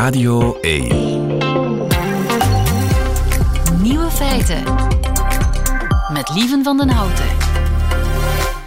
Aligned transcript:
Radio 0.00 0.58
1. 0.60 0.88
Nieuwe 3.82 4.10
feiten. 4.10 4.62
Met 6.12 6.30
Lieven 6.34 6.64
van 6.64 6.76
den 6.76 6.88
Houten. 6.88 7.24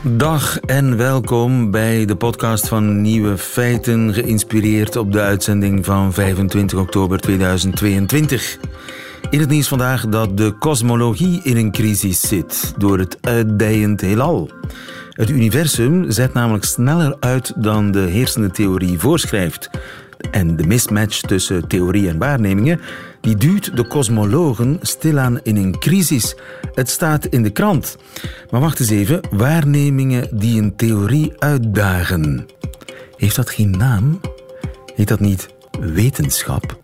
Dag 0.02 0.60
en 0.60 0.98
welkom 0.98 1.72
bij 1.72 2.06
de 2.06 2.16
podcast 2.16 2.68
van 2.68 3.02
Nieuwe 3.02 3.38
Feiten, 3.38 4.14
geïnspireerd 4.14 4.96
op 4.96 5.12
de 5.12 5.20
uitzending 5.20 5.86
van 5.86 6.14
25 6.14 6.80
oktober 6.80 7.20
2022. 7.20 8.58
In 9.30 9.40
het 9.40 9.50
nieuws 9.50 9.68
vandaag 9.68 10.08
dat 10.08 10.38
de 10.38 10.52
kosmologie 10.52 11.42
in 11.44 11.58
een 11.58 11.72
crisis 11.72 12.22
zit 12.22 12.74
door 12.78 13.00
het 13.00 13.18
uitdijend 13.22 14.02
heelal. 14.02 14.50
Het 15.10 15.30
universum 15.30 16.12
zet 16.12 16.34
namelijk 16.34 16.66
sneller 16.66 17.16
uit 17.20 17.54
dan 17.56 17.92
de 17.92 18.00
heersende 18.00 18.52
theorie 18.52 19.00
voorschrijft. 19.00 19.70
En 20.32 20.56
de 20.56 20.68
mismatch 20.68 21.22
tussen 21.22 21.68
theorie 21.68 22.10
en 22.10 22.18
waarnemingen 22.18 22.80
die 23.22 23.36
duwt 23.36 23.76
de 23.76 23.88
kosmologen 23.88 24.80
stilaan 24.82 25.40
in 25.44 25.56
een 25.56 25.80
crisis. 25.80 26.36
Het 26.74 26.90
staat 26.90 27.26
in 27.26 27.44
de 27.44 27.50
krant. 27.50 27.98
Maar 28.50 28.62
wacht 28.62 28.80
eens 28.80 28.90
even, 28.90 29.20
waarnemingen 29.32 30.28
die 30.32 30.62
een 30.62 30.76
theorie 30.76 31.34
uitdagen. 31.38 32.46
Heeft 33.18 33.36
dat 33.36 33.50
geen 33.50 33.72
naam? 33.72 34.20
Heet 34.96 35.08
dat 35.08 35.20
niet 35.20 35.50
wetenschap? 35.80 36.82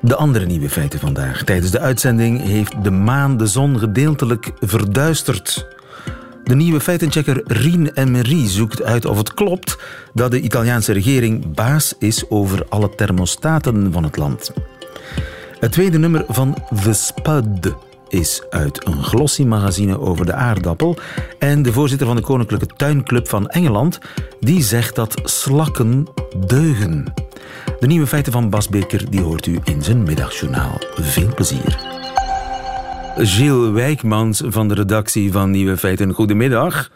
De 0.00 0.16
andere 0.16 0.46
nieuwe 0.46 0.70
feiten 0.70 1.00
vandaag. 1.00 1.44
Tijdens 1.44 1.70
de 1.70 1.80
uitzending 1.80 2.42
heeft 2.42 2.84
de 2.84 2.90
maan 2.90 3.36
de 3.36 3.46
zon 3.46 3.78
gedeeltelijk 3.78 4.50
verduisterd. 4.60 5.75
De 6.46 6.54
nieuwe 6.54 6.80
feitenchecker 6.80 7.42
Rien 7.44 7.90
Emery 7.94 8.48
zoekt 8.48 8.82
uit 8.82 9.04
of 9.04 9.16
het 9.18 9.34
klopt 9.34 9.78
dat 10.12 10.30
de 10.30 10.40
Italiaanse 10.40 10.92
regering 10.92 11.54
baas 11.54 11.94
is 11.98 12.30
over 12.30 12.66
alle 12.68 12.94
thermostaten 12.94 13.92
van 13.92 14.04
het 14.04 14.16
land. 14.16 14.52
Het 15.58 15.72
tweede 15.72 15.98
nummer 15.98 16.24
van 16.28 16.56
The 16.82 16.92
Spud 16.92 17.74
is 18.08 18.42
uit 18.50 18.86
een 18.86 19.02
glossy 19.02 19.42
magazine 19.42 20.00
over 20.00 20.26
de 20.26 20.32
aardappel. 20.32 20.96
En 21.38 21.62
de 21.62 21.72
voorzitter 21.72 22.06
van 22.06 22.16
de 22.16 22.22
Koninklijke 22.22 22.66
Tuinclub 22.66 23.28
van 23.28 23.48
Engeland 23.48 23.98
die 24.40 24.62
zegt 24.62 24.94
dat 24.94 25.20
slakken 25.24 26.06
deugen. 26.46 27.12
De 27.80 27.86
nieuwe 27.86 28.06
feiten 28.06 28.32
van 28.32 28.50
Bas 28.50 28.68
Beker 28.68 29.10
die 29.10 29.20
hoort 29.20 29.46
u 29.46 29.58
in 29.64 29.82
zijn 29.82 30.02
middagjournaal. 30.02 30.80
Veel 30.94 31.34
plezier. 31.34 31.95
Gilles 33.18 33.70
Wijkmans 33.70 34.42
van 34.46 34.68
de 34.68 34.74
redactie 34.74 35.32
van 35.32 35.50
Nieuwe 35.50 35.76
Feiten. 35.76 36.12
Goedemiddag. 36.12 36.90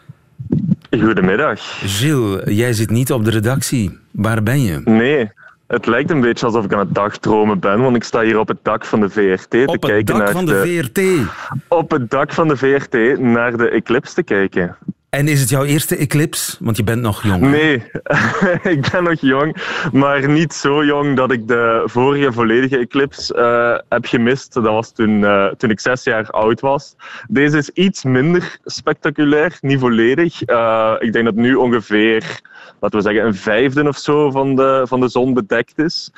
Goedemiddag. 0.99 1.59
Gilles, 1.85 2.41
jij 2.45 2.73
zit 2.73 2.89
niet 2.89 3.11
op 3.11 3.25
de 3.25 3.31
redactie. 3.31 3.99
Waar 4.11 4.43
ben 4.43 4.61
je? 4.61 4.81
Nee, 4.85 5.31
het 5.67 5.85
lijkt 5.85 6.09
een 6.09 6.21
beetje 6.21 6.45
alsof 6.45 6.65
ik 6.65 6.73
aan 6.73 6.79
het 6.79 6.93
dagdromen 6.93 7.59
ben, 7.59 7.81
want 7.81 7.95
ik 7.95 8.03
sta 8.03 8.21
hier 8.21 8.39
op 8.39 8.47
het 8.47 8.57
dak 8.61 8.85
van 8.85 8.99
de 8.99 9.09
VRT 9.09 9.49
te 9.49 9.77
kijken 9.79 10.17
naar 10.17 10.31
van 10.31 10.45
de, 10.45 10.51
de 10.51 10.81
VRT? 10.83 11.01
Op 11.67 11.91
het 11.91 12.09
dak 12.09 12.33
van 12.33 12.47
de 12.47 12.57
VRT 12.57 13.19
naar 13.19 13.57
de 13.57 13.69
eclipse 13.69 14.13
te 14.13 14.23
kijken. 14.23 14.75
En 15.11 15.27
is 15.27 15.39
het 15.39 15.49
jouw 15.49 15.63
eerste 15.63 15.95
eclipse? 15.95 16.57
Want 16.59 16.77
je 16.77 16.83
bent 16.83 17.01
nog 17.01 17.23
jong. 17.23 17.41
Nee, 17.41 17.75
ik 18.75 18.91
ben 18.91 19.03
nog 19.03 19.19
jong, 19.19 19.55
maar 19.93 20.29
niet 20.29 20.53
zo 20.53 20.85
jong 20.85 21.15
dat 21.15 21.31
ik 21.31 21.47
de 21.47 21.81
vorige 21.85 22.31
volledige 22.31 22.77
eclipse 22.77 23.35
uh, 23.35 23.79
heb 23.89 24.05
gemist. 24.05 24.53
Dat 24.53 24.63
was 24.63 24.91
toen, 24.91 25.19
uh, 25.21 25.47
toen 25.47 25.69
ik 25.69 25.79
zes 25.79 26.03
jaar 26.03 26.29
oud 26.29 26.59
was. 26.59 26.95
Deze 27.27 27.57
is 27.57 27.69
iets 27.69 28.03
minder 28.03 28.57
spectaculair, 28.63 29.57
niet 29.61 29.79
volledig. 29.79 30.49
Uh, 30.49 30.95
ik 30.99 31.13
denk 31.13 31.25
dat 31.25 31.35
nu 31.35 31.55
ongeveer, 31.55 32.41
laten 32.79 32.97
we 32.97 33.05
zeggen, 33.05 33.25
een 33.25 33.35
vijfde 33.35 33.87
of 33.87 33.97
zo 33.97 34.31
van 34.31 34.55
de, 34.55 34.81
van 34.87 34.99
de 34.99 35.09
zon 35.09 35.33
bedekt 35.33 35.79
is. 35.79 36.11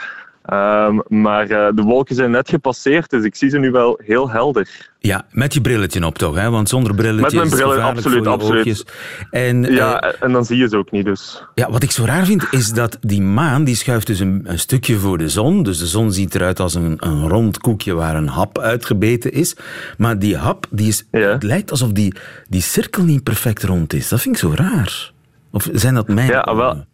Um, 0.52 1.02
maar 1.08 1.44
uh, 1.44 1.68
de 1.76 1.82
wolken 1.82 2.16
zijn 2.16 2.32
net 2.32 2.50
gepasseerd, 2.50 3.10
dus 3.10 3.24
ik 3.24 3.36
zie 3.36 3.50
ze 3.50 3.58
nu 3.58 3.72
wel 3.72 4.00
heel 4.04 4.30
helder. 4.30 4.92
Ja, 5.00 5.26
met 5.32 5.54
je 5.54 5.62
brilletje 5.62 6.06
op 6.06 6.18
toch? 6.18 6.36
Hè? 6.36 6.50
Want 6.50 6.70
zonder 6.70 6.96
brilletje 6.96 7.40
met 7.40 7.50
mijn 7.50 7.50
bril, 7.50 7.82
absoluut, 7.82 8.28
absoluut. 8.28 8.86
En, 9.32 9.64
ja, 9.64 10.04
uh, 10.04 10.12
en 10.20 10.32
dan 10.32 10.46
zie 10.46 10.58
je 10.58 10.68
ze 10.68 10.78
ook 10.78 10.92
niet. 10.92 11.06
Dus. 11.06 11.44
Ja, 11.56 11.72
wat 11.72 11.84
ik 11.84 11.92
zo 11.92 12.06
raar 12.06 12.26
vind, 12.26 12.48
is 12.52 12.72
dat 12.72 12.98
die 13.02 13.22
maan 13.22 13.64
die 13.64 13.76
schuift 13.76 14.08
dus 14.08 14.20
een, 14.20 14.42
een 14.44 14.60
stukje 14.60 14.96
voor 14.96 15.18
de 15.18 15.30
zon. 15.30 15.64
Dus 15.64 15.80
de 15.80 15.88
zon 15.88 16.12
ziet 16.12 16.36
eruit 16.36 16.60
als 16.60 16.74
een, 16.74 16.98
een 17.00 17.28
rond 17.28 17.58
koekje 17.58 17.94
waar 17.94 18.16
een 18.16 18.28
hap 18.28 18.60
uitgebeten 18.60 19.32
is. 19.32 19.56
Maar 19.98 20.20
die 20.20 20.38
hap, 20.38 20.66
die 20.70 20.88
is, 20.88 21.08
ja. 21.12 21.20
het 21.20 21.44
lijkt 21.44 21.72
alsof 21.72 21.92
die, 21.92 22.14
die 22.50 22.62
cirkel 22.62 23.04
niet 23.04 23.24
perfect 23.24 23.64
rond 23.64 23.94
is. 23.94 24.10
Dat 24.10 24.22
vind 24.22 24.36
ik 24.36 24.42
zo 24.42 24.52
raar. 24.56 25.12
Of 25.52 25.70
zijn 25.74 25.94
dat 25.94 26.08
mijn... 26.08 26.28
Ja, 26.28 26.56
wel... 26.56 26.86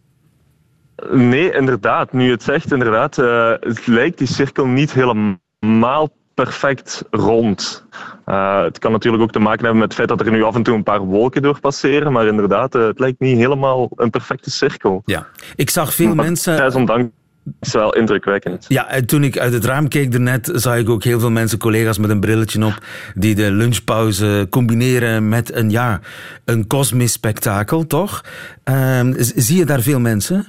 Nee, 1.10 1.52
inderdaad. 1.52 2.12
Nu 2.12 2.24
je 2.24 2.30
het 2.30 2.42
zegt, 2.42 2.72
inderdaad, 2.72 3.18
uh, 3.18 3.52
het 3.60 3.86
lijkt 3.86 4.18
die 4.18 4.26
cirkel 4.26 4.66
niet 4.66 4.92
helemaal 4.92 6.08
perfect 6.34 7.04
rond. 7.10 7.84
Uh, 8.26 8.62
het 8.62 8.78
kan 8.78 8.92
natuurlijk 8.92 9.22
ook 9.22 9.32
te 9.32 9.38
maken 9.38 9.60
hebben 9.60 9.78
met 9.78 9.88
het 9.88 9.96
feit 9.96 10.08
dat 10.08 10.20
er 10.20 10.32
nu 10.32 10.42
af 10.42 10.54
en 10.54 10.62
toe 10.62 10.74
een 10.74 10.82
paar 10.82 11.00
wolken 11.00 11.42
door 11.42 11.60
passeren, 11.60 12.12
maar 12.12 12.26
inderdaad, 12.26 12.74
uh, 12.74 12.86
het 12.86 12.98
lijkt 12.98 13.20
niet 13.20 13.36
helemaal 13.36 13.90
een 13.96 14.10
perfecte 14.10 14.50
cirkel. 14.50 15.02
Ja, 15.04 15.26
ik 15.54 15.70
zag 15.70 15.94
veel 15.94 16.14
maar, 16.14 16.24
mensen... 16.24 16.56
Desondanks 16.56 17.08
is 17.60 17.72
wel 17.72 17.94
indrukwekkend. 17.94 18.64
Ja, 18.68 18.88
en 18.88 19.06
toen 19.06 19.24
ik 19.24 19.38
uit 19.38 19.52
het 19.52 19.64
raam 19.64 19.88
keek 19.88 20.12
daarnet, 20.12 20.50
zag 20.52 20.76
ik 20.76 20.88
ook 20.88 21.04
heel 21.04 21.20
veel 21.20 21.30
mensen, 21.30 21.58
collega's 21.58 21.98
met 21.98 22.10
een 22.10 22.20
brilletje 22.20 22.64
op, 22.64 22.78
die 23.14 23.34
de 23.34 23.50
lunchpauze 23.50 24.46
combineren 24.50 25.28
met 25.28 25.54
een, 25.54 25.70
ja, 25.70 26.00
een 26.44 26.66
kosmisch 26.66 27.12
spektakel, 27.12 27.86
toch? 27.86 28.24
Uh, 28.64 29.00
zie 29.16 29.56
je 29.56 29.64
daar 29.64 29.80
veel 29.80 30.00
mensen? 30.00 30.46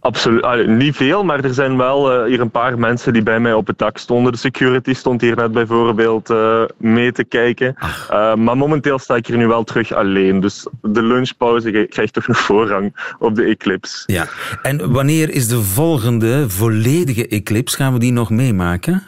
Absoluut. 0.00 0.42
Allee, 0.42 0.66
niet 0.66 0.96
veel, 0.96 1.24
maar 1.24 1.44
er 1.44 1.54
zijn 1.54 1.76
wel 1.76 2.20
uh, 2.20 2.26
hier 2.26 2.40
een 2.40 2.50
paar 2.50 2.78
mensen 2.78 3.12
die 3.12 3.22
bij 3.22 3.40
mij 3.40 3.52
op 3.52 3.66
het 3.66 3.78
dak 3.78 3.98
stonden. 3.98 4.32
De 4.32 4.38
security 4.38 4.94
stond 4.94 5.20
hier 5.20 5.36
net 5.36 5.52
bijvoorbeeld 5.52 6.30
uh, 6.30 6.62
mee 6.76 7.12
te 7.12 7.24
kijken. 7.24 7.74
Uh, 8.10 8.34
maar 8.34 8.56
momenteel 8.56 8.98
sta 8.98 9.14
ik 9.16 9.26
hier 9.26 9.36
nu 9.36 9.46
wel 9.46 9.64
terug 9.64 9.92
alleen. 9.92 10.40
Dus 10.40 10.66
de 10.82 11.02
lunchpauze 11.02 11.86
krijgt 11.90 12.12
toch 12.12 12.26
nog 12.32 12.38
voorrang 12.38 13.14
op 13.18 13.34
de 13.34 13.44
eclipse. 13.44 14.02
Ja. 14.06 14.26
En 14.62 14.92
wanneer 14.92 15.30
is 15.30 15.48
de 15.48 15.62
volgende 15.62 16.50
volledige 16.50 17.28
eclipse? 17.28 17.76
Gaan 17.76 17.92
we 17.92 17.98
die 17.98 18.12
nog 18.12 18.30
meemaken? 18.30 19.02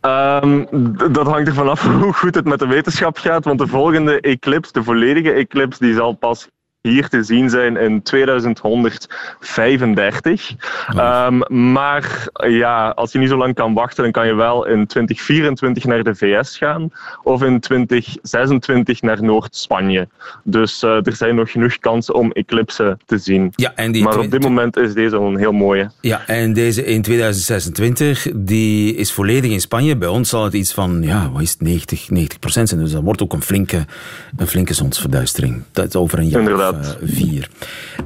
Um, 0.00 0.66
dat 1.12 1.26
hangt 1.26 1.48
ervan 1.48 1.68
af 1.68 1.82
hoe 2.02 2.12
goed 2.12 2.34
het 2.34 2.44
met 2.44 2.58
de 2.58 2.66
wetenschap 2.66 3.18
gaat. 3.18 3.44
Want 3.44 3.58
de 3.58 3.66
volgende 3.66 4.20
eclipse, 4.20 4.72
de 4.72 4.82
volledige 4.82 5.32
eclipse, 5.32 5.84
die 5.84 5.94
zal 5.94 6.12
pas 6.12 6.48
hier 6.82 7.08
te 7.08 7.22
zien 7.22 7.50
zijn 7.50 7.76
in 7.76 8.02
2135. 8.02 10.50
Oh. 10.94 11.26
Um, 11.26 11.42
maar 11.72 12.28
ja, 12.48 12.88
als 12.88 13.12
je 13.12 13.18
niet 13.18 13.28
zo 13.28 13.36
lang 13.36 13.54
kan 13.54 13.74
wachten, 13.74 14.02
dan 14.02 14.12
kan 14.12 14.26
je 14.26 14.34
wel 14.34 14.66
in 14.66 14.86
2024 14.86 15.84
naar 15.84 16.02
de 16.02 16.14
VS 16.14 16.56
gaan 16.56 16.92
of 17.22 17.42
in 17.42 17.60
2026 17.60 19.02
naar 19.02 19.22
Noord-Spanje. 19.22 20.08
Dus 20.44 20.82
uh, 20.82 21.06
er 21.06 21.16
zijn 21.16 21.34
nog 21.34 21.50
genoeg 21.50 21.78
kansen 21.78 22.14
om 22.14 22.32
eclipsen 22.32 22.98
te 23.06 23.18
zien. 23.18 23.52
Ja, 23.56 23.72
en 23.74 23.92
die 23.92 24.02
maar 24.02 24.18
op 24.18 24.30
dit 24.30 24.42
moment 24.42 24.76
is 24.76 24.94
deze 24.94 25.16
een 25.16 25.38
heel 25.38 25.52
mooie. 25.52 25.90
Ja, 26.00 26.26
en 26.26 26.52
deze 26.52 26.84
in 26.84 27.02
2026 27.02 28.28
die 28.34 28.94
is 28.94 29.12
volledig 29.12 29.50
in 29.50 29.60
Spanje. 29.60 29.96
Bij 29.96 30.08
ons 30.08 30.28
zal 30.28 30.44
het 30.44 30.52
iets 30.52 30.72
van 30.72 31.02
ja, 31.02 31.30
wat 31.30 31.42
is 31.42 31.50
het, 31.50 31.60
90, 31.60 32.10
90 32.10 32.38
procent 32.38 32.68
zijn. 32.68 32.80
Dus 32.80 32.92
dat 32.92 33.02
wordt 33.02 33.22
ook 33.22 33.32
een 33.32 33.42
flinke, 33.42 33.84
een 34.36 34.46
flinke 34.46 34.74
zonsverduistering. 34.74 35.62
Dat 35.72 35.86
is 35.86 35.94
over 35.94 36.18
een 36.18 36.28
jaar. 36.28 36.40
Inderdaad. 36.40 36.71
Uh, 36.72 36.78
vier. 37.02 37.48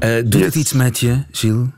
Uh, 0.05 0.15
doet 0.15 0.35
yes. 0.35 0.45
het 0.45 0.55
iets 0.55 0.73
met 0.73 0.99
je, 0.99 1.23
Gilles? 1.31 1.69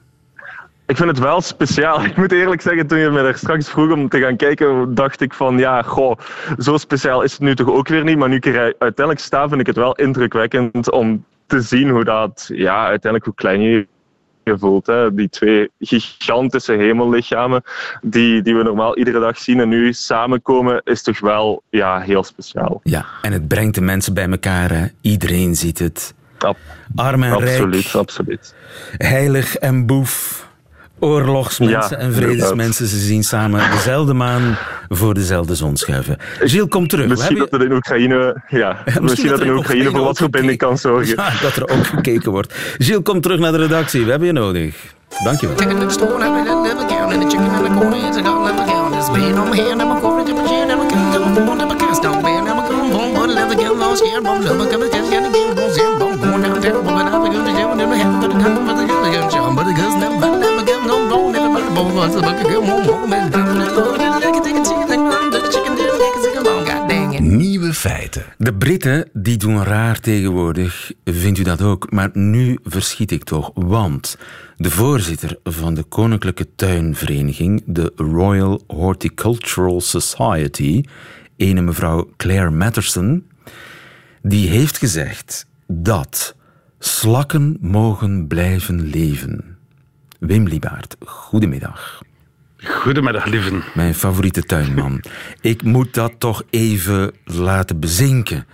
Ik 0.86 0.96
vind 0.96 1.08
het 1.08 1.18
wel 1.18 1.40
speciaal. 1.40 2.04
Ik 2.04 2.16
moet 2.16 2.32
eerlijk 2.32 2.60
zeggen, 2.60 2.86
toen 2.86 2.98
je 2.98 3.10
me 3.10 3.20
er 3.20 3.38
straks 3.38 3.68
vroeg 3.68 3.92
om 3.92 4.08
te 4.08 4.20
gaan 4.20 4.36
kijken, 4.36 4.94
dacht 4.94 5.20
ik 5.20 5.34
van 5.34 5.58
ja, 5.58 5.82
goh, 5.82 6.18
zo 6.58 6.76
speciaal 6.76 7.22
is 7.22 7.32
het 7.32 7.40
nu 7.40 7.54
toch 7.54 7.68
ook 7.68 7.88
weer 7.88 8.04
niet. 8.04 8.18
Maar 8.18 8.28
nu 8.28 8.36
ik 8.36 8.46
er 8.46 8.74
uiteindelijk 8.78 9.18
sta, 9.18 9.48
vind 9.48 9.60
ik 9.60 9.66
het 9.66 9.76
wel 9.76 9.94
indrukwekkend 9.94 10.90
om 10.90 11.24
te 11.46 11.60
zien 11.60 11.88
hoe 11.88 12.04
dat, 12.04 12.50
ja, 12.52 12.78
uiteindelijk 12.86 13.24
hoe 13.24 13.34
klein 13.34 13.60
je 13.60 13.86
je 14.44 14.58
voelt. 14.58 14.86
Hè. 14.86 15.14
Die 15.14 15.28
twee 15.28 15.70
gigantische 15.78 16.72
hemellichamen 16.72 17.62
die, 18.02 18.42
die 18.42 18.54
we 18.54 18.62
normaal 18.62 18.96
iedere 18.96 19.20
dag 19.20 19.38
zien 19.38 19.60
en 19.60 19.68
nu 19.68 19.92
samenkomen, 19.92 20.80
is 20.84 21.02
toch 21.02 21.20
wel 21.20 21.62
ja, 21.70 22.00
heel 22.00 22.24
speciaal. 22.24 22.80
Ja, 22.82 23.06
en 23.22 23.32
het 23.32 23.48
brengt 23.48 23.74
de 23.74 23.80
mensen 23.80 24.14
bij 24.14 24.28
elkaar. 24.28 24.70
Hè. 24.70 24.86
Iedereen 25.00 25.56
ziet 25.56 25.78
het. 25.78 26.14
Ja, 26.38 26.54
Arm 26.94 27.22
en 27.22 27.32
absoluut, 27.32 27.82
rijk. 27.82 27.94
Absoluut. 27.94 28.54
Heilig 28.96 29.56
en 29.56 29.86
boef. 29.86 30.46
Oorlogsmensen 31.00 31.98
Ja, 31.98 32.04
en 32.04 32.14
vredesmensen. 32.14 32.86
Ze 32.86 32.98
zien 32.98 33.22
samen 33.22 33.70
dezelfde 33.70 34.12
maan 34.12 34.56
voor 34.88 35.14
dezelfde 35.14 35.54
zon 35.54 35.76
schuiven. 35.76 36.16
Gilles, 36.40 36.68
kom 36.68 36.88
terug. 36.88 37.06
Misschien 37.06 37.38
We 37.38 37.46
dat 37.50 37.60
er 37.60 37.66
in 37.66 37.72
Oekraïne, 37.72 38.42
ja, 38.48 38.82
misschien 39.00 39.28
dat 39.28 39.40
er 39.40 39.46
in 39.46 39.56
Oekraïne 39.56 39.90
voor 39.90 40.04
wat 40.04 40.16
verbinding 40.16 40.58
kan 40.58 40.78
zorgen. 40.78 41.16
Ja, 41.16 41.30
dat 41.40 41.56
er 41.56 41.68
ook 41.68 41.86
gekeken 41.86 42.30
wordt. 42.30 42.54
Gilles, 42.78 43.02
kom 43.02 43.20
terug 43.20 43.38
naar 43.38 43.52
de 43.52 43.58
redactie. 43.58 44.04
We 44.04 44.10
hebben 44.10 44.28
je 44.28 44.34
nodig. 44.34 44.76
Dankjewel. 45.24 45.56
Nieuwe 67.20 67.74
feiten. 67.74 68.24
De 68.38 68.54
Britten 68.54 69.08
die 69.12 69.36
doen 69.36 69.62
raar 69.62 70.00
tegenwoordig, 70.00 70.92
vindt 71.04 71.38
u 71.38 71.42
dat 71.42 71.62
ook? 71.62 71.90
Maar 71.90 72.10
nu 72.12 72.58
verschiet 72.64 73.10
ik 73.10 73.24
toch, 73.24 73.50
want 73.54 74.16
de 74.56 74.70
voorzitter 74.70 75.38
van 75.44 75.74
de 75.74 75.82
Koninklijke 75.82 76.46
Tuinvereniging, 76.54 77.62
de 77.66 77.92
Royal 77.96 78.62
Horticultural 78.66 79.80
Society, 79.80 80.82
ene 81.36 81.60
mevrouw 81.60 82.10
Claire 82.16 82.50
Matterson, 82.50 83.26
die 84.22 84.48
heeft 84.48 84.78
gezegd 84.78 85.46
dat 85.66 86.36
slakken 86.78 87.56
mogen 87.60 88.26
blijven 88.26 88.82
leven. 88.82 89.56
Wim 90.18 90.46
Liebaert, 90.46 90.96
goedemiddag. 91.04 92.02
Goedemiddag, 92.56 93.26
lieven. 93.26 93.64
Mijn 93.74 93.94
favoriete 93.94 94.42
tuinman. 94.42 95.02
ik 95.40 95.62
moet 95.62 95.94
dat 95.94 96.12
toch 96.18 96.42
even 96.50 97.12
laten 97.24 97.80
bezinken. 97.80 98.46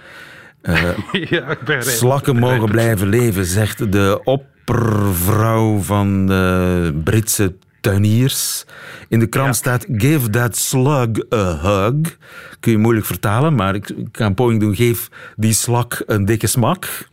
Uh, 0.62 0.82
ja, 1.30 1.46
ik 1.46 1.60
ben 1.60 1.82
slakken 1.82 2.36
mogen 2.36 2.70
blijven 2.70 3.08
leven, 3.08 3.44
zegt 3.44 3.92
de 3.92 4.20
oppervrouw 4.24 5.78
van 5.78 6.26
de 6.26 7.00
Britse 7.04 7.54
tuiniers. 7.80 8.64
In 9.08 9.18
de 9.18 9.26
krant 9.26 9.56
staat: 9.56 9.86
Give 9.92 10.30
that 10.30 10.56
slug 10.56 11.32
a 11.32 11.58
hug. 11.62 12.18
Kun 12.60 12.72
je 12.72 12.78
moeilijk 12.78 13.06
vertalen, 13.06 13.54
maar 13.54 13.74
ik, 13.74 13.90
ik 13.90 14.08
ga 14.12 14.26
een 14.26 14.34
poging 14.34 14.60
doen. 14.60 14.74
Geef 14.74 15.08
die 15.36 15.52
slak 15.52 16.02
een 16.06 16.24
dikke 16.24 16.46
smak. 16.46 17.08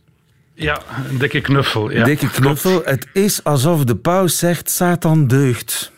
Ja, 0.54 0.80
een 1.08 1.18
dikke 1.18 1.40
knuffel. 1.40 1.90
Ja. 1.90 2.04
Dikke 2.04 2.30
knuffel. 2.30 2.82
Het 2.84 3.06
is 3.12 3.44
alsof 3.44 3.84
de 3.84 3.96
paus 3.96 4.38
zegt: 4.38 4.70
Satan 4.70 5.26
deugt. 5.26 5.92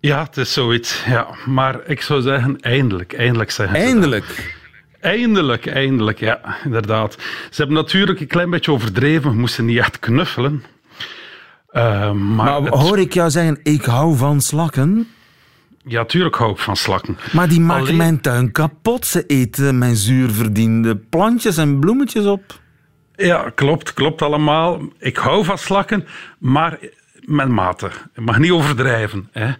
Ja, 0.00 0.22
het 0.22 0.36
is 0.36 0.52
zoiets. 0.52 1.04
Ja. 1.06 1.26
Maar 1.46 1.80
ik 1.86 2.02
zou 2.02 2.22
zeggen, 2.22 2.60
eindelijk. 2.60 3.12
Eindelijk 3.12 3.50
zeggen 3.50 3.76
Eindelijk? 3.76 4.56
Eindelijk, 5.00 5.66
eindelijk, 5.66 6.18
ja, 6.18 6.56
inderdaad. 6.64 7.16
Ze 7.50 7.56
hebben 7.56 7.76
natuurlijk 7.76 8.20
een 8.20 8.26
klein 8.26 8.50
beetje 8.50 8.72
overdreven. 8.72 9.36
Moesten 9.36 9.64
niet 9.64 9.78
echt 9.78 9.98
knuffelen. 9.98 10.64
Uh, 11.72 12.12
maar 12.12 12.62
maar 12.62 12.68
hoor 12.68 12.98
ik 12.98 13.12
jou 13.14 13.30
zeggen, 13.30 13.60
ik 13.62 13.84
hou 13.84 14.16
van 14.16 14.40
slakken? 14.40 15.08
Ja, 15.84 16.04
tuurlijk 16.04 16.36
hou 16.36 16.50
ik 16.52 16.58
van 16.58 16.76
slakken. 16.76 17.18
Maar 17.32 17.48
die 17.48 17.60
maken 17.60 17.82
Alleen... 17.82 17.96
mijn 17.96 18.20
tuin 18.20 18.52
kapot. 18.52 19.06
Ze 19.06 19.26
eten 19.26 19.78
mijn 19.78 19.96
zuurverdiende 19.96 20.96
plantjes 20.96 21.56
en 21.56 21.78
bloemetjes 21.78 22.24
op. 22.24 22.60
Ja, 23.18 23.52
klopt, 23.54 23.94
klopt 23.94 24.22
allemaal. 24.22 24.80
Ik 24.98 25.16
hou 25.16 25.44
van 25.44 25.58
slakken, 25.58 26.06
maar 26.38 26.78
met 27.20 27.48
mate. 27.48 27.90
Je 28.14 28.20
mag 28.20 28.38
niet 28.38 28.50
overdrijven. 28.50 29.28
Hè. 29.32 29.50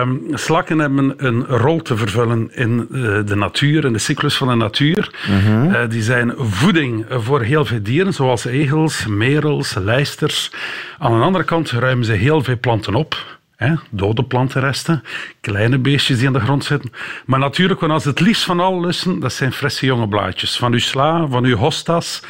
Um, 0.00 0.22
slakken 0.32 0.78
hebben 0.78 1.14
een 1.16 1.44
rol 1.46 1.82
te 1.82 1.96
vervullen 1.96 2.50
in 2.54 2.86
uh, 2.90 3.20
de 3.24 3.36
natuur, 3.36 3.84
in 3.84 3.92
de 3.92 3.98
cyclus 3.98 4.36
van 4.36 4.48
de 4.48 4.54
natuur. 4.54 5.14
Mm 5.28 5.54
uh, 5.66 5.88
die 5.88 6.02
zijn 6.02 6.32
voeding 6.36 7.06
voor 7.08 7.40
heel 7.40 7.64
veel 7.64 7.82
dieren, 7.82 8.12
zoals 8.12 8.44
egels, 8.44 9.06
merels, 9.06 9.74
lijsters. 9.74 10.52
Aan 10.98 11.18
de 11.18 11.24
andere 11.24 11.44
kant 11.44 11.70
ruimen 11.70 12.04
ze 12.04 12.12
heel 12.12 12.42
veel 12.42 12.58
planten 12.60 12.94
op. 12.94 13.35
Hè, 13.56 13.74
dode 13.90 14.24
plantenresten, 14.24 15.02
kleine 15.40 15.78
beestjes 15.78 16.18
die 16.18 16.26
aan 16.26 16.32
de 16.32 16.40
grond 16.40 16.64
zitten. 16.64 16.92
Maar 17.26 17.38
natuurlijk, 17.38 17.82
als 17.82 18.04
het 18.04 18.20
liefst 18.20 18.44
van 18.44 18.60
al 18.60 18.80
lussen, 18.80 19.20
dat 19.20 19.32
zijn 19.32 19.52
frisse 19.52 19.86
jonge 19.86 20.08
blaadjes. 20.08 20.56
Van 20.56 20.72
uw 20.72 20.78
sla, 20.78 21.26
van 21.26 21.44
uw 21.44 21.56
hostas, 21.56 22.22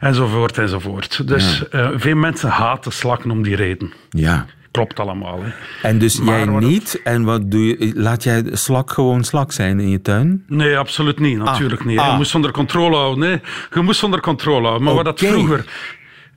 enzovoort, 0.00 0.58
enzovoort. 0.58 1.28
Dus 1.28 1.62
ja. 1.70 1.90
uh, 1.90 1.90
veel 1.94 2.16
mensen 2.16 2.48
haten 2.48 2.92
slakken 2.92 3.30
om 3.30 3.42
die 3.42 3.56
reden. 3.56 3.92
Ja. 4.10 4.46
Klopt 4.70 5.00
allemaal. 5.00 5.42
Hè. 5.42 5.50
En 5.88 5.98
dus 5.98 6.20
maar 6.20 6.38
jij 6.38 6.58
niet? 6.60 6.92
Het... 6.92 7.02
En 7.02 7.24
wat 7.24 7.50
doe 7.50 7.66
je? 7.66 7.92
Laat 7.94 8.22
jij 8.22 8.44
slak 8.52 8.90
gewoon 8.90 9.24
slak 9.24 9.52
zijn 9.52 9.80
in 9.80 9.88
je 9.88 10.00
tuin? 10.00 10.44
Nee, 10.46 10.78
absoluut 10.78 11.18
niet. 11.18 11.38
Natuurlijk 11.38 11.80
ah. 11.80 11.86
niet. 11.86 12.00
Je 12.00 12.06
ah. 12.06 12.16
moest 12.16 12.34
onder 12.34 12.50
controle 12.50 12.96
houden. 12.96 13.28
Nee, 13.28 13.40
je 13.74 13.80
moest 13.80 14.02
onder 14.02 14.20
controle 14.20 14.62
houden. 14.62 14.82
Maar 14.82 14.92
okay. 14.92 15.04
wat 15.04 15.18
dat 15.18 15.28
vroeger... 15.28 15.64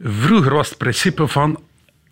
Vroeger 0.04 0.54
was 0.54 0.70
het 0.70 0.78
principe 0.78 1.28
van 1.28 1.60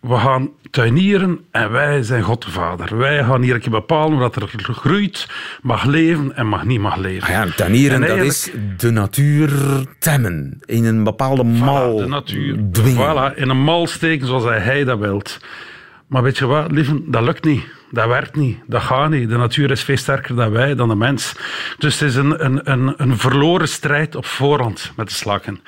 we 0.04 0.18
gaan 0.18 0.50
tuinieren 0.70 1.40
en 1.52 1.72
wij 1.72 2.04
zijn 2.04 2.24
God 2.24 2.44
de 2.44 2.52
Vader. 2.52 2.98
Wij 2.98 3.24
gaan 3.24 3.42
hier 3.42 3.54
een 3.54 3.60
keer 3.60 3.72
bepalen 3.72 4.18
wat 4.18 4.36
er 4.36 4.50
groeit, 4.62 5.28
mag 5.62 5.86
leven 5.86 6.36
en 6.36 6.48
mag 6.48 6.66
niet 6.66 6.80
mag 6.80 6.96
leven. 6.96 7.24
Ah 7.24 7.30
ja, 7.30 7.46
tuinieren, 7.56 8.02
dat 8.02 8.18
is 8.18 8.52
de 8.78 8.92
natuur 8.92 9.52
temmen. 10.00 10.60
In 10.66 10.86
een 10.86 11.04
bepaalde 11.04 11.44
mal 11.44 12.00
voilà, 12.00 12.04
de 12.04 12.10
natuur. 12.10 12.58
dwingen. 12.72 13.32
Voilà, 13.34 13.38
in 13.38 13.50
een 13.50 13.64
mal 13.64 13.88
steken 13.88 14.28
zoals 14.28 14.44
hij 14.44 14.84
dat 14.84 15.00
wilt. 15.00 15.40
Maar 16.08 16.24
weet 16.24 16.38
je 16.38 16.46
wat, 16.46 16.72
lieve, 16.72 17.02
dat 17.06 17.24
lukt 17.24 17.44
niet. 17.44 17.64
Dat 17.92 18.08
werkt 18.08 18.36
niet, 18.36 18.58
dat 18.68 18.82
gaat 18.82 19.10
niet. 19.10 19.30
De 19.30 19.38
natuur 19.38 19.72
is 19.72 19.84
veel 19.84 19.98
sterker 19.98 20.36
dan 20.36 20.52
wij, 20.52 20.76
dan 20.76 20.88
de 20.88 20.96
mens. 20.96 21.36
Dus 21.78 22.00
het 22.00 22.10
is 22.10 22.16
een, 22.16 22.46
een, 22.46 22.72
een, 22.72 22.94
een 22.98 23.18
verloren 23.18 23.68
strijd 23.68 24.16
op 24.16 24.26
voorhand 24.26 24.92
met 24.96 25.08
de 25.08 25.14
slakken. 25.14 25.60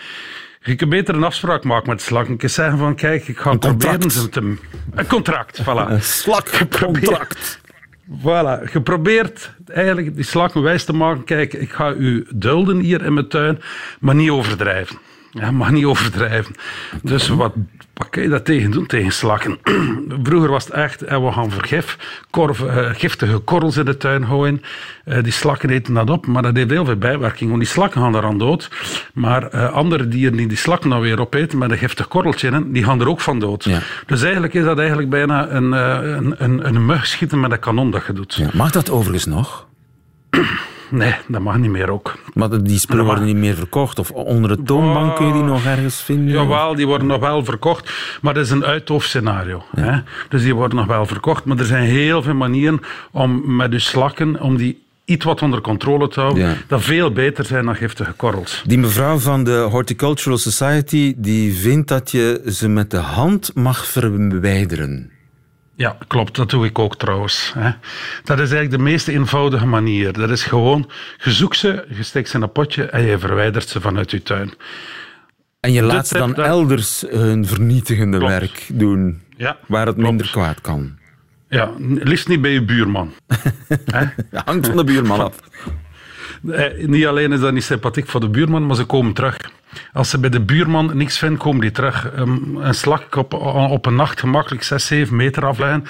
Je 0.66 0.76
kunt 0.76 0.90
beter 0.90 1.16
een 1.16 1.24
afspraak 1.24 1.64
maken 1.64 1.90
met 1.90 2.02
slak. 2.02 2.26
Kunt 2.38 2.52
zeggen 2.52 2.78
van, 2.78 2.96
kijk, 2.96 3.28
ik 3.28 3.38
ga 3.38 3.52
een 3.52 3.60
proberen 3.60 4.12
ze 4.12 4.30
te... 4.30 4.58
Een 4.96 5.08
contract, 5.08 5.62
voilà. 5.62 5.90
Een 5.90 6.02
slakcontract. 6.02 7.60
Voilà, 8.20 8.72
je 8.72 8.82
probeert 8.84 9.52
eigenlijk 9.68 10.16
die 10.16 10.24
slakken 10.24 10.62
wijs 10.62 10.86
te 10.86 10.94
maken. 10.94 11.24
Kijk, 11.24 11.54
ik 11.54 11.72
ga 11.72 11.94
u 11.94 12.28
dulden 12.36 12.80
hier 12.80 13.06
in 13.06 13.14
mijn 13.14 13.28
tuin, 13.28 13.62
maar 14.00 14.16
niet 14.16 14.30
overdrijven. 14.30 14.98
Ja, 15.40 15.52
mag 15.52 15.72
niet 15.72 15.86
overdrijven. 15.86 16.56
Dus 17.02 17.28
wat, 17.28 17.54
wat 17.94 18.10
kun 18.10 18.24
je 18.24 18.30
dat 18.30 18.46
tegen 18.46 18.72
doen, 18.72 18.86
tegen 18.86 19.12
slakken? 19.12 19.58
Vroeger 20.24 20.50
was 20.50 20.64
het 20.64 20.74
echt, 20.74 21.02
en 21.02 21.26
we 21.26 21.32
gaan 21.32 21.52
vergif, 21.52 21.98
korf, 22.30 22.60
uh, 22.60 22.90
giftige 22.94 23.38
korrels 23.38 23.78
in 23.78 23.86
de 23.86 23.98
tuin 23.98 24.26
gooien. 24.26 24.62
Uh, 25.06 25.24
die 25.24 25.32
slakken 25.32 25.70
eten 25.70 25.94
dat 25.94 26.10
op, 26.10 26.28
maar 26.28 26.42
dat 26.42 26.56
heeft 26.56 26.70
heel 26.70 26.86
veel 26.86 26.96
bijwerking, 26.96 27.50
want 27.50 27.62
die 27.62 27.72
slakken 27.72 28.02
gaan 28.02 28.16
eraan 28.16 28.38
dood. 28.38 28.70
Maar 29.14 29.54
uh, 29.56 29.74
andere 29.74 30.08
dieren 30.08 30.38
die 30.38 30.48
die 30.48 30.58
slakken 30.58 30.90
dan 30.90 31.00
weer 31.00 31.20
opeten 31.20 31.58
met 31.58 31.72
een 31.72 31.78
giftig 31.78 32.08
korreltje 32.08 32.50
in, 32.50 32.72
die 32.72 32.84
gaan 32.84 33.02
er 33.02 33.10
ook 33.10 33.22
van 33.22 33.40
dood. 33.40 33.64
Ja. 33.64 33.80
Dus 34.06 34.22
eigenlijk 34.22 34.54
is 34.54 34.64
dat 34.64 34.78
eigenlijk 34.78 35.10
bijna 35.10 35.50
een, 35.50 35.72
een, 35.72 36.36
een, 36.38 36.68
een 36.68 36.86
mug 36.86 37.06
schieten 37.06 37.40
met 37.40 37.52
een 37.52 37.60
kanon 37.60 37.92
dat 37.92 38.06
je 38.06 38.14
doet. 38.14 38.34
Ja. 38.34 38.50
Mag 38.54 38.72
dat 38.72 38.90
overigens 38.90 39.26
nog? 39.26 39.68
Nee, 40.90 41.16
dat 41.28 41.42
mag 41.42 41.58
niet 41.58 41.72
meer 41.72 41.90
ook. 41.90 42.16
Maar 42.34 42.64
die 42.64 42.80
spullen 42.80 43.06
worden 43.06 43.26
niet 43.26 43.36
meer 43.36 43.56
verkocht? 43.56 44.00
Of 44.00 44.12
onder 44.12 44.58
de 44.58 44.64
toonbank 44.64 45.16
kun 45.16 45.28
je 45.28 45.34
die 45.34 45.42
nog 45.42 45.66
ergens 45.66 46.02
vinden? 46.02 46.34
Jawel, 46.34 46.76
die 46.76 46.88
worden 46.88 47.08
nog 47.08 47.20
wel 47.20 47.46
verkocht. 47.46 47.92
Maar 48.22 48.34
dat 48.34 48.44
is 48.44 48.52
een 48.52 48.66
uithoofdscenario. 48.66 49.64
Ja. 49.76 49.82
Hè? 49.82 50.00
Dus 50.30 50.42
die 50.42 50.56
worden 50.56 50.78
nog 50.78 50.88
wel 50.88 51.06
verkocht. 51.06 51.46
Maar 51.46 51.58
er 51.58 51.66
zijn 51.66 51.84
heel 51.84 52.22
veel 52.22 52.34
manieren 52.34 52.82
om 53.12 53.56
met 53.56 53.72
je 53.72 53.80
slakken... 53.80 54.42
om 54.42 54.58
die 54.58 54.84
iets 55.06 55.26
wat 55.26 55.42
onder 55.42 55.62
controle 55.62 56.08
te 56.08 56.20
houden, 56.20 56.48
ja. 56.48 56.54
dat 56.68 56.84
veel 56.84 57.12
beter 57.12 57.46
zijn 57.46 57.66
dan 57.66 57.76
giftige 57.76 58.12
korrels. 58.12 58.64
Die 58.66 58.78
mevrouw 58.78 59.18
van 59.18 59.44
de 59.44 59.68
Horticultural 59.70 60.38
Society 60.38 61.14
die 61.18 61.54
vindt 61.54 61.88
dat 61.88 62.12
je 62.12 62.42
ze 62.46 62.68
met 62.68 62.92
de 62.92 62.98
hand 62.98 63.52
mag 63.56 63.88
verwijderen. 63.88 65.12
Ja, 65.76 65.98
klopt. 66.08 66.36
Dat 66.36 66.50
doe 66.50 66.66
ik 66.66 66.80
ook 66.80 66.98
trouwens. 66.98 67.54
Dat 68.24 68.40
is 68.40 68.52
eigenlijk 68.52 68.72
de 68.72 68.78
meest 68.78 69.08
eenvoudige 69.08 69.66
manier. 69.66 70.14
Dat 70.14 70.30
is 70.30 70.44
gewoon, 70.44 70.90
je 71.24 71.32
zoekt 71.32 71.58
ze, 71.58 71.86
je 71.90 72.04
steekt 72.04 72.30
ze 72.30 72.36
in 72.36 72.42
een 72.42 72.52
potje 72.52 72.84
en 72.84 73.04
je 73.04 73.20
verwijdert 73.20 73.68
ze 73.68 73.82
vanuit 73.82 74.12
je 74.12 74.24
tuin. 74.24 74.54
En 75.60 75.72
je 75.72 75.82
laat 75.82 76.08
ze 76.08 76.18
dan 76.18 76.34
dat... 76.34 76.46
elders 76.46 77.04
hun 77.10 77.46
vernietigende 77.46 78.18
klopt. 78.18 78.34
werk 78.34 78.68
doen, 78.74 79.22
ja, 79.38 79.58
waar 79.68 79.86
het 79.86 79.96
klopt. 79.96 80.10
minder 80.10 80.30
kwaad 80.32 80.62
kan. 80.62 80.98
Ja, 81.50 81.72
liefst 81.80 82.28
niet 82.28 82.42
bij 82.42 82.52
je 82.52 82.64
buurman. 82.64 83.14
hangt 84.46 84.68
van 84.68 84.76
de 84.76 84.84
buurman 84.84 85.20
af. 85.30 85.40
Eh, 86.52 86.88
niet 86.88 87.06
alleen 87.06 87.32
is 87.32 87.40
dat 87.40 87.54
niet 87.54 87.64
sympathiek 87.64 88.08
voor 88.08 88.20
de 88.20 88.30
buurman, 88.30 88.66
maar 88.66 88.76
ze 88.76 88.84
komen 88.84 89.14
terug. 89.14 89.38
Als 89.94 90.10
ze 90.10 90.20
bij 90.20 90.30
de 90.30 90.42
buurman 90.42 90.92
niks 90.98 91.18
vinden, 91.18 91.38
komen 91.40 91.62
die 91.62 91.72
terug. 91.72 92.12
Um, 92.18 92.58
een 92.58 92.74
slak 92.74 93.16
op, 93.16 93.34
op 93.54 93.86
een 93.86 93.96
nacht 93.96 94.20
gemakkelijk 94.20 94.64
6, 94.64 94.86
7 94.86 95.16
meter 95.16 95.46
afleggen. 95.46 95.84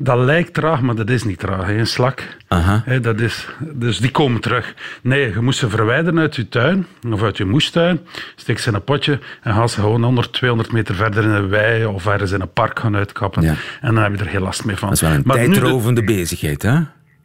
Dat 0.00 0.18
lijkt 0.18 0.54
traag, 0.54 0.80
maar 0.80 0.94
dat 0.94 1.10
is 1.10 1.24
niet 1.24 1.38
traag. 1.38 1.66
Hè. 1.66 1.78
Een 1.78 1.86
slak, 1.86 2.36
Aha. 2.48 2.82
hè, 2.84 3.00
dat 3.00 3.20
is, 3.20 3.48
dus 3.58 3.98
die 3.98 4.10
komen 4.10 4.40
terug. 4.40 4.74
Nee, 5.02 5.32
je 5.32 5.40
moet 5.40 5.56
ze 5.56 5.68
verwijderen 5.68 6.18
uit 6.20 6.36
je 6.36 6.48
tuin 6.48 6.86
of 7.12 7.22
uit 7.22 7.36
je 7.36 7.44
moestuin. 7.44 8.00
Steek 8.36 8.58
ze 8.58 8.68
in 8.68 8.74
een 8.74 8.84
potje 8.84 9.18
en 9.42 9.54
ga 9.54 9.66
ze 9.66 9.80
gewoon 9.80 10.02
100, 10.02 10.32
200 10.32 10.72
meter 10.72 10.94
verder 10.94 11.24
in 11.24 11.30
een 11.30 11.48
wei 11.48 11.84
of 11.84 12.06
ergens 12.06 12.30
in 12.32 12.40
een 12.40 12.52
park 12.52 12.78
gaan 12.78 12.96
uitkappen. 12.96 13.42
Ja. 13.42 13.54
En 13.80 13.94
dan 13.94 14.02
heb 14.02 14.12
je 14.18 14.24
er 14.24 14.30
geen 14.30 14.40
last 14.42 14.64
meer 14.64 14.76
van. 14.76 14.88
Dat 14.88 14.96
is 15.02 15.08
wel 15.08 15.12
een 15.16 15.22
Maar 15.24 15.38
nu 15.38 15.44
de- 15.46 15.50
tijdrovende 15.50 16.04
bezigheid, 16.04 16.62
hè? 16.62 16.78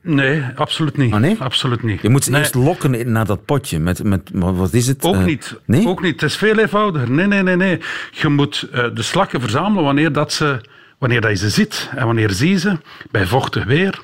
Nee, 0.06 0.44
absoluut 0.56 0.98
niet. 0.98 1.20
Nee? 1.20 1.36
Absoluut 1.40 1.84
niet. 1.84 2.02
Je 2.02 2.10
moet 2.10 2.24
ze 2.24 2.32
Nee. 2.32 2.40
eerst 2.40 2.56
lokken 2.56 3.12
naar 3.12 3.26
dat 3.26 3.46
potje. 3.46 3.80
Met, 3.80 4.04
met, 4.04 4.30
wat 4.34 4.74
is 4.74 4.88
het? 4.88 5.04
Ook 5.04 5.16
Eh, 5.16 5.24
niet. 5.24 5.60
Nee? 5.66 5.88
Ook 5.88 6.02
niet. 6.02 6.22
Het 6.22 6.30
is 6.30 6.38
veel 6.38 6.58
eenvoudiger. 6.60 7.12
Nee, 7.12 7.26
nee, 7.28 7.44
nee, 7.44 7.56
nee. 7.56 7.80
Je 8.12 8.28
moet 8.30 8.68
eh, 8.72 8.86
de 8.94 9.02
slakken 9.02 9.42
verzamelen 9.42 9.84
wanneer, 9.84 10.12
dat 10.12 10.34
ze, 10.34 10.62
wanneer 10.98 11.22
dat 11.22 11.30
je 11.32 11.38
ze 11.38 11.50
ziet. 11.50 11.90
En 11.96 12.06
wanneer 12.06 12.30
zie 12.32 12.50
je 12.50 12.58
ze? 12.60 12.78
Bij 13.12 13.26
vochtig 13.26 13.64
weer, 13.66 14.02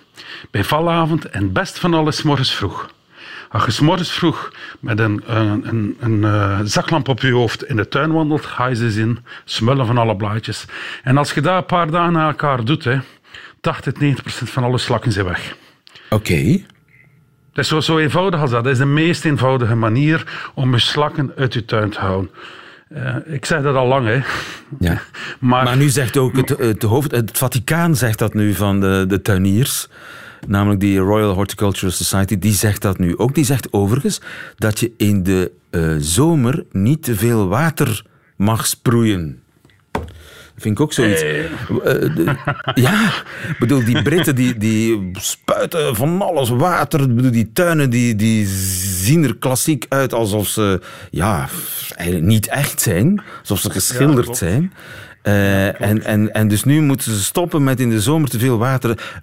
bij 0.52 0.64
valavond 0.64 1.26
en 1.30 1.52
best 1.52 1.80
van 1.80 1.94
alles 1.94 2.22
morgens 2.24 2.54
vroeg. 2.56 2.90
Als 3.50 3.78
je 3.78 3.84
morgens 3.84 4.12
vroeg 4.12 4.52
met 4.80 5.00
een, 5.00 5.22
een, 5.26 5.68
een, 5.68 5.98
een 6.00 6.24
eh, 6.24 6.60
zaklamp 6.64 7.08
op 7.08 7.20
je 7.22 7.32
hoofd 7.32 7.64
in 7.64 7.76
de 7.76 7.88
tuin 7.88 8.12
wandelt, 8.12 8.46
ga 8.46 8.68
je 8.68 8.76
ze 8.76 8.92
zien, 8.92 9.20
smullen 9.46 9.86
van 9.86 9.98
alle 9.98 10.16
blaadjes. 10.16 10.66
En 11.04 11.18
als 11.18 11.34
je 11.34 11.42
dat 11.42 11.58
een 11.58 11.66
paar 11.66 11.92
dagen 11.92 12.14
na 12.14 12.28
elkaar 12.28 12.64
doet, 12.66 12.84
hè, 12.84 12.98
80, 13.62 13.94
90 14.00 14.24
procent 14.24 14.50
van 14.50 14.64
alle 14.64 14.78
slakken 14.78 15.12
zijn 15.12 15.26
weg. 15.26 15.56
Oké. 16.10 16.62
Dat 17.54 17.64
is 17.64 17.68
zo, 17.68 17.80
zo 17.80 17.98
eenvoudig 17.98 18.42
als 18.42 18.52
dat. 18.52 18.64
Dat 18.64 18.74
is 18.74 18.80
de 18.80 18.86
meest 18.86 19.26
eenvoudige 19.26 19.76
manier 19.76 20.52
om 20.54 20.72
je 20.74 20.80
slakken 20.80 21.32
uit 21.36 21.54
je 21.54 21.66
tuin 21.66 21.90
te 21.90 22.00
houden. 22.00 22.32
Uh, 22.96 23.16
ik 23.26 23.46
zeg 23.46 23.62
dat 23.62 23.76
al 23.76 23.88
lang, 23.88 24.08
hè. 24.08 24.22
Ja. 24.80 25.02
Maar, 25.40 25.64
maar, 25.64 25.78
nu 25.78 25.90
zegt 25.90 26.18
ook 26.18 26.36
het, 26.36 26.50
het, 26.50 26.84
hoofd, 26.84 27.12
het 27.12 27.38
Vaticaan 27.38 27.96
zegt 27.96 28.20
dat 28.20 28.34
nu 28.34 28.54
van 28.54 28.80
de, 28.80 29.06
de 29.08 29.22
tuiniers. 29.22 29.88
Namelijk 30.48 30.80
die 30.80 31.00
Royal 31.00 31.34
Horticultural 31.34 31.92
Society, 31.92 32.40
die 32.40 32.54
zegt 32.54 32.82
dat 32.82 32.98
nu 32.98 33.18
ook. 33.18 33.36
Die 33.36 33.44
zegt 33.44 33.74
overigens 33.74 34.22
dat 34.56 34.80
je 34.80 34.92
in 34.98 35.24
de 35.24 35.52
uh, 35.72 35.96
zomer 36.00 36.64
niet 36.72 37.04
te 37.04 37.16
veel 37.16 37.48
water 37.48 38.06
mag 38.36 38.68
sproeien. 38.68 39.42
Vind 40.60 40.78
ik 40.78 40.80
ook 40.80 40.94
zoiets. 40.94 41.22
Hey. 41.22 41.50
Uh, 41.86 42.34
ja, 42.86 43.14
bedoel, 43.60 43.86
die 43.86 44.02
Britten 44.02 44.36
die, 44.36 44.58
die 44.58 45.12
spuiten 45.14 45.96
van 45.96 46.22
alles 46.22 46.50
water. 46.50 47.14
Bedoel, 47.14 47.32
die 47.32 47.52
tuinen 47.54 47.90
die, 47.90 48.16
die 48.16 48.48
zien 48.48 49.24
er 49.24 49.38
klassiek 49.38 49.86
uit 49.90 50.14
alsof 50.14 50.48
ze 50.48 50.82
ja, 51.12 51.50
eigenlijk 51.96 52.28
niet 52.28 52.48
echt 52.48 52.82
zijn. 52.82 53.22
Alsof 53.40 53.60
ze 53.60 53.70
geschilderd 53.70 54.28
ja, 54.28 54.34
zijn. 54.34 54.74
Uh, 55.24 55.82
en, 55.82 56.04
en, 56.04 56.34
en 56.34 56.48
dus 56.48 56.64
nu 56.64 56.82
moeten 56.82 57.12
ze 57.12 57.24
stoppen 57.24 57.64
met 57.64 57.80
in 57.80 57.90
de 57.90 58.02
zomer 58.02 58.30
te 58.30 58.40
veel 58.40 58.58
water. 58.58 59.20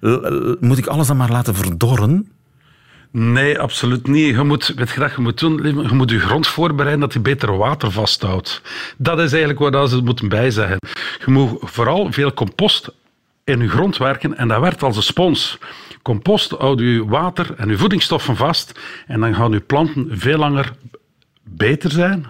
Moet 0.59 0.77
ik 0.77 0.87
alles 0.87 1.07
dan 1.07 1.17
maar 1.17 1.31
laten 1.31 1.55
verdorren? 1.55 2.27
Nee, 3.11 3.59
absoluut 3.59 4.07
niet. 4.07 4.35
Je 4.35 4.43
moet, 4.43 4.73
weet 4.75 4.89
je, 4.89 5.09
je, 5.15 5.21
moet 5.21 5.39
doen, 5.39 5.63
je 5.63 5.93
moet 5.93 6.09
je 6.09 6.19
grond 6.19 6.47
voorbereiden 6.47 6.99
dat 6.99 7.13
hij 7.13 7.21
beter 7.21 7.57
water 7.57 7.91
vasthoudt. 7.91 8.61
Dat 8.97 9.19
is 9.19 9.31
eigenlijk 9.31 9.59
wat 9.59 9.89
ze 9.89 10.01
moeten 10.03 10.29
bijzeggen. 10.29 10.77
Je 11.25 11.31
moet 11.31 11.59
vooral 11.61 12.11
veel 12.11 12.33
compost 12.33 12.89
in 13.43 13.59
je 13.59 13.69
grond 13.69 13.97
werken 13.97 14.37
en 14.37 14.47
dat 14.47 14.59
werkt 14.59 14.83
als 14.83 14.95
een 14.95 15.03
spons. 15.03 15.57
Compost 16.01 16.51
houdt 16.51 16.81
je 16.81 17.05
water 17.05 17.53
en 17.57 17.69
je 17.69 17.77
voedingsstoffen 17.77 18.35
vast 18.35 18.79
en 19.07 19.19
dan 19.19 19.35
gaan 19.35 19.51
je 19.51 19.59
planten 19.59 20.07
veel 20.11 20.37
langer 20.37 20.71
beter 21.43 21.91
zijn, 21.91 22.25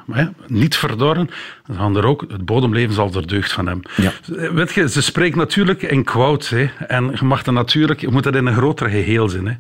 niet 0.48 0.76
verdorren, 0.76 1.30
gaan 1.74 1.98
er 1.98 2.06
ook, 2.06 2.26
het 2.28 2.46
bodemleven 2.46 2.94
zal 2.94 3.12
er 3.14 3.28
deugd 3.28 3.52
van 3.52 3.68
hebben. 3.68 3.92
Ja. 3.96 4.12
Weet 4.54 4.74
je, 4.74 4.90
ze 4.90 5.02
spreekt 5.02 5.36
natuurlijk 5.36 5.82
in 5.82 6.04
quotes, 6.04 6.50
hè, 6.50 6.70
en 6.88 7.12
je 7.20 7.26
mag 7.26 7.44
dat 7.44 7.54
natuurlijk, 7.54 8.02
je 8.02 8.08
moet 8.08 8.24
dat 8.24 8.36
in 8.36 8.46
een 8.46 8.56
groter 8.56 8.90
geheel 8.90 9.30
zien. 9.30 9.48
Hè. 9.48 9.54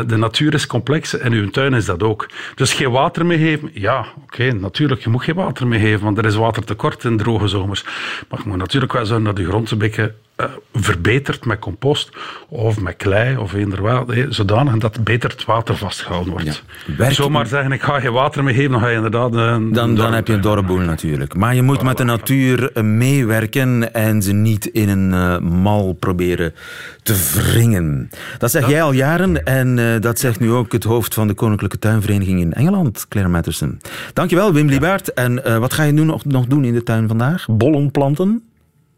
Uh, 0.00 0.08
de 0.08 0.16
natuur 0.16 0.54
is 0.54 0.66
complex 0.66 1.18
en 1.18 1.32
uw 1.32 1.50
tuin 1.50 1.74
is 1.74 1.84
dat 1.84 2.02
ook. 2.02 2.28
Dus 2.54 2.72
geen 2.72 2.90
water 2.90 3.26
meer 3.26 3.38
geven, 3.38 3.70
ja, 3.72 4.06
oké, 4.22 4.52
natuurlijk, 4.52 5.02
je 5.02 5.10
moet 5.10 5.24
geen 5.24 5.34
water 5.34 5.66
meer 5.66 5.80
geven, 5.80 6.04
want 6.04 6.18
er 6.18 6.24
is 6.24 6.34
watertekort 6.34 7.04
in 7.04 7.16
droge 7.16 7.48
zomers. 7.48 7.84
Maar 8.28 8.40
je 8.42 8.48
moet 8.48 8.58
natuurlijk 8.58 8.92
wel 8.92 9.06
zorgen 9.06 9.24
dat 9.24 9.38
je 9.38 9.44
grond 9.44 9.70
een 9.70 9.78
beetje 9.78 10.14
uh, 10.36 10.46
verbeterd 10.74 11.44
met 11.44 11.58
compost 11.58 12.10
of 12.48 12.80
met 12.80 12.96
klei 12.96 13.36
of 13.36 13.52
eender 13.52 14.04
zodanig 14.28 14.76
dat 14.76 15.04
beter 15.04 15.30
het 15.30 15.44
water 15.44 15.76
vastgehouden 15.76 16.32
wordt. 16.32 16.62
Ja. 16.98 17.10
Zomaar 17.10 17.46
zeggen, 17.46 17.72
ik 17.72 17.82
ga 17.82 18.00
geen 18.00 18.12
water 18.12 18.44
meer 18.44 18.54
geven, 18.54 18.70
dan 18.70 18.80
ga 18.80 18.88
je 18.88 18.96
inderdaad... 18.96 19.34
Een, 19.34 19.72
dan, 19.72 19.94
dan 19.94 20.12
heb 20.12 20.26
je 20.26 20.32
een 20.32 20.40
dorre 20.40 20.62
boel 20.62 20.78
natuurlijk. 20.78 21.31
Maar 21.36 21.54
je 21.54 21.62
moet 21.62 21.82
met 21.82 21.96
de 21.96 22.04
natuur 22.04 22.82
meewerken 22.82 23.94
en 23.94 24.22
ze 24.22 24.32
niet 24.32 24.66
in 24.66 24.88
een 24.88 25.10
uh, 25.12 25.38
mal 25.38 25.92
proberen 25.92 26.54
te 27.02 27.30
wringen. 27.34 28.10
Dat 28.38 28.50
zeg 28.50 28.68
jij 28.68 28.82
al 28.82 28.92
jaren 28.92 29.44
en 29.44 29.76
uh, 29.76 30.00
dat 30.00 30.18
zegt 30.18 30.40
nu 30.40 30.50
ook 30.50 30.72
het 30.72 30.84
hoofd 30.84 31.14
van 31.14 31.26
de 31.26 31.34
Koninklijke 31.34 31.78
Tuinvereniging 31.78 32.40
in 32.40 32.52
Engeland, 32.52 33.08
Claire 33.08 33.32
Matterson. 33.32 33.80
Dankjewel, 34.12 34.52
Wim 34.52 34.68
Liebaert. 34.68 35.12
En 35.12 35.60
wat 35.60 35.72
ga 35.72 35.82
je 35.82 35.92
nu 35.92 36.04
nog, 36.04 36.24
nog 36.24 36.46
doen 36.46 36.64
in 36.64 36.74
de 36.74 36.82
tuin 36.82 37.08
vandaag? 37.08 37.46
Bollen 37.50 37.90
planten? 37.90 38.42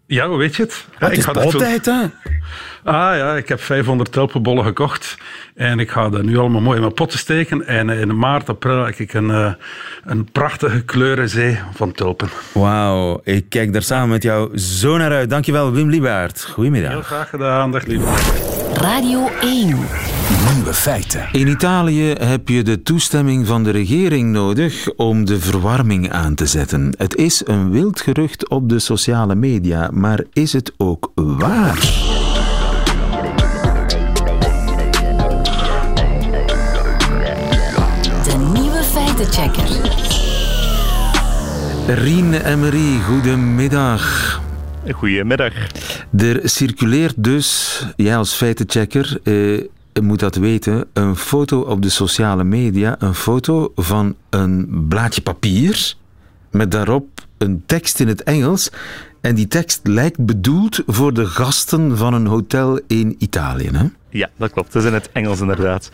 Ja, 0.07 0.29
hoe 0.29 0.39
weet 0.39 0.57
je 0.57 0.63
het? 0.63 0.87
Ja, 0.99 1.09
het 1.09 1.19
is 1.19 1.27
altijd, 1.29 1.87
hè? 1.87 2.03
Ah 2.85 3.17
ja, 3.17 3.37
ik 3.37 3.49
heb 3.49 3.61
500 3.61 4.13
tulpenbollen 4.13 4.65
gekocht. 4.65 5.17
En 5.55 5.79
ik 5.79 5.91
ga 5.91 6.09
dat 6.09 6.23
nu 6.23 6.39
allemaal 6.39 6.61
mooi 6.61 6.75
in 6.75 6.83
mijn 6.83 6.95
potten 6.95 7.19
steken. 7.19 7.67
En 7.67 7.91
in 7.91 8.19
maart, 8.19 8.49
april 8.49 8.85
heb 8.85 8.95
ik 8.95 9.15
een, 9.15 9.29
uh, 9.29 9.53
een 10.05 10.31
prachtige 10.33 10.85
kleurenzee 10.85 11.59
van 11.75 11.93
tulpen. 11.93 12.29
Wauw, 12.53 13.21
ik 13.23 13.49
kijk 13.49 13.73
daar 13.73 13.83
samen 13.83 14.09
met 14.09 14.23
jou 14.23 14.59
zo 14.59 14.97
naar 14.97 15.13
uit. 15.13 15.31
Dankjewel, 15.31 15.73
Wim 15.73 15.89
Liebaert. 15.89 16.45
Goedemiddag. 16.45 16.93
Heel 16.93 17.03
graag 17.03 17.29
gedaan, 17.29 17.73
dag 17.73 17.85
Liebaert. 17.85 18.54
Radio 18.85 19.29
1. 19.41 19.67
Nieuwe 20.55 20.75
feiten. 20.75 21.29
In 21.33 21.47
Italië 21.47 22.13
heb 22.13 22.49
je 22.49 22.63
de 22.63 22.83
toestemming 22.83 23.47
van 23.47 23.65
de 23.65 23.71
regering 23.71 24.33
nodig 24.33 24.89
om 24.97 25.25
de 25.25 25.41
verwarming 25.41 26.13
aan 26.13 26.35
te 26.35 26.47
zetten. 26.47 26.95
Het 26.99 27.17
is 27.17 27.43
een 27.47 27.71
wild 27.71 28.01
gerucht 28.01 28.49
op 28.49 28.69
de 28.69 28.79
sociale 28.79 29.35
media, 29.35 29.91
maar 29.93 30.25
is 30.33 30.53
het 30.53 30.73
ook 30.77 31.13
waar? 31.15 31.81
De 38.25 38.51
nieuwe 38.53 38.83
feitenchecker. 38.83 39.69
Rien 41.87 42.33
en 42.33 42.61
Marie, 42.61 43.01
goedemiddag. 43.01 44.43
Goedemiddag. 44.93 45.53
Er 46.17 46.41
circuleert 46.49 47.15
dus, 47.17 47.81
jij 47.97 48.17
als 48.17 48.33
feitenchecker 48.33 49.19
eh, 49.23 50.03
moet 50.03 50.21
dat 50.21 50.37
weten, 50.37 50.87
een 50.93 51.17
foto 51.17 51.61
op 51.61 51.83
de 51.83 51.89
sociale 51.89 52.45
media, 52.45 52.97
een 52.99 53.15
foto 53.15 53.73
van 53.77 54.15
een 54.31 54.87
blaadje 54.89 55.23
papier 55.23 55.95
met 56.51 56.71
daarop 56.71 57.07
een 57.39 57.63
tekst 57.67 58.01
in 58.01 58.09
het 58.09 58.23
Engels. 58.23 58.71
En 59.21 59.35
die 59.35 59.49
tekst 59.49 59.81
lijkt 59.83 60.27
bedoeld 60.27 60.83
voor 60.87 61.15
de 61.15 61.27
gasten 61.27 61.97
van 61.97 62.15
een 62.15 62.27
hotel 62.27 62.81
in 62.87 63.17
Italië. 63.19 63.71
Hè? 63.73 63.87
Ja, 64.17 64.31
dat 64.37 64.53
klopt. 64.53 64.73
Dat 64.73 64.83
is 64.83 64.89
in 64.89 64.95
het 64.95 65.13
Engels 65.13 65.41
inderdaad. 65.41 65.91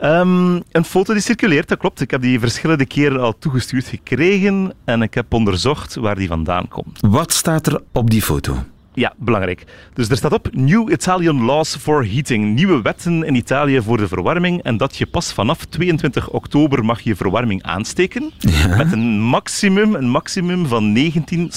Um, 0.00 0.62
een 0.70 0.84
foto 0.84 1.12
die 1.12 1.22
circuleert, 1.22 1.68
dat 1.68 1.78
klopt. 1.78 2.00
Ik 2.00 2.10
heb 2.10 2.22
die 2.22 2.40
verschillende 2.40 2.86
keren 2.86 3.20
al 3.20 3.38
toegestuurd 3.38 3.84
gekregen 3.84 4.72
en 4.84 5.02
ik 5.02 5.14
heb 5.14 5.32
onderzocht 5.32 5.94
waar 5.94 6.16
die 6.16 6.28
vandaan 6.28 6.68
komt. 6.68 6.98
Wat 7.00 7.32
staat 7.32 7.66
er 7.66 7.80
op 7.92 8.10
die 8.10 8.22
foto? 8.22 8.64
Ja, 8.94 9.12
belangrijk. 9.16 9.64
Dus 9.94 10.08
er 10.08 10.16
staat 10.16 10.32
op 10.32 10.48
New 10.52 10.90
Italian 10.90 11.44
Laws 11.44 11.76
for 11.76 12.06
Heating. 12.06 12.54
Nieuwe 12.54 12.82
wetten 12.82 13.24
in 13.24 13.34
Italië 13.34 13.82
voor 13.82 13.96
de 13.96 14.08
verwarming. 14.08 14.62
En 14.62 14.76
dat 14.76 14.96
je 14.96 15.06
pas 15.06 15.32
vanaf 15.32 15.64
22 15.64 16.30
oktober 16.30 16.84
mag 16.84 17.00
je 17.00 17.16
verwarming 17.16 17.62
aansteken. 17.62 18.32
Met 18.76 18.92
een 18.92 19.20
maximum, 19.20 19.94
een 19.94 20.08
maximum 20.08 20.66
van 20.66 20.92
19 20.92 21.50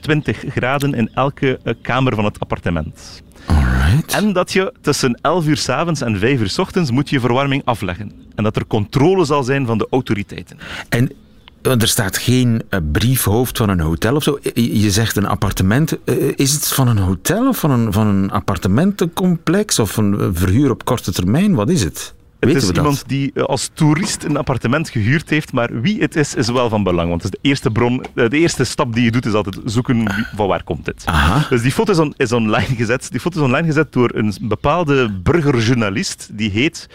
20 0.00 0.44
graden 0.48 0.94
in 0.94 1.10
elke 1.14 1.60
eh, 1.62 1.74
kamer 1.82 2.14
van 2.14 2.24
het 2.24 2.40
appartement. 2.40 3.22
Alright. 3.46 4.14
En 4.14 4.32
dat 4.32 4.52
je 4.52 4.72
tussen 4.80 5.18
11 5.22 5.46
uur 5.46 5.56
s 5.56 5.68
avonds 5.68 6.00
en 6.00 6.18
5 6.18 6.40
uur 6.40 6.48
s 6.48 6.58
ochtends 6.58 6.90
moet 6.90 7.10
je 7.10 7.20
verwarming 7.20 7.62
afleggen. 7.64 8.12
En 8.34 8.42
dat 8.42 8.56
er 8.56 8.66
controle 8.66 9.24
zal 9.24 9.42
zijn 9.42 9.66
van 9.66 9.78
de 9.78 9.86
autoriteiten. 9.90 10.58
En 10.88 11.12
er 11.62 11.88
staat 11.88 12.18
geen 12.18 12.62
eh, 12.68 12.80
briefhoofd 12.92 13.56
van 13.56 13.68
een 13.68 13.80
hotel 13.80 14.14
of 14.14 14.22
zo. 14.22 14.38
Je 14.54 14.90
zegt 14.90 15.16
een 15.16 15.26
appartement. 15.26 16.04
Eh, 16.04 16.14
is 16.36 16.52
het 16.52 16.68
van 16.68 16.88
een 16.88 16.98
hotel 16.98 17.48
of 17.48 17.58
van 17.58 17.70
een, 17.70 17.92
van 17.92 18.06
een 18.06 18.30
appartementencomplex 18.30 19.78
of 19.78 19.96
een 19.96 20.34
verhuur 20.34 20.70
op 20.70 20.84
korte 20.84 21.12
termijn? 21.12 21.54
Wat 21.54 21.70
is 21.70 21.84
het? 21.84 22.14
Het 22.38 22.54
is 22.54 22.70
iemand 22.70 23.04
die 23.06 23.30
eh, 23.34 23.42
als 23.42 23.70
toerist 23.72 24.24
een 24.24 24.36
appartement 24.36 24.88
gehuurd 24.88 25.30
heeft, 25.30 25.52
maar 25.52 25.80
wie 25.80 26.00
het 26.00 26.16
is, 26.16 26.34
is 26.34 26.48
wel 26.48 26.68
van 26.68 26.82
belang. 26.82 27.08
Want 27.08 27.22
het 27.22 27.32
is 27.32 27.40
de 27.40 27.48
eerste 27.48 27.70
bron, 27.70 28.04
de 28.14 28.38
eerste 28.38 28.64
stap 28.64 28.94
die 28.94 29.04
je 29.04 29.10
doet, 29.10 29.26
is 29.26 29.32
altijd 29.32 29.60
zoeken 29.64 30.26
van 30.36 30.48
waar 30.48 30.62
komt 30.64 30.84
dit. 30.84 31.04
Dus 31.48 31.62
die 31.62 31.72
foto 31.72 31.92
is, 31.92 31.98
on, 31.98 32.14
is, 32.16 32.32
online 32.32 32.76
gezet. 32.76 33.10
Die 33.10 33.20
foto 33.20 33.38
is 33.38 33.44
online 33.44 33.66
gezet 33.66 33.92
door 33.92 34.10
een 34.14 34.34
bepaalde 34.40 35.10
burgerjournalist, 35.10 36.28
die 36.32 36.50
heet 36.50 36.88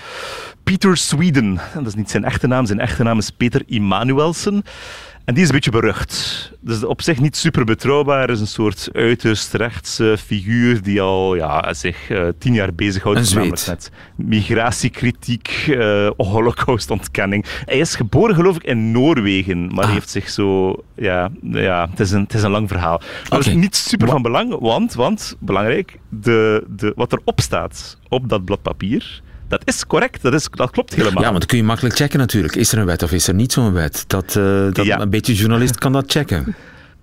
Peter 0.64 0.98
Sweden. 0.98 1.60
Dat 1.74 1.88
is 1.88 1.96
niet 1.96 2.10
zijn 2.10 2.24
echte 2.24 2.48
naam, 2.48 2.66
zijn 2.66 2.80
echte 2.80 3.04
naam 3.04 3.18
is 3.18 3.30
Peter 3.30 3.62
Immanuelsen. 3.66 4.64
En 5.26 5.34
die 5.34 5.44
is 5.44 5.50
een 5.50 5.56
beetje 5.56 5.72
berucht. 5.72 6.52
Dus 6.60 6.84
op 6.84 7.02
zich 7.02 7.20
niet 7.20 7.36
super 7.36 7.66
betrouwbaar. 7.66 8.30
is 8.30 8.40
een 8.40 8.48
soort 8.48 8.90
uiterst 8.94 9.54
rechtse 9.54 10.18
figuur 10.26 10.82
die 10.82 11.02
al 11.02 11.36
ja, 11.36 11.74
zich 11.74 12.10
uh, 12.10 12.28
tien 12.38 12.54
jaar 12.54 12.74
bezighoudt 12.74 13.36
met 13.36 13.92
migratiekritiek, 14.16 15.66
uh, 15.70 16.10
holocaustontkenning. 16.18 17.46
Hij 17.66 17.78
is 17.78 17.96
geboren 17.96 18.36
geloof 18.36 18.56
ik 18.56 18.64
in 18.64 18.92
Noorwegen, 18.92 19.68
maar 19.74 19.86
ah. 19.86 19.92
heeft 19.92 20.10
zich 20.10 20.30
zo... 20.30 20.76
Ja, 20.96 21.30
ja 21.42 21.88
het, 21.90 22.00
is 22.00 22.12
een, 22.12 22.22
het 22.22 22.34
is 22.34 22.44
een 22.44 22.52
lang 22.52 22.68
verhaal. 22.68 23.02
Maar 23.30 23.40
is 23.40 23.54
niet 23.54 23.76
super 23.76 24.08
van 24.08 24.22
belang, 24.22 24.60
want, 24.60 24.94
want 24.94 25.36
belangrijk, 25.40 26.00
de, 26.10 26.64
de, 26.68 26.94
wat 26.96 27.14
erop 27.14 27.42
staat 27.42 27.98
op 28.10 28.30
dat 28.30 28.46
blad 28.46 28.62
papier 28.62 29.22
dat 29.58 29.76
is 29.76 29.88
correct, 29.88 30.22
dat, 30.22 30.34
is, 30.34 30.48
dat 30.50 30.72
klopt 30.72 30.96
helemaal. 30.96 31.24
Ja, 31.24 31.28
want 31.30 31.40
dan 31.40 31.48
kun 31.48 31.58
je 31.58 31.64
makkelijk 31.64 31.96
checken 31.96 32.20
natuurlijk. 32.20 32.56
Is 32.56 32.72
er 32.72 32.78
een 32.78 32.86
wet 32.86 33.04
of 33.04 33.12
is 33.12 33.28
er 33.28 33.34
niet 33.34 33.52
zo'n 33.52 33.74
wet? 33.74 34.04
Dat, 34.08 34.36
uh, 34.36 34.72
dat 34.72 34.88
Een 34.88 35.10
beetje 35.10 35.34
journalist 35.34 35.78
kan 35.78 35.92
dat 35.92 36.12
checken. 36.12 36.56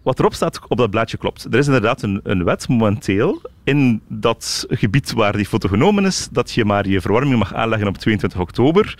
Wat 0.02 0.18
erop 0.18 0.34
staat 0.34 0.60
op 0.68 0.78
dat 0.78 0.90
blaadje 0.90 1.16
klopt. 1.16 1.46
Er 1.50 1.58
is 1.58 1.66
inderdaad 1.66 2.02
een, 2.02 2.20
een 2.22 2.44
wet 2.44 2.68
momenteel 2.68 3.42
in 3.64 4.00
dat 4.08 4.66
gebied 4.68 5.12
waar 5.12 5.36
die 5.36 5.46
foto 5.46 5.68
genomen 5.68 6.04
is, 6.04 6.28
dat 6.30 6.52
je 6.52 6.64
maar 6.64 6.88
je 6.88 7.00
verwarming 7.00 7.38
mag 7.38 7.54
aanleggen 7.54 7.88
op 7.88 7.98
22 7.98 8.40
oktober. 8.40 8.98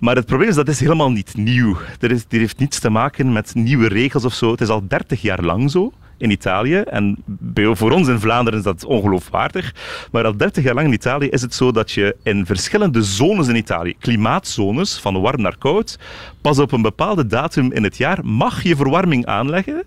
Maar 0.00 0.16
het 0.16 0.26
probleem 0.26 0.48
is 0.48 0.54
dat 0.54 0.68
is 0.68 0.80
helemaal 0.80 1.10
niet 1.10 1.36
nieuw. 1.36 1.76
Er 2.00 2.10
is, 2.10 2.26
dit 2.28 2.40
heeft 2.40 2.58
niets 2.58 2.78
te 2.78 2.90
maken 2.90 3.32
met 3.32 3.54
nieuwe 3.54 3.88
regels 3.88 4.24
of 4.24 4.34
zo. 4.34 4.50
Het 4.50 4.60
is 4.60 4.68
al 4.68 4.88
30 4.88 5.22
jaar 5.22 5.42
lang 5.42 5.70
zo 5.70 5.92
in 6.24 6.30
Italië. 6.30 6.76
En 6.76 7.16
bij, 7.26 7.74
voor 7.74 7.90
ons 7.90 8.08
in 8.08 8.20
Vlaanderen 8.20 8.58
is 8.58 8.64
dat 8.64 8.84
ongeloofwaardig. 8.84 9.74
Maar 10.12 10.24
al 10.24 10.36
30 10.36 10.64
jaar 10.64 10.74
lang 10.74 10.86
in 10.86 10.92
Italië 10.92 11.28
is 11.28 11.42
het 11.42 11.54
zo 11.54 11.72
dat 11.72 11.92
je 11.92 12.16
in 12.22 12.46
verschillende 12.46 13.02
zones 13.02 13.48
in 13.48 13.56
Italië, 13.56 13.94
klimaatzones, 13.98 14.98
van 14.98 15.20
warm 15.20 15.40
naar 15.42 15.58
koud, 15.58 15.98
pas 16.40 16.58
op 16.58 16.72
een 16.72 16.82
bepaalde 16.82 17.26
datum 17.26 17.72
in 17.72 17.82
het 17.84 17.96
jaar 17.96 18.18
mag 18.24 18.62
je 18.62 18.76
verwarming 18.76 19.26
aanleggen. 19.26 19.82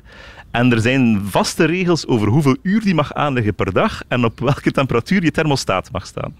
En 0.51 0.71
er 0.71 0.79
zijn 0.79 1.21
vaste 1.23 1.65
regels 1.65 2.07
over 2.07 2.27
hoeveel 2.27 2.57
uur 2.61 2.81
die 2.81 2.95
mag 2.95 3.13
aanleggen 3.13 3.55
per 3.55 3.73
dag 3.73 4.01
en 4.07 4.25
op 4.25 4.39
welke 4.39 4.71
temperatuur 4.71 5.23
je 5.23 5.31
thermostaat 5.31 5.91
mag 5.91 6.05
staan. 6.05 6.35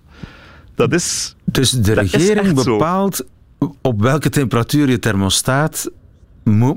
Dat 0.75 0.94
is. 0.94 1.36
Dus 1.44 1.72
de 1.72 1.94
regering 1.94 2.63
bepaalt 2.63 3.25
op 3.82 4.01
welke 4.01 4.30
temperatuur 4.30 4.89
je 4.89 5.00
thermostaat 5.00 5.89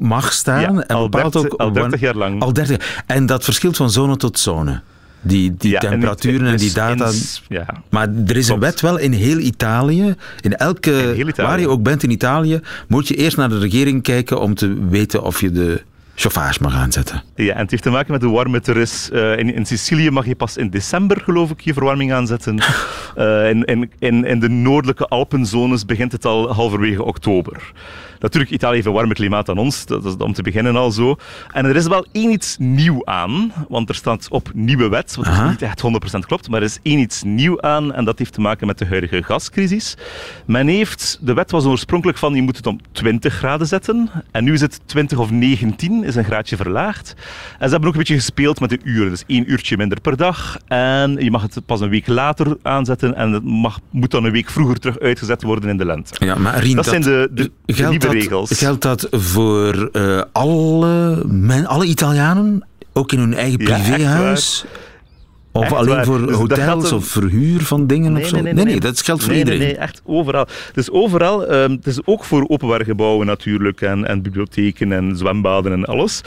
mag 0.00 0.32
staan. 0.32 0.60
Ja, 0.60 0.68
en 0.68 0.86
al, 0.86 1.08
bepaalt 1.08 1.32
30, 1.32 1.50
ook 1.52 1.60
al 1.60 1.72
30 1.72 2.00
jaar 2.00 2.14
lang. 2.14 2.42
Al 2.42 2.52
30, 2.52 3.02
en 3.06 3.26
dat 3.26 3.44
verschilt 3.44 3.76
van 3.76 3.90
zone 3.90 4.16
tot 4.16 4.38
zone. 4.38 4.80
Die, 5.22 5.54
die 5.58 5.70
Ja, 5.70 5.78
temperaturen 5.78 6.46
en, 6.46 6.52
het 6.52 6.60
die 6.60 6.72
data. 6.72 7.10
ja. 7.48 7.66
Maar 7.88 8.08
er 8.26 8.36
is 8.36 8.48
een 8.48 8.58
wet 8.60 8.80
wel 8.80 8.98
in 8.98 9.12
heel 9.12 9.38
Italië. 9.38 10.14
In 10.40 10.56
elke, 10.56 10.90
heel 10.90 11.28
Italië. 11.28 11.48
waar 11.48 11.60
je 11.60 11.68
ook 11.68 11.82
bent 11.82 12.02
in 12.02 12.10
Italië, 12.10 12.60
moet 12.88 13.08
je 13.08 13.14
eerst 13.14 13.36
naar 13.36 13.48
de 13.48 13.58
regering 13.58 14.02
kijken 14.02 14.40
om 14.40 14.54
te 14.54 14.86
weten 14.88 15.22
of 15.22 15.40
je 15.40 15.50
de 15.50 15.82
chauffage 16.20 16.62
mag 16.62 16.74
aanzetten. 16.74 17.22
Ja, 17.34 17.54
en 17.54 17.60
het 17.60 17.70
heeft 17.70 17.82
te 17.82 17.90
maken 17.90 18.12
met 18.12 18.20
de 18.20 18.28
warmte. 18.28 18.70
Er 18.72 18.76
is, 18.76 19.10
eh, 19.10 19.38
in, 19.38 19.54
in 19.54 19.66
Sicilië 19.66 20.10
mag 20.10 20.26
je 20.26 20.34
pas 20.34 20.56
in 20.56 20.70
december, 20.70 21.20
geloof 21.20 21.50
ik, 21.50 21.60
je 21.60 21.72
verwarming 21.72 22.12
aanzetten. 22.12 22.58
Eh, 23.14 23.48
in, 23.48 23.90
in, 23.98 24.24
in, 24.24 24.40
de 24.40 24.48
noordelijke 24.48 25.06
Alpenzones 25.06 25.84
begint 25.84 26.12
het 26.12 26.24
al 26.24 26.52
halverwege 26.52 27.04
oktober. 27.04 27.72
Natuurlijk, 28.20 28.52
Italië 28.52 28.74
heeft 28.74 28.86
een 28.86 28.92
warmer 28.92 29.14
klimaat 29.14 29.46
dan 29.46 29.58
ons, 29.58 29.86
dat 29.86 30.04
is 30.04 30.16
om 30.16 30.32
te 30.32 30.42
beginnen 30.42 30.76
al 30.76 30.90
zo. 30.90 31.16
En 31.52 31.64
er 31.64 31.76
is 31.76 31.86
wel 31.86 32.06
één 32.12 32.30
iets 32.30 32.56
nieuw 32.58 33.06
aan, 33.06 33.52
want 33.68 33.88
er 33.88 33.94
staat 33.94 34.28
op 34.30 34.50
nieuwe 34.54 34.88
wet, 34.88 35.16
wat 35.16 35.24
dus 35.24 35.40
niet 35.48 35.62
echt 35.62 35.82
100% 36.16 36.18
klopt, 36.26 36.48
maar 36.48 36.60
er 36.60 36.66
is 36.66 36.78
één 36.82 36.98
iets 36.98 37.22
nieuw 37.22 37.62
aan 37.62 37.92
en 37.92 38.04
dat 38.04 38.18
heeft 38.18 38.32
te 38.32 38.40
maken 38.40 38.66
met 38.66 38.78
de 38.78 38.86
huidige 38.86 39.22
gascrisis. 39.22 39.96
Men 40.46 40.66
heeft, 40.66 41.18
de 41.20 41.34
wet 41.34 41.50
was 41.50 41.64
oorspronkelijk 41.64 42.18
van 42.18 42.34
je 42.34 42.42
moet 42.42 42.56
het 42.56 42.66
om 42.66 42.80
20 42.92 43.34
graden 43.34 43.66
zetten 43.66 44.10
en 44.30 44.44
nu 44.44 44.52
is 44.52 44.60
het 44.60 44.80
20 44.86 45.18
of 45.18 45.30
19, 45.30 46.04
is 46.10 46.16
een 46.16 46.24
graadje 46.24 46.56
verlaagd. 46.56 47.14
En 47.58 47.64
ze 47.66 47.70
hebben 47.70 47.88
ook 47.88 47.92
een 47.94 47.98
beetje 48.00 48.14
gespeeld 48.14 48.60
met 48.60 48.70
de 48.70 48.78
uren, 48.84 49.10
dus 49.10 49.24
één 49.26 49.50
uurtje 49.50 49.76
minder 49.76 50.00
per 50.00 50.16
dag 50.16 50.58
en 50.66 51.16
je 51.18 51.30
mag 51.30 51.42
het 51.42 51.66
pas 51.66 51.80
een 51.80 51.88
week 51.88 52.06
later 52.06 52.56
aanzetten 52.62 53.14
en 53.14 53.32
het 53.32 53.44
mag, 53.44 53.78
moet 53.90 54.10
dan 54.10 54.24
een 54.24 54.32
week 54.32 54.50
vroeger 54.50 54.78
terug 54.78 54.98
uitgezet 54.98 55.42
worden 55.42 55.70
in 55.70 55.76
de 55.76 55.84
lente. 55.84 56.24
Ja, 56.24 56.34
maar 56.34 56.58
Rien, 56.58 56.76
Dat 56.76 56.84
zijn 56.86 57.02
de- 57.02 57.28
de- 57.32 57.50
nieuwe 57.66 57.98
dat, 57.98 58.12
regels. 58.12 58.58
Geldt 58.58 58.82
dat 58.82 59.06
voor 59.10 59.88
eh, 59.92 60.22
alle, 60.32 61.24
men, 61.26 61.66
alle 61.66 61.84
Italianen, 61.84 62.66
ook 62.92 63.12
in 63.12 63.18
hun 63.18 63.34
eigen 63.34 63.60
Ja, 63.66 63.74
privéhuis? 63.78 64.64
Of 65.52 65.62
Echt 65.62 65.72
alleen 65.72 65.94
waar. 65.94 66.04
voor 66.04 66.26
Dus 66.26 66.36
hotels 66.36 66.92
of 66.92 67.06
verhuur 67.06 67.60
van 67.60 67.86
dingen 67.86 68.16
of 68.16 68.26
zo? 68.26 68.42
dat 68.78 69.02
geldt 69.02 69.22
voor 69.22 69.30
nee, 69.30 69.38
iedereen. 69.38 69.60
Nee, 69.60 69.68
nee, 69.68 69.76
echt 69.76 70.02
overal. 70.04 70.46
Dus 70.72 70.90
overal, 70.90 71.46
ehm, 71.46 71.70
het 71.70 71.86
is 71.86 72.00
ook 72.04 72.24
voor 72.24 72.44
openbare 72.48 72.84
gebouwen 72.84 73.26
natuurlijk, 73.26 73.80
en, 73.80 74.06
en 74.06 74.22
bibliotheken 74.22 74.92
en 74.92 75.16
zwembaden 75.16 75.72
en 75.72 75.84
alles. 75.84 76.20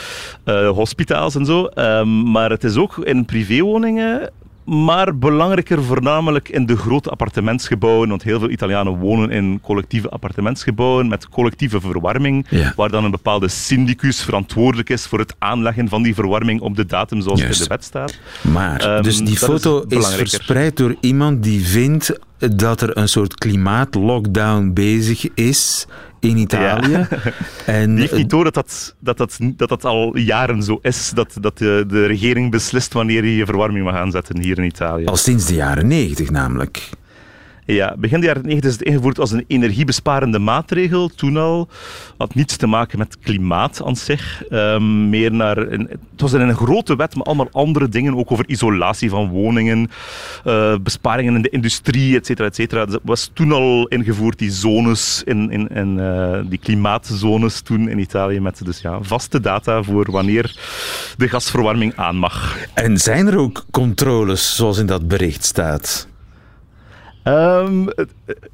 Eh, 0.43 0.69
hospitaals 0.69 1.35
en 1.35 1.45
zo. 1.45 1.65
Ehm, 1.65 2.31
maar 2.31 2.49
het 2.49 2.63
is 2.63 2.75
ook 2.77 2.97
in 2.97 3.25
privéwoningen. 3.25 4.31
Maar 4.65 5.17
belangrijker 5.17 5.83
voornamelijk 5.83 6.49
in 6.49 6.65
de 6.65 6.77
grote 6.77 7.09
appartementsgebouwen, 7.09 8.09
want 8.09 8.23
heel 8.23 8.39
veel 8.39 8.49
Italianen 8.49 8.97
wonen 8.97 9.29
in 9.31 9.59
collectieve 9.61 10.09
appartementsgebouwen 10.09 11.07
met 11.07 11.29
collectieve 11.29 11.81
verwarming, 11.81 12.45
Ja. 12.49 12.73
waar 12.75 12.89
dan 12.89 13.03
een 13.03 13.11
bepaalde 13.11 13.47
syndicus 13.47 14.21
verantwoordelijk 14.21 14.89
is 14.89 15.05
voor 15.05 15.19
het 15.19 15.35
aanleggen 15.39 15.89
van 15.89 16.03
die 16.03 16.13
verwarming 16.13 16.61
op 16.61 16.75
de 16.75 16.85
datum 16.85 17.21
zoals 17.21 17.41
het 17.41 17.51
in 17.51 17.57
de 17.57 17.67
wet 17.67 17.83
staat. 17.83 18.17
Maar, 18.41 18.79
Ehm, 18.81 19.03
dus 19.03 19.17
die 19.17 19.33
is 19.33 19.43
foto 19.43 19.85
is, 19.87 20.13
verspreid 20.15 20.77
door 20.77 20.95
iemand 20.99 21.43
die 21.43 21.65
vindt 21.65 22.19
dat 22.51 22.81
er 22.81 22.97
een 22.97 23.09
soort 23.09 23.35
klimaatlockdown 23.35 24.71
bezig 24.73 25.33
is 25.33 25.87
in 26.19 26.37
Italië. 26.37 27.07
En 27.65 27.89
Die 27.89 27.99
heeft 27.99 28.15
niet 28.15 28.29
door 28.29 28.43
dat 28.43 28.53
dat, 28.53 28.95
dat, 28.99 29.17
dat, 29.17 29.37
dat, 29.41 29.69
dat 29.69 29.85
al 29.85 30.17
jaren 30.17 30.63
zo 30.63 30.79
is, 30.81 31.11
dat, 31.15 31.37
dat 31.41 31.57
de, 31.57 31.85
de 31.87 32.05
regering 32.05 32.51
beslist 32.51 32.93
wanneer 32.93 33.25
je 33.25 33.35
je 33.35 33.45
verwarming 33.45 33.85
mag 33.85 33.95
aanzetten 33.95 34.41
hier 34.41 34.57
in 34.57 34.63
Italië. 34.63 35.05
al 35.05 35.17
sinds 35.17 35.45
de 35.45 35.55
jaren 35.55 35.87
negentig 35.87 36.29
namelijk. 36.29 36.89
Ja, 37.65 37.95
begin 37.97 38.19
de 38.19 38.25
jaren 38.25 38.45
90 38.45 38.69
is 38.69 38.77
het 38.77 38.87
ingevoerd 38.87 39.19
als 39.19 39.31
een 39.31 39.43
energiebesparende 39.47 40.39
maatregel. 40.39 41.07
Toen 41.07 41.37
al 41.37 41.67
had 42.17 42.35
niets 42.35 42.55
te 42.55 42.67
maken 42.67 42.97
met 42.97 43.17
klimaat 43.19 43.81
aan 43.85 43.95
zich. 43.95 44.43
Ehm, 44.49 45.09
meer 45.09 45.31
naar 45.31 45.57
het 45.57 46.21
was 46.21 46.31
een 46.31 46.55
grote 46.55 46.95
wet, 46.95 47.15
maar 47.15 47.25
allemaal 47.25 47.49
andere 47.51 47.89
dingen. 47.89 48.17
Ook 48.17 48.31
over 48.31 48.49
isolatie 48.49 49.09
van 49.09 49.29
woningen, 49.29 49.89
eh, 50.43 50.75
besparingen 50.81 51.35
in 51.35 51.41
de 51.41 51.49
industrie, 51.49 52.15
et 52.15 52.25
cetera, 52.25 52.47
et 52.47 52.55
cetera. 52.55 52.85
Dat 52.85 53.01
was 53.03 53.31
toen 53.33 53.51
al 53.51 53.87
ingevoerd, 53.87 54.37
die 54.39 54.51
zones, 54.51 55.21
in, 55.25 55.51
in, 55.51 55.67
in, 55.67 55.99
eh, 55.99 56.39
die 56.45 56.59
klimaatzones 56.59 57.61
toen 57.61 57.89
in 57.89 57.99
Italië. 57.99 58.39
Met 58.39 58.65
dus 58.65 58.81
ja, 58.81 59.01
vaste 59.01 59.39
data 59.39 59.83
voor 59.83 60.11
wanneer 60.11 60.57
de 61.17 61.29
gasverwarming 61.29 61.95
aan 61.95 62.15
mag. 62.15 62.57
En 62.73 62.97
zijn 62.97 63.27
er 63.27 63.37
ook 63.37 63.65
controles 63.71 64.55
zoals 64.55 64.77
in 64.77 64.85
dat 64.85 65.07
bericht 65.07 65.43
staat? 65.43 66.07
Ehm, 67.23 67.87
eh, 67.87 68.05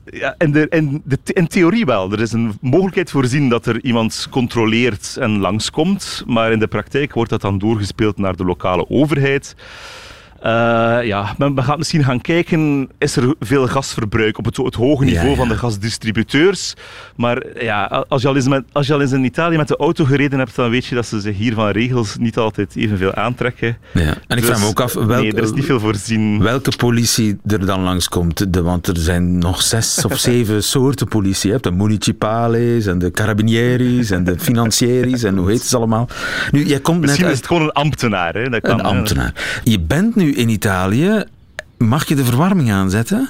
ja, 0.06 0.36
in, 0.38 0.52
de, 0.52 0.68
in, 0.70 1.02
de, 1.06 1.18
in 1.24 1.48
theorie 1.48 1.86
wel. 1.86 2.12
Er 2.12 2.22
is 2.22 2.32
een 2.32 2.58
mogelijkheid 2.62 3.12
voorzien 3.12 3.50
dat 3.50 3.66
er 3.66 3.84
iemand 3.84 4.28
controleert 4.30 5.18
en 5.20 5.40
langskomt, 5.40 6.24
maar 6.28 6.52
in 6.52 6.60
de 6.60 6.68
praktijk 6.68 7.14
wordt 7.14 7.30
dat 7.30 7.42
dan 7.42 7.58
doorgespeeld 7.58 8.18
naar 8.18 8.36
de 8.36 8.46
lokale 8.46 8.90
overheid. 8.90 9.56
Eh, 10.42 11.00
ja, 11.04 11.36
men, 11.38 11.54
men 11.54 11.64
gaat 11.64 11.78
misschien 11.78 12.04
gaan 12.04 12.22
kijken, 12.22 12.90
is 12.98 13.16
er 13.16 13.36
veel 13.40 13.68
gasverbruik 13.68 14.38
op 14.38 14.46
het, 14.46 14.58
het 14.58 14.76
hoge 14.76 15.04
niveau 15.04 15.30
ja. 15.30 15.36
van 15.36 15.48
de 15.48 15.58
gasdistributeurs. 15.58 16.74
Maar 17.16 17.44
ja, 17.64 18.06
als 18.08 18.22
je, 18.22 18.28
al 18.28 18.36
eens 18.36 18.48
met, 18.48 18.64
als 18.72 18.88
je 18.88 18.94
al 18.94 19.02
eens 19.02 19.12
in 19.12 19.24
Italië 19.24 19.58
met 19.58 19.68
de 19.68 19.78
auto 19.78 20.06
gereden 20.06 20.40
hebt, 20.40 20.56
dan 20.56 20.70
weet 20.70 20.86
je 20.86 20.96
dat 20.96 21.06
ze 21.06 21.20
zich 21.20 21.38
hier 21.38 21.54
van 21.54 21.70
regels 21.70 22.16
niet 22.18 22.38
altijd 22.38 22.76
evenveel 22.76 23.14
aantrekken. 23.14 23.78
Ja. 23.94 24.02
En 24.02 24.38
ik 24.38 24.38
Dus, 24.38 24.46
vraag 24.46 24.60
me 24.60 24.68
ook 24.68 24.80
af 24.80 24.94
welke, 24.94 25.14
nee, 25.14 25.34
er 25.34 25.44
is 25.44 25.52
niet 25.52 25.66
veel 25.66 25.80
voorzien. 25.80 26.42
welke 26.42 26.72
politie 26.78 27.38
er 27.46 27.66
dan 27.66 27.82
langskomt. 27.82 28.54
De, 28.54 28.62
want 28.62 28.88
er 28.88 28.98
zijn 28.98 29.38
nog 29.38 29.62
zes 29.62 30.06
of 30.06 30.18
zeven 30.30 30.64
soorten 30.64 31.08
politie. 31.08 31.48
Je 31.48 31.52
hebt 31.52 31.64
de 31.64 31.72
municipales 31.72 32.86
en 32.86 33.00
de 33.00 33.12
carabinieris 33.12 34.12
en 34.12 34.24
de 34.24 34.40
financieris 34.50 35.24
en 35.24 35.38
hoe 35.38 35.50
heet 35.50 35.62
ze 35.62 35.78
allemaal. 35.78 36.08
Nu, 36.52 36.66
jij 36.66 36.80
komt 36.80 36.98
net 36.98 37.06
Misschien 37.06 37.26
is 37.26 37.32
uit 37.32 37.40
het 37.40 37.48
gewoon 37.48 37.64
een 37.64 37.72
ambtenaar. 37.72 38.34
Hè? 38.34 38.50
Dat 38.50 38.62
kan, 38.62 38.80
een 38.80 38.86
ambtenaar. 38.86 39.62
Je 39.64 39.80
bent 39.80 40.16
nu 40.16 40.29
in 40.36 40.50
Italië. 40.50 41.24
Mag 41.78 42.08
je 42.08 42.16
de 42.16 42.26
verwarming 42.26 42.72
aanzetten? 42.72 43.30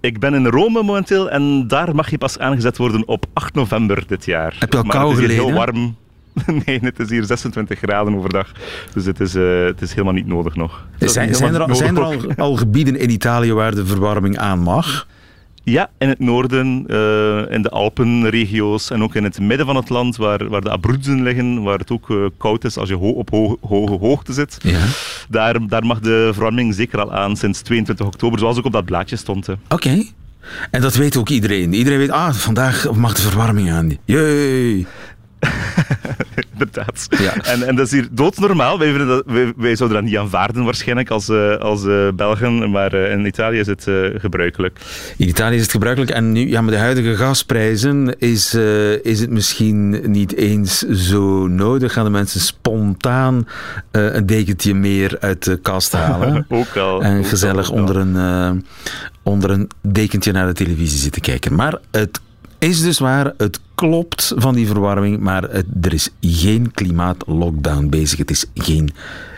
Ik 0.00 0.18
ben 0.18 0.34
in 0.34 0.46
Rome 0.46 0.82
momenteel 0.82 1.30
en 1.30 1.68
daar 1.68 1.94
mag 1.94 2.10
je 2.10 2.18
pas 2.18 2.38
aangezet 2.38 2.76
worden 2.76 3.08
op 3.08 3.26
8 3.32 3.54
november 3.54 4.04
dit 4.06 4.24
jaar. 4.24 4.56
Heb 4.58 4.72
je 4.72 4.78
al 4.78 4.84
kou 4.84 5.08
het 5.08 5.12
is 5.12 5.18
hier 5.18 5.28
geleden? 5.28 5.54
heel 5.54 5.64
warm. 5.64 5.96
Nee, 6.66 6.78
het 6.82 6.98
is 6.98 7.10
hier 7.10 7.24
26 7.24 7.78
graden 7.78 8.14
overdag. 8.14 8.52
Dus 8.92 9.04
het 9.04 9.20
is, 9.20 9.34
eh, 9.34 9.64
het 9.64 9.82
is 9.82 9.90
helemaal 9.90 10.12
niet 10.12 10.26
nodig 10.26 10.54
nog. 10.54 10.86
Zijn, 10.98 11.34
zijn, 11.34 11.54
er, 11.54 11.62
al, 11.62 11.74
zijn 11.74 11.96
er 11.96 12.34
al 12.36 12.56
gebieden 12.56 12.96
in 12.96 13.10
Italië 13.10 13.52
waar 13.52 13.74
de 13.74 13.86
verwarming 13.86 14.38
aan 14.38 14.58
mag? 14.58 15.06
Ja, 15.64 15.90
in 15.98 16.08
het 16.08 16.18
noorden, 16.18 16.84
eh, 16.86 17.54
in 17.54 17.62
de 17.62 17.70
Alpenregio's 17.70 18.90
en 18.90 19.02
ook 19.02 19.14
in 19.14 19.24
het 19.24 19.40
midden 19.40 19.66
van 19.66 19.76
het 19.76 19.88
land, 19.88 20.16
waar, 20.16 20.48
waar 20.48 20.60
de 20.60 20.70
Abruzzen 20.70 21.22
liggen, 21.22 21.62
waar 21.62 21.78
het 21.78 21.90
ook 21.90 22.10
eh, 22.10 22.16
koud 22.38 22.64
is 22.64 22.76
als 22.76 22.88
je 22.88 22.94
ho- 22.94 23.10
op 23.10 23.30
ho- 23.30 23.58
hoge 23.60 23.92
hoogte 23.98 24.32
zit. 24.32 24.58
Ja. 24.62 24.80
Daar, 25.28 25.66
daar 25.66 25.84
mag 25.86 26.00
de 26.00 26.28
verwarming 26.32 26.74
zeker 26.74 27.00
al 27.00 27.12
aan 27.12 27.36
sinds 27.36 27.60
22 27.60 28.06
oktober, 28.06 28.38
zoals 28.38 28.58
ook 28.58 28.64
op 28.64 28.72
dat 28.72 28.84
blaadje 28.84 29.16
stond. 29.16 29.48
Oké. 29.68 30.02
En 30.70 30.80
dat 30.80 30.94
weet 30.94 31.16
ook 31.16 31.28
iedereen. 31.28 31.72
Iedereen 31.72 31.98
weet, 31.98 32.10
ah, 32.10 32.32
vandaag 32.34 32.90
mag 32.92 33.14
de 33.14 33.22
verwarming 33.22 33.72
aan. 33.72 33.96
Jee. 34.04 34.86
Inderdaad. 36.70 37.06
Ja. 37.18 37.34
En, 37.50 37.66
en 37.66 37.76
dat 37.76 37.86
is 37.86 37.92
hier 37.92 38.08
doodnormaal. 38.10 38.78
Wij, 38.78 38.98
dat, 38.98 39.22
wij, 39.26 39.52
wij 39.56 39.76
zouden 39.76 39.98
dat 39.98 40.10
niet 40.10 40.18
aanvaarden 40.18 40.64
waarschijnlijk 40.64 41.10
als, 41.10 41.28
eh, 41.28 41.56
als 41.56 41.84
eh, 41.86 42.08
Belgen, 42.14 42.70
maar 42.70 42.92
eh, 42.92 43.12
in 43.12 43.26
Italië 43.26 43.58
is 43.58 43.66
het 43.66 43.86
gebruikelijk. 44.14 44.78
In 45.16 45.28
Italië 45.28 45.54
is 45.54 45.62
het 45.62 45.70
gebruikelijk. 45.70 46.12
En 46.12 46.32
nu, 46.32 46.48
ja, 46.48 46.60
met 46.60 46.74
de 46.74 46.80
huidige 46.80 47.16
gasprijzen 47.16 48.18
is, 48.18 48.54
is 49.02 49.20
het 49.20 49.30
misschien 49.30 50.10
niet 50.10 50.34
eens 50.34 50.78
zo 50.78 51.46
nodig. 51.46 51.92
Gaan 51.92 52.04
de 52.04 52.10
mensen 52.10 52.40
spontaan 52.40 53.46
een 53.90 54.26
dekentje 54.26 54.74
meer 54.74 55.16
uit 55.20 55.44
de 55.44 55.56
kast 55.56 55.92
halen. 55.92 56.46
Ook 56.48 56.76
al. 56.76 57.02
en 57.02 57.18
ook 57.18 57.26
gezellig 57.26 57.70
al, 57.70 57.78
ook 57.78 57.88
al. 57.88 57.94
onder 57.94 57.96
een, 57.96 58.64
onder 59.22 59.50
een 59.50 59.70
dekentje 59.80 60.32
naar 60.32 60.46
de 60.46 60.52
televisie 60.52 60.98
zitten 60.98 61.22
kijken. 61.22 61.54
Maar 61.54 61.78
het 61.90 62.20
is 62.58 62.82
dus 62.82 62.98
waar, 62.98 63.32
het 63.36 63.60
klopt 63.80 64.32
van 64.36 64.54
die 64.54 64.66
verwarming, 64.66 65.18
maar 65.20 65.42
het- 65.42 65.66
er 65.80 65.92
is 65.92 66.08
geen 66.20 66.70
klimaatlockdown 66.72 67.88
bezig. 67.88 68.18
Het 68.18 68.30
is 68.30 68.44
geen 68.54 68.90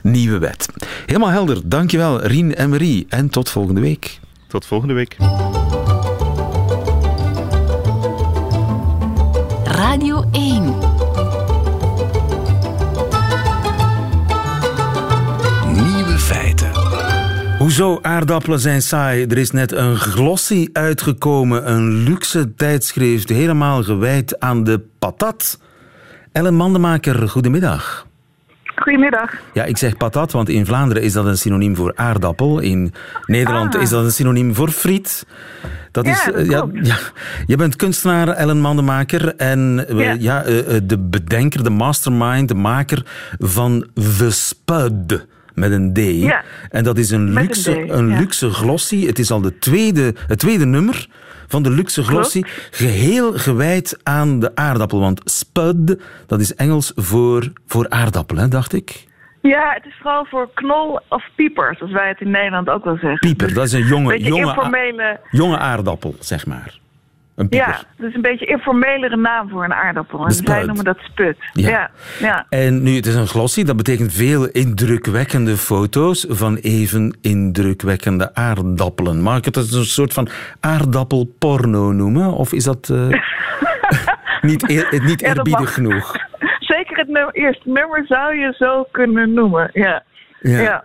nieuwe 0.03 0.39
wet. 0.39 0.69
Helemaal 1.07 1.29
helder. 1.29 1.61
Dankjewel, 1.65 2.21
Rien 2.21 2.55
en 2.55 2.71
Marie. 2.71 3.07
En 3.09 3.29
tot 3.29 3.49
volgende 3.51 3.81
week. 3.81 4.21
Tot 4.49 4.67
volgende 4.67 4.95
week. 4.95 5.17
Radio 9.65 10.25
1. 10.33 10.75
Hoezo 17.63 17.99
aardappelen 18.03 18.61
zijn 18.61 18.83
saai? 18.83 19.27
Er 19.27 19.39
is 19.39 19.51
net 19.51 19.73
een 19.73 19.97
glossy 19.97 20.69
uitgekomen, 20.73 21.71
een 21.73 21.89
luxe 21.89 22.55
tijdschrift 22.55 23.29
helemaal 23.29 23.83
gewijd 23.83 24.41
aan 24.41 24.65
de 24.65 24.81
patat. 24.99 25.61
Ellen 26.33 26.55
Mandemaker, 26.55 27.29
goedemiddag. 27.29 28.07
Goedemiddag. 28.77 29.31
Ja, 29.53 29.65
ik 29.65 29.77
zeg 29.77 29.97
patat, 29.97 30.33
want 30.33 30.49
in 30.49 30.67
Vlaanderen 30.67 31.03
is 31.03 31.13
dat 31.13 31.27
een 31.27 31.39
synoniem 31.39 31.77
voor 31.77 31.93
aardappel. 31.97 32.59
In 32.59 32.95
Nederland 33.27 33.75
Ah. 33.77 33.83
is 33.83 33.89
dat 33.91 34.05
een 34.05 34.13
synoniem 34.13 34.55
voor 34.55 34.71
friet. 34.71 35.27
Dat 35.91 36.07
Ja, 36.07 36.13
is, 36.13 36.25
dat 36.25 36.35
eh, 36.35 36.49
ja, 36.49 36.67
ja, 36.73 36.97
je 37.47 37.57
bent 37.57 37.77
kunstenaar, 37.77 38.29
Ellen 38.29 38.61
Mandemaker. 38.61 39.37
En 39.37 39.85
eh, 39.89 39.99
Ja. 39.99 40.17
ja, 40.19 40.43
eh, 40.43 40.77
eh, 40.77 40.83
de 40.85 40.99
bedenker, 40.99 41.65
de 41.65 41.71
mastermind, 41.71 42.49
de 42.49 42.55
maker 42.55 43.07
van 43.39 43.87
The 43.95 44.31
Spud. 44.31 45.27
Met 45.55 45.73
een 45.73 45.93
D. 45.93 45.99
Ja, 45.99 46.43
En 46.71 46.85
dat 46.85 46.99
is 46.99 47.11
een 47.11 47.33
met 47.33 47.43
luxe, 47.43 47.81
een 47.81 47.87
D, 47.87 47.91
een 47.91 48.09
ja. 48.09 48.19
luxe 48.19 48.51
glossy. 48.51 49.07
Het 49.07 49.19
is 49.19 49.31
al 49.31 49.41
de 49.41 49.59
tweede, 49.59 50.15
het 50.27 50.39
tweede 50.39 50.67
nummer 50.67 51.07
van 51.49 51.63
de 51.63 51.71
luxe 51.71 52.03
glossy. 52.03 52.43
Geheel 52.71 53.33
gewijd 53.33 54.01
aan 54.03 54.41
de 54.41 54.55
aardappel. 54.55 55.01
Want 55.01 55.21
spud, 55.25 56.03
dat 56.27 56.41
is 56.41 56.55
Engels 56.55 56.93
voor, 56.97 57.53
voor 57.67 57.89
aardappel, 57.89 58.37
hè, 58.37 58.49
dacht 58.49 58.73
ik. 58.73 59.05
Ja, 59.43 59.73
het 59.75 59.85
is 59.85 59.95
vooral 60.01 60.25
voor 60.25 60.51
knol 60.55 61.01
of 61.09 61.25
pieper, 61.35 61.75
zoals 61.79 61.93
wij 61.93 62.09
het 62.09 62.21
in 62.21 62.31
Nederland 62.31 62.69
ook 62.69 62.85
wel 62.85 62.97
zeggen. 62.97 63.19
Pieper, 63.19 63.55
dat 63.55 63.65
is 63.65 63.73
een 63.73 63.87
jonge, 63.87 64.19
jonge, 64.19 64.47
informele, 64.47 65.21
jonge 65.31 65.59
aardappel, 65.59 66.15
zeg 66.21 66.47
maar. 66.47 66.81
Een 67.37 67.47
ja, 67.51 67.67
dat 67.97 68.09
is 68.09 68.15
een 68.15 68.23
beetje 68.23 68.47
informelere 68.47 69.17
naam 69.17 69.49
voor 69.49 69.65
een 69.65 69.75
aardappel. 69.75 70.25
En 70.25 70.33
zij 70.33 70.65
noemen 70.65 70.85
dat 70.85 70.99
sput. 70.99 71.37
Ja. 71.53 71.69
Ja, 71.71 71.91
ja. 72.21 72.47
En 72.49 72.83
nu, 72.83 72.95
het 72.97 73.07
is 73.07 73.15
een 73.15 73.27
glossy, 73.27 73.65
dat 73.65 73.77
betekent 73.77 74.13
veel 74.13 74.49
indrukwekkende 74.49 75.57
foto's 75.57 76.27
van 76.29 76.57
even 76.57 77.19
indrukwekkende 77.21 78.35
aardappelen. 78.35 79.21
Mag 79.23 79.37
ik 79.37 79.45
het 79.45 79.57
als 79.57 79.73
een 79.73 79.85
soort 79.85 80.13
van 80.13 80.29
aardappelporno 80.61 81.93
noemen? 81.93 82.33
Of 82.33 82.53
is 82.53 82.65
dat 82.65 82.89
eh, 82.89 83.09
niet, 84.51 84.71
eer- 84.71 85.03
niet 85.05 85.23
eerbiedig 85.23 85.75
genoeg? 85.75 86.13
Zeker 86.59 86.97
het 86.97 87.09
nummer, 87.09 87.35
eerste 87.35 87.69
nummer 87.69 88.07
zou 88.07 88.37
je 88.37 88.55
zo 88.59 88.87
kunnen 88.91 89.33
noemen. 89.33 89.71
Ja. 89.73 90.03
Ja. 90.41 90.61
Ja. 90.61 90.85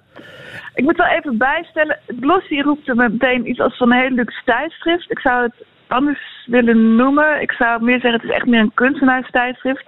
Ik 0.74 0.84
moet 0.84 0.98
wel 0.98 1.08
even 1.08 1.38
bijstellen, 1.38 2.00
Glossy 2.20 2.62
roept 2.62 2.88
er 2.88 2.96
meteen 2.96 3.50
iets 3.50 3.60
als 3.60 3.78
van 3.78 3.92
een 3.92 4.00
heel 4.00 4.10
luxe 4.10 4.42
tijdschrift. 4.46 5.12
Ik 5.12 5.20
zou 5.20 5.44
het 5.44 5.54
anders 5.92 6.46
willen 6.46 6.96
noemen. 6.96 7.42
Ik 7.42 7.52
zou 7.52 7.84
meer 7.84 8.00
zeggen, 8.00 8.20
het 8.22 8.30
is 8.30 8.36
echt 8.36 8.46
meer 8.46 8.60
een 8.60 8.74
kunstenaarstijdschrift. 8.74 9.86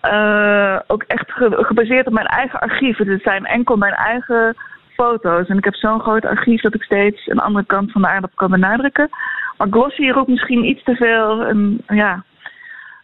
Eh, 0.00 0.78
ook 0.86 1.02
echt 1.02 1.30
ge- 1.32 1.64
gebaseerd 1.64 2.06
op 2.06 2.12
mijn 2.12 2.26
eigen 2.26 2.60
archieven. 2.60 3.04
Dus 3.04 3.14
het 3.14 3.22
zijn 3.22 3.44
enkel 3.46 3.76
mijn 3.76 3.94
eigen 3.94 4.56
foto's. 4.94 5.48
En 5.48 5.58
ik 5.58 5.64
heb 5.64 5.74
zo'n 5.74 6.00
groot 6.00 6.24
archief 6.24 6.60
dat 6.60 6.74
ik 6.74 6.82
steeds 6.82 7.26
een 7.26 7.38
andere 7.38 7.66
kant 7.66 7.92
van 7.92 8.02
de 8.02 8.08
aardappel 8.08 8.38
kan 8.38 8.50
benadrukken. 8.50 9.08
Maar 9.58 9.66
Glossy 9.70 10.08
roept 10.10 10.28
misschien 10.28 10.64
iets 10.64 10.82
te 10.82 10.94
veel, 10.94 11.40
een, 11.48 11.82
ja, 11.86 12.22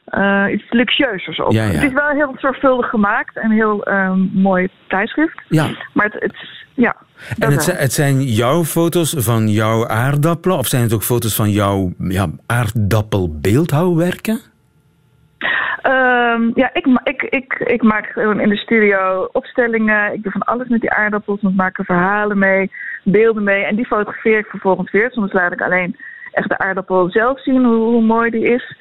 eh, 0.05 0.45
iets 0.53 0.65
luxueuzers 0.71 1.41
op. 1.41 1.53
Ja, 1.53 1.65
ja. 1.65 1.71
Het 1.71 1.83
is 1.83 1.93
wel 1.93 2.09
heel 2.09 2.35
zorgvuldig 2.39 2.89
gemaakt 2.89 3.37
en 3.37 3.51
heel 3.51 3.83
ehm, 3.85 4.19
mooi 4.33 4.69
tijdschrift. 4.87 5.43
Ja. 5.49 5.67
Maar 5.93 6.05
het, 6.05 6.23
het 6.23 6.33
is- 6.33 6.60
ja. 6.81 6.97
En 7.39 7.53
het 7.53 7.63
zijn, 7.63 7.77
het 7.77 7.93
zijn 7.93 8.23
jouw 8.23 8.65
foto's 8.65 9.15
van 9.19 9.49
jouw 9.49 9.87
aardappelen? 9.87 10.59
Of 10.59 10.67
zijn 10.67 10.83
het 10.83 10.93
ook 10.93 11.03
foto's 11.03 11.35
van 11.35 11.51
jouw 11.51 11.93
ja, 11.99 12.27
aardappelbeeldhouwwerken? 12.47 14.41
Ehm, 15.83 16.51
ja, 16.55 16.71
ik, 16.73 16.87
ik, 17.05 17.23
ik, 17.23 17.53
ik 17.53 17.83
maak 17.83 18.07
gewoon 18.07 18.41
in 18.41 18.49
de 18.49 18.57
studio 18.57 19.29
opstellingen. 19.33 20.13
Ik 20.13 20.23
doe 20.23 20.33
van 20.33 20.43
alles 20.43 20.69
met 20.69 20.81
die 20.81 20.91
aardappels. 20.91 21.43
Ik 21.43 21.55
maak 21.55 21.79
er 21.79 21.85
verhalen 21.85 22.39
mee, 22.39 22.71
beelden 23.05 23.43
mee. 23.43 23.65
En 23.65 23.77
die 23.77 23.87
fotografeer 23.87 24.39
ik 24.39 24.47
vervolgens 24.47 24.91
weer. 24.91 25.11
Soms 25.11 25.33
laat 25.33 25.53
ik 25.53 25.63
alleen 25.63 25.97
echt 26.33 26.49
de 26.49 26.59
aardappel 26.59 27.11
zelf 27.11 27.43
zien, 27.43 27.65
hoe, 27.65 27.77
hoe 27.77 28.03
mooi 28.03 28.31
die 28.31 28.45
is. 28.45 28.77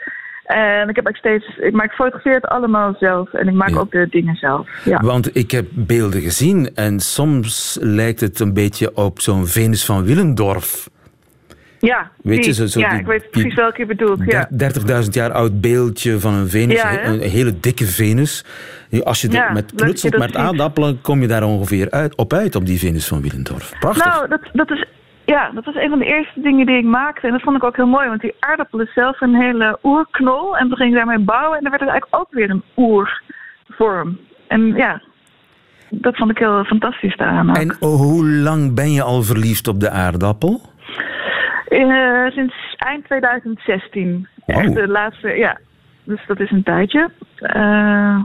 En 0.49 0.89
ik 0.89 0.95
heb 0.95 1.07
ook 1.07 1.15
steeds, 1.15 1.57
ik, 1.57 1.73
maar 1.73 1.85
ik 1.85 1.91
fotografeer 1.91 2.33
het 2.33 2.45
allemaal 2.45 2.95
zelf. 2.99 3.33
En 3.33 3.47
ik 3.47 3.53
maak 3.53 3.69
Ja. 3.69 3.77
ook 3.77 3.91
de 3.91 4.07
dingen 4.09 4.35
zelf. 4.35 4.69
Ja. 4.85 4.99
Want 5.01 5.35
ik 5.37 5.51
heb 5.51 5.65
beelden 5.71 6.21
gezien 6.21 6.75
en 6.75 6.99
soms 6.99 7.77
lijkt 7.81 8.19
het 8.19 8.39
een 8.39 8.53
beetje 8.53 8.95
op 8.95 9.19
zo'n 9.21 9.47
Venus 9.47 9.85
van 9.85 10.03
Willendorf. 10.03 10.89
Ja, 11.79 12.11
Weet 12.21 12.37
je, 12.37 12.41
die- 12.43 12.53
zo- 12.53 12.65
zo 12.65 12.79
ja 12.79 12.89
die- 12.89 12.99
ik 12.99 13.05
weet 13.05 13.29
precies 13.29 13.53
welke 13.53 13.79
je 13.81 13.85
bedoelt. 13.85 14.19
Ja. 14.25 14.47
Der- 14.49 14.57
30.000 14.57 15.13
jaar 15.13 15.31
oud 15.31 15.61
beeldje 15.61 16.19
van 16.19 16.33
een 16.33 16.49
Venus, 16.49 16.81
Ja, 16.81 17.05
een 17.05 17.19
hele 17.19 17.59
dikke 17.59 17.85
Venus. 17.85 18.45
Als 19.03 19.21
je 19.21 19.27
er 19.27 19.33
Ja, 19.33 19.51
met 19.51 19.71
knutselt 19.75 20.17
met 20.17 20.35
aardappelen, 20.35 21.01
kom 21.01 21.21
je 21.21 21.27
daar 21.27 21.43
ongeveer 21.43 21.91
uit, 21.91 22.15
op 22.15 22.33
uit 22.33 22.55
op 22.55 22.65
die 22.65 22.79
Venus 22.79 23.07
van 23.07 23.21
Willendorf. 23.21 23.73
Prachtig. 23.79 24.05
Nou, 24.05 24.27
dat, 24.27 24.39
dat 24.53 24.69
is. 24.71 24.85
Ja, 25.33 25.51
dat 25.53 25.65
was 25.65 25.75
een 25.75 25.89
van 25.89 25.99
de 25.99 26.05
eerste 26.05 26.41
dingen 26.41 26.65
die 26.65 26.77
ik 26.77 26.85
maakte. 26.85 27.27
En 27.27 27.31
dat 27.31 27.41
vond 27.41 27.55
ik 27.55 27.63
ook 27.63 27.75
heel 27.75 27.87
mooi, 27.87 28.07
want 28.07 28.21
die 28.21 28.35
aardappel 28.39 28.79
is 28.79 28.93
zelf 28.93 29.21
een 29.21 29.35
hele 29.35 29.79
oerknol. 29.83 30.57
En 30.57 30.67
toen 30.67 30.77
ging 30.77 30.89
ik 30.89 30.95
daarmee 30.95 31.19
bouwen 31.19 31.57
en 31.57 31.61
dan 31.61 31.71
werd 31.71 31.81
het 31.81 31.91
eigenlijk 31.91 32.21
ook 32.21 32.33
weer 32.33 32.49
een 32.49 32.63
oervorm. 32.77 34.19
En 34.47 34.75
ja, 34.75 35.01
dat 35.89 36.15
vond 36.15 36.31
ik 36.31 36.37
heel 36.37 36.63
fantastisch 36.63 37.17
daaraan. 37.17 37.49
ook. 37.49 37.55
en 37.55 37.75
hoe 37.79 38.25
lang 38.27 38.75
ben 38.75 38.91
je 38.91 39.01
al 39.03 39.21
verliefd 39.23 39.67
op 39.67 39.79
de 39.79 39.89
aardappel? 39.89 40.61
Eh, 41.65 42.27
sinds 42.27 42.75
eind 42.77 43.05
2016. 43.05 44.27
Wauw. 44.45 44.59
Echt 44.59 44.75
de 44.75 44.87
laatste, 44.87 45.27
ja. 45.27 45.59
Dus 46.03 46.25
dat 46.27 46.39
is 46.39 46.51
een 46.51 46.63
tijdje. 46.63 47.09
Eh, 47.35 48.19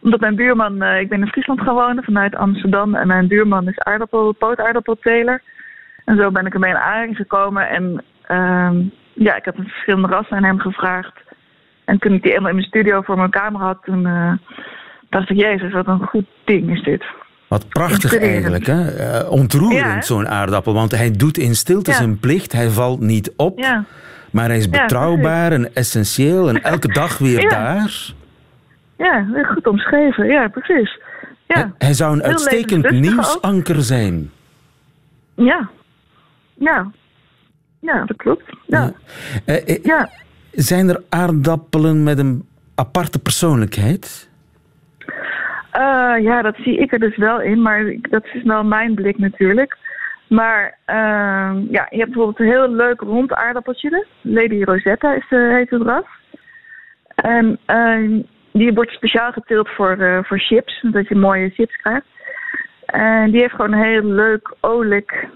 omdat 0.00 0.20
mijn 0.20 0.36
buurman, 0.36 0.82
eh, 0.82 1.00
ik 1.00 1.08
ben 1.08 1.20
in 1.20 1.28
Friesland 1.28 1.60
gaan 1.60 1.74
wonen 1.74 2.04
vanuit 2.04 2.36
Amsterdam. 2.36 2.94
En 2.94 3.06
mijn 3.06 3.28
buurman 3.28 3.68
is 3.68 3.78
aardappel, 3.78 4.32
pootaardappelteler. 4.32 5.42
En 6.08 6.16
zo 6.16 6.30
ben 6.30 6.46
ik 6.46 6.54
ermee 6.54 6.70
in 6.70 6.76
aanraking 6.76 7.16
gekomen. 7.16 7.68
En 7.68 8.04
ehm, 8.22 8.76
ja, 9.12 9.36
ik 9.36 9.44
heb 9.44 9.58
een 9.58 9.68
verschillende 9.68 10.08
rassen 10.08 10.36
aan 10.36 10.44
hem 10.44 10.58
gevraagd. 10.58 11.12
En 11.84 11.98
toen 11.98 12.12
ik 12.12 12.22
die 12.22 12.32
eenmaal 12.34 12.48
in 12.48 12.54
mijn 12.56 12.66
studio 12.68 13.00
voor 13.02 13.16
mijn 13.16 13.30
camera 13.30 13.64
had, 13.64 13.78
toen 13.84 14.06
eh, 14.06 14.32
dacht 15.08 15.30
ik, 15.30 15.36
jezus, 15.36 15.72
wat 15.72 15.86
een 15.86 16.06
goed 16.06 16.26
ding 16.44 16.70
is 16.70 16.82
dit. 16.82 17.04
Wat 17.48 17.68
prachtig 17.68 18.18
eigenlijk, 18.18 18.66
hè? 18.66 18.88
Eh, 18.96 19.30
ontroerend, 19.30 19.78
Ja, 19.80 20.02
zo'n 20.02 20.28
aardappel. 20.28 20.74
Want 20.74 20.90
hij 20.96 21.10
doet 21.10 21.38
in 21.38 21.54
stilte 21.54 21.90
Ja. 21.90 21.96
zijn 21.96 22.18
plicht, 22.18 22.52
hij 22.52 22.68
valt 22.68 23.00
niet 23.00 23.32
op. 23.36 23.58
Ja, 23.58 23.84
Maar 24.30 24.48
hij 24.48 24.56
is 24.56 24.68
betrouwbaar 24.70 25.52
en 25.52 25.74
essentieel 25.74 26.48
en 26.48 26.62
elke 26.62 26.88
dag 26.88 27.18
weer 27.18 27.48
daar. 27.58 28.12
ja 28.96 29.26
heel 29.32 29.44
goed 29.44 29.66
omschreven. 29.66 30.26
Ja, 30.26 30.48
precies. 30.48 31.00
Ja, 31.46 31.54
Hij, 31.54 31.70
hij 31.78 31.92
zou 31.92 32.12
een 32.12 32.20
Heel 32.20 32.28
uitstekend 32.30 32.90
nieuwsanker 32.90 33.82
zijn. 33.82 34.30
ja. 35.34 35.68
Ja. 36.58 36.90
Ja, 37.80 38.04
dat 38.04 38.16
klopt. 38.16 38.44
Ja. 38.66 38.92
Eh, 39.44 39.68
eh, 39.68 39.84
Ja. 39.84 40.08
Zijn 40.52 40.88
er 40.88 41.02
aardappelen 41.08 42.02
met 42.02 42.18
een 42.18 42.48
aparte 42.74 43.18
persoonlijkheid? 43.18 44.30
Eh, 45.70 46.14
ja, 46.20 46.42
dat 46.42 46.56
zie 46.56 46.78
ik 46.78 46.92
er 46.92 46.98
dus 46.98 47.16
wel 47.16 47.40
in, 47.40 47.62
maar 47.62 47.80
ik- 47.80 48.10
dat 48.10 48.24
is 48.32 48.42
wel 48.42 48.64
mijn 48.64 48.94
blik 48.94 49.18
natuurlijk. 49.18 49.76
Maar 50.28 50.78
ehm, 50.84 51.56
ja, 51.70 51.86
je 51.90 51.96
hebt 51.98 52.12
bijvoorbeeld 52.12 52.40
een 52.40 52.46
heel 52.46 52.70
leuk 52.74 53.00
rond 53.00 53.32
aardappeltje. 53.32 54.06
Lady 54.20 54.62
Rosetta 54.62 55.14
is 55.14 55.26
de, 55.28 55.52
heet 55.56 55.70
het 55.70 55.82
ras. 55.82 56.04
En 57.14 57.58
ehm, 57.66 58.20
die 58.52 58.72
wordt 58.72 58.90
speciaal 58.90 59.32
geteeld 59.32 59.68
voor, 59.68 59.90
eh, 59.98 60.18
voor 60.22 60.38
chips, 60.40 60.80
zodat 60.80 61.08
je 61.08 61.14
mooie 61.14 61.50
chips 61.50 61.76
krijgt. 61.76 62.06
En 62.86 63.30
die 63.30 63.40
heeft 63.40 63.54
gewoon 63.54 63.72
een 63.72 63.82
heel 63.84 64.04
leuk, 64.04 64.54
olijk 64.60 65.28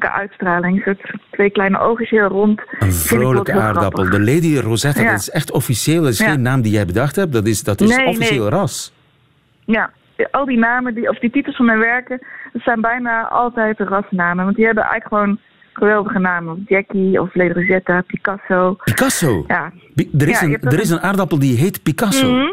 uitstraling. 0.00 0.82
Zo 0.84 0.92
twee 1.30 1.50
kleine 1.50 1.78
oogjes 1.80 2.10
heel 2.10 2.26
rond. 2.28 2.60
Een 2.78 2.92
vrolijke 2.92 3.52
aardappel. 3.52 4.10
De 4.10 4.20
Lady 4.20 4.56
Rosetta, 4.58 5.02
Ja. 5.02 5.10
dat 5.10 5.20
is 5.20 5.30
echt 5.30 5.50
officieel. 5.52 6.02
Dat 6.02 6.12
is 6.12 6.18
Ja. 6.18 6.30
geen 6.30 6.42
naam 6.42 6.62
die 6.62 6.72
jij 6.72 6.86
bedacht 6.86 7.16
hebt. 7.16 7.32
Dat 7.32 7.46
is, 7.46 7.62
dat 7.62 7.80
is 7.80 7.96
Nee, 7.96 8.06
officieel 8.06 8.40
nee. 8.40 8.50
ras. 8.50 8.92
Ja, 9.64 9.90
al 10.30 10.44
die 10.44 10.58
namen, 10.58 10.94
die, 10.94 11.08
of 11.08 11.18
die 11.18 11.30
titels 11.30 11.56
van 11.56 11.66
mijn 11.66 11.78
werken, 11.78 12.20
dat 12.52 12.62
zijn 12.62 12.80
bijna 12.80 13.28
altijd 13.28 13.78
rasnamen. 13.80 14.44
Want 14.44 14.56
die 14.56 14.64
hebben 14.64 14.84
eigenlijk 14.84 15.14
gewoon 15.14 15.38
geweldige 15.72 16.18
namen. 16.18 16.64
Jackie 16.66 17.20
of 17.20 17.34
Lady 17.34 17.52
Rosetta, 17.52 18.00
Picasso. 18.06 18.76
Picasso. 18.84 19.44
Ja, 19.46 19.72
Er 20.18 20.28
is, 20.28 20.40
Ja, 20.40 20.46
een, 20.46 20.60
er 20.60 20.80
is 20.80 20.90
een 20.90 21.00
aardappel 21.00 21.38
die 21.38 21.56
heet 21.56 21.82
Picasso. 21.82 22.32
Mhm. 22.32 22.52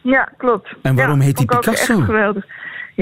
ja 0.00 0.28
klopt. 0.36 0.74
En 0.82 0.94
waarom 0.96 1.20
heet 1.20 1.36
die 1.36 1.46
Picasso? 1.46 1.70
echt 1.94 2.04
geweldig. 2.04 2.44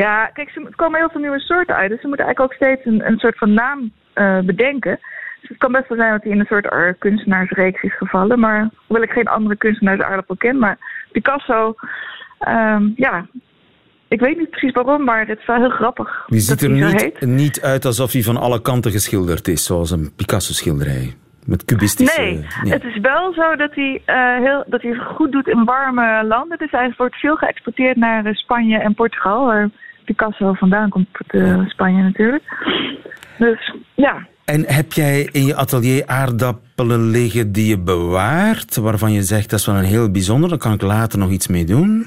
Ja, 0.05 0.27
kijk, 0.33 0.51
ze- 0.51 0.65
er 0.67 0.77
komen 0.77 0.99
heel 0.99 1.09
veel 1.11 1.21
nieuwe 1.21 1.41
soorten 1.41 1.75
uit. 1.75 1.91
Dus 1.91 2.01
ze 2.01 2.07
moeten 2.07 2.27
eigenlijk 2.27 2.53
ook 2.53 2.69
steeds 2.69 2.85
een, 2.85 3.07
een 3.07 3.19
soort 3.19 3.39
van 3.39 3.53
naam 3.53 3.93
eh, 4.13 4.39
bedenken. 4.39 4.99
Dus 5.41 5.49
het 5.49 5.59
kan 5.59 5.73
best 5.73 5.89
wel 5.89 5.99
zijn 5.99 6.13
dat 6.13 6.23
hij 6.23 6.33
in 6.33 6.41
een 6.41 6.47
soort 6.47 6.99
kunstenaarsreeks 6.99 7.83
is 7.83 7.97
gevallen. 7.97 8.39
Maar 8.39 8.69
hoewel 8.87 9.05
ik 9.05 9.13
geen 9.13 9.29
andere 9.29 9.57
kunstenaarsaardappel 9.57 10.37
ken. 10.37 10.59
Maar 10.59 10.79
Picasso, 11.13 11.75
ehm, 12.39 12.83
ja, 12.97 13.27
ik 14.09 14.21
weet 14.21 14.39
niet 14.39 14.51
precies 14.51 14.73
waarom, 14.73 15.05
maar 15.05 15.27
het 15.27 15.39
is 15.39 15.47
wel 15.47 15.57
heel 15.57 15.71
grappig. 15.71 16.25
Die 16.27 16.41
ziet 16.41 16.63
er 16.63 16.71
niet, 16.71 17.01
heet. 17.03 17.21
niet 17.21 17.61
uit 17.63 17.85
alsof 17.85 18.13
hij 18.13 18.23
van 18.23 18.37
alle 18.37 18.63
kanten 18.63 18.91
geschilderd 18.91 19.49
is, 19.49 19.65
zoals 19.65 19.91
een 19.91 20.13
Picasso-schilderij. 20.17 21.15
Met 21.45 21.65
cubistische... 21.65 22.21
Nee, 22.21 22.47
ja. 22.65 22.71
het 22.73 22.85
is 22.85 22.99
wel 22.99 23.33
zo 23.33 23.57
dat 23.57 23.75
hij, 23.75 24.03
eh, 24.05 24.37
heel, 24.37 24.65
dat 24.67 24.83
hij 24.83 24.95
goed 24.95 25.33
doet 25.33 25.49
in 25.49 25.65
warme 25.65 26.25
landen. 26.25 26.59
Dus 26.59 26.71
hij 26.71 26.95
wordt 26.97 27.17
veel 27.17 27.37
geëxporteerd 27.37 27.97
naar 27.97 28.25
eh, 28.25 28.35
Spanje 28.35 28.79
en 28.79 28.95
Portugal, 28.95 29.45
waar 29.47 29.71
Picasso 30.09 30.53
vandaan 30.53 30.89
komt 30.89 31.09
uit 31.27 31.71
Spanje 31.71 32.03
natuurlijk. 32.03 32.43
Dus 33.39 33.75
ja. 33.95 34.27
En 34.45 34.65
heb 34.67 34.93
jij 34.93 35.29
in 35.33 35.45
je 35.47 35.57
atelier 35.57 36.07
aardappelen 36.07 37.11
liggen 37.11 37.53
die 37.53 37.69
je 37.69 37.79
bewaart, 37.79 38.77
waarvan 38.77 39.13
je 39.13 39.23
zegt 39.23 39.51
dat 39.51 39.59
is 39.59 39.67
wel 39.67 39.77
een 39.77 39.85
heel 39.85 40.11
bijzonder, 40.11 40.49
daar 40.49 40.59
kan 40.59 40.73
ik 40.73 40.83
later 40.83 41.19
nog 41.19 41.31
iets 41.31 41.49
mee 41.49 41.65
doen? 41.65 42.07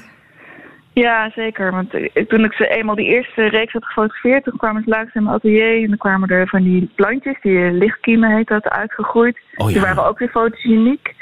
Ja, 0.92 1.30
zeker. 1.34 1.70
Want 1.70 1.90
toen 2.28 2.44
ik 2.44 2.52
ze 2.52 2.68
eenmaal 2.68 2.94
die 2.94 3.06
eerste 3.06 3.48
reeks 3.48 3.72
had 3.72 3.84
gefotografeerd, 3.84 4.44
toen 4.44 4.56
kwamen 4.56 4.82
ze 4.82 4.90
langs 4.90 5.14
in 5.14 5.22
mijn 5.22 5.34
atelier 5.34 5.82
en 5.82 5.88
dan 5.88 5.96
kwamen 5.96 6.28
er 6.28 6.48
van 6.48 6.62
die 6.62 6.90
plantjes, 6.94 7.36
die 7.42 7.72
lichtkiemen 7.72 8.36
heet 8.36 8.48
dat, 8.48 8.68
uitgegroeid. 8.68 9.38
Oh, 9.56 9.66
ja. 9.66 9.72
Die 9.72 9.82
waren 9.82 10.06
ook 10.06 10.18
weer 10.18 10.28
fotogeniek. 10.28 11.14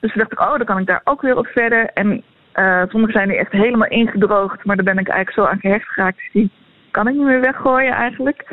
Dus 0.00 0.12
toen 0.12 0.22
dacht 0.22 0.32
ik, 0.32 0.40
oh, 0.40 0.56
dan 0.56 0.64
kan 0.64 0.78
ik 0.78 0.86
daar 0.86 1.00
ook 1.04 1.22
weer 1.22 1.36
op 1.36 1.46
verder. 1.46 1.90
En 1.94 2.22
uh, 2.54 2.82
sommige 2.88 3.12
zijn 3.12 3.28
nu 3.28 3.34
echt 3.34 3.52
helemaal 3.52 3.88
ingedroogd, 3.88 4.64
maar 4.64 4.76
daar 4.76 4.84
ben 4.84 4.98
ik 4.98 5.08
eigenlijk 5.08 5.38
zo 5.38 5.52
aan 5.52 5.60
gehecht 5.60 5.88
geraakt. 5.88 6.16
Dus 6.16 6.30
die 6.32 6.50
kan 6.90 7.08
ik 7.08 7.14
niet 7.14 7.24
meer 7.24 7.40
weggooien 7.40 7.92
eigenlijk. 7.92 8.46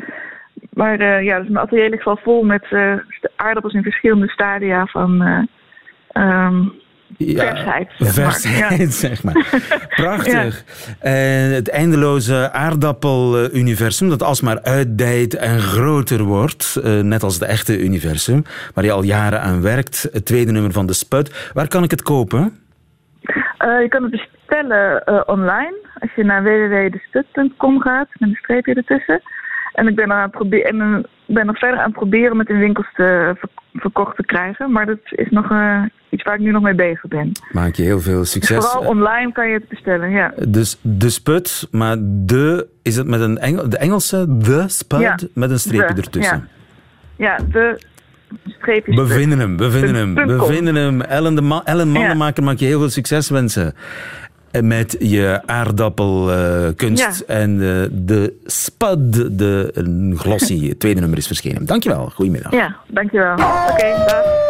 Maar 0.72 1.00
uh, 1.00 1.22
ja, 1.22 1.38
dus 1.38 1.48
mijn 1.48 1.64
atelier 1.64 1.90
ligt 1.90 2.04
wel 2.04 2.20
vol 2.22 2.42
met 2.42 2.66
uh, 2.70 2.92
aardappels 3.36 3.74
in 3.74 3.82
verschillende 3.82 4.28
stadia 4.28 4.86
van 4.86 5.22
um, 6.12 6.72
ja, 7.16 7.46
versheid. 7.46 7.90
Zeg 7.98 8.12
versheid, 8.12 8.78
maar. 8.78 8.92
zeg 9.08 9.22
maar. 9.22 9.88
Prachtig. 9.88 10.64
ja. 11.02 11.10
het 11.10 11.68
eindeloze 11.68 12.52
aardappeluniversum 12.52 14.08
dat 14.08 14.22
alsmaar 14.22 14.62
uitdijt 14.62 15.34
en 15.34 15.60
groter 15.60 16.22
wordt, 16.22 16.80
net 16.82 17.22
als 17.22 17.34
het 17.34 17.42
echte 17.42 17.78
universum, 17.78 18.44
waar 18.74 18.84
je 18.84 18.92
al 18.92 19.02
jaren 19.02 19.40
aan 19.40 19.62
werkt. 19.62 20.08
Het 20.12 20.24
tweede 20.24 20.52
nummer 20.52 20.72
van 20.72 20.86
de 20.86 20.92
Sput. 20.92 21.50
Waar 21.54 21.68
kan 21.68 21.82
ik 21.82 21.90
het 21.90 22.02
kopen? 22.02 22.67
Uh, 23.36 23.80
je 23.80 23.88
kan 23.88 24.02
het 24.02 24.10
bestellen 24.10 25.02
uh, 25.06 25.20
online. 25.26 25.74
Als 26.00 26.10
je 26.14 26.24
naar 26.24 26.42
www.destut.com 26.42 27.80
gaat, 27.80 28.08
met 28.12 28.28
een 28.28 28.34
streepje 28.34 28.74
ertussen. 28.74 29.20
En 29.72 29.88
ik 29.88 29.96
ben, 29.96 30.12
aan 30.12 30.30
het 30.32 30.62
en 30.62 31.06
ben 31.26 31.46
nog 31.46 31.58
verder 31.58 31.78
aan 31.78 31.84
het 31.84 31.98
proberen 31.98 32.36
met 32.36 32.48
in 32.48 32.58
winkels 32.58 32.86
te 32.94 33.36
verkocht 33.72 34.16
te 34.16 34.24
krijgen. 34.24 34.72
Maar 34.72 34.86
dat 34.86 34.98
is 35.04 35.30
nog 35.30 35.50
uh, 35.50 35.82
iets 36.08 36.22
waar 36.22 36.34
ik 36.34 36.40
nu 36.40 36.50
nog 36.50 36.62
mee 36.62 36.74
bezig 36.74 37.08
ben. 37.08 37.32
Maak 37.50 37.74
je 37.74 37.82
heel 37.82 38.00
veel 38.00 38.24
succes. 38.24 38.56
Dus 38.56 38.66
vooral 38.66 38.90
online 38.90 39.32
kan 39.32 39.48
je 39.48 39.54
het 39.54 39.68
bestellen, 39.68 40.10
ja. 40.10 40.32
Dus 40.48 40.78
de 40.82 41.10
sput, 41.10 41.68
maar 41.70 41.96
de, 42.00 42.66
is 42.82 42.96
het 42.96 43.06
met 43.06 43.20
een 43.20 43.38
Engel, 43.38 43.68
de 43.68 43.78
Engelse 43.78 44.38
de 44.38 44.64
sput 44.68 45.00
ja, 45.00 45.16
met 45.34 45.50
een 45.50 45.58
streepje 45.58 45.94
de, 45.94 46.00
ertussen? 46.02 46.48
Ja, 47.16 47.36
ja 47.36 47.44
de 47.52 47.78
streepjes. 48.46 48.96
We 48.96 49.06
vinden 49.06 49.38
hem, 49.38 49.56
we 49.56 49.70
vinden 49.70 49.94
hem, 49.94 50.14
we 50.14 50.44
vinden 50.46 50.74
hem. 50.74 51.00
Ellen, 51.00 51.34
de 51.34 51.42
ma 51.42 51.62
Ellen 51.64 51.88
Mandenmaker 51.88 52.42
ja. 52.42 52.48
maak 52.48 52.58
je 52.58 52.66
heel 52.66 52.78
veel 52.78 52.90
succes 52.90 53.28
wensen. 53.28 53.74
Met 54.62 54.96
je 54.98 55.40
aardappelkunst. 55.46 57.02
Uh, 57.02 57.08
ja. 57.26 57.34
En 57.34 57.50
uh, 57.50 57.86
de 57.90 58.34
Spud, 58.44 59.38
de 59.38 59.74
uh, 59.74 60.18
glossy, 60.18 60.68
het 60.68 60.80
tweede 60.80 61.00
nummer 61.00 61.18
is 61.18 61.26
verschenen. 61.26 61.66
Dankjewel, 61.66 62.10
goedemiddag. 62.14 62.52
Ja, 62.52 62.76
dankjewel. 62.86 63.32
Oké, 63.32 63.42
okay, 63.42 63.90
dag. 63.90 64.48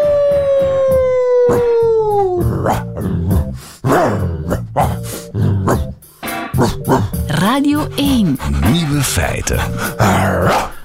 Radio 7.26 7.86
1. 7.96 8.38
Nieuwe 8.72 9.02
feiten. 9.02 9.60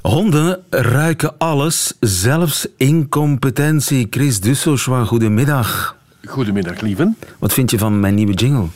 Honden 0.03 0.63
ruiken 0.69 1.37
alles, 1.37 1.93
zelfs 1.99 2.67
incompetentie. 2.77 4.07
Chris 4.09 4.39
Dussochois, 4.39 5.07
goedemiddag. 5.07 5.95
Goedemiddag, 6.25 6.81
lieven. 6.81 7.17
Wat 7.39 7.53
vind 7.53 7.71
je 7.71 7.77
van 7.77 7.99
mijn 7.99 8.13
nieuwe 8.13 8.33
jingle? 8.33 8.67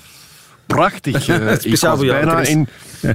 Prachtig. 0.66 1.28
Uh, 1.28 1.52
Speciaal 1.60 1.92
ik 1.92 1.98
voor 1.98 2.08
jou, 2.08 2.26
bijna 2.26 2.42
in, 2.42 2.68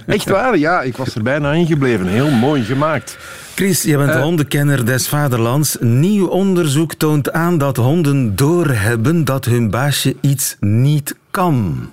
Echt 0.07 0.29
waar, 0.29 0.59
ja. 0.59 0.83
Ik 0.83 0.96
was 0.96 1.14
er 1.14 1.22
bijna 1.22 1.53
ingebleven. 1.53 2.07
Heel 2.07 2.31
mooi 2.31 2.62
gemaakt. 2.64 3.16
Chris, 3.55 3.83
je 3.83 3.96
bent 3.96 4.11
uh, 4.11 4.22
hondenkenner 4.22 4.87
des 4.87 5.09
vaderlands. 5.09 5.77
Nieuw 5.81 6.27
onderzoek 6.27 6.94
toont 6.94 7.33
aan 7.33 7.59
dat 7.59 7.77
honden 7.77 8.37
doorhebben 8.37 9.25
dat 9.25 9.44
hun 9.44 9.70
baasje 9.70 10.16
iets 10.20 10.57
niet 10.61 11.14
kan 11.31 11.88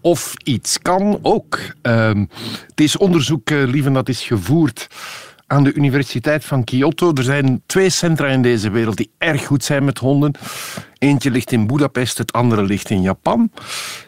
of 0.00 0.34
iets 0.44 0.78
kan 0.82 1.18
ook. 1.22 1.58
Uh, 1.82 2.10
het 2.66 2.80
is 2.80 2.96
onderzoek, 2.96 3.50
uh, 3.50 3.68
lieven, 3.68 3.92
dat 3.92 4.08
is 4.08 4.22
gevoerd 4.22 4.88
aan 5.50 5.64
de 5.64 5.72
Universiteit 5.72 6.44
van 6.44 6.64
Kyoto. 6.64 7.12
Er 7.14 7.22
zijn 7.22 7.62
twee 7.66 7.90
centra 7.90 8.26
in 8.26 8.42
deze 8.42 8.70
wereld 8.70 8.96
die 8.96 9.12
erg 9.18 9.46
goed 9.46 9.64
zijn 9.64 9.84
met 9.84 9.98
honden. 9.98 10.32
Eentje 10.98 11.30
ligt 11.30 11.52
in 11.52 11.66
Budapest, 11.66 12.18
het 12.18 12.32
andere 12.32 12.62
ligt 12.62 12.90
in 12.90 13.02
Japan. 13.02 13.50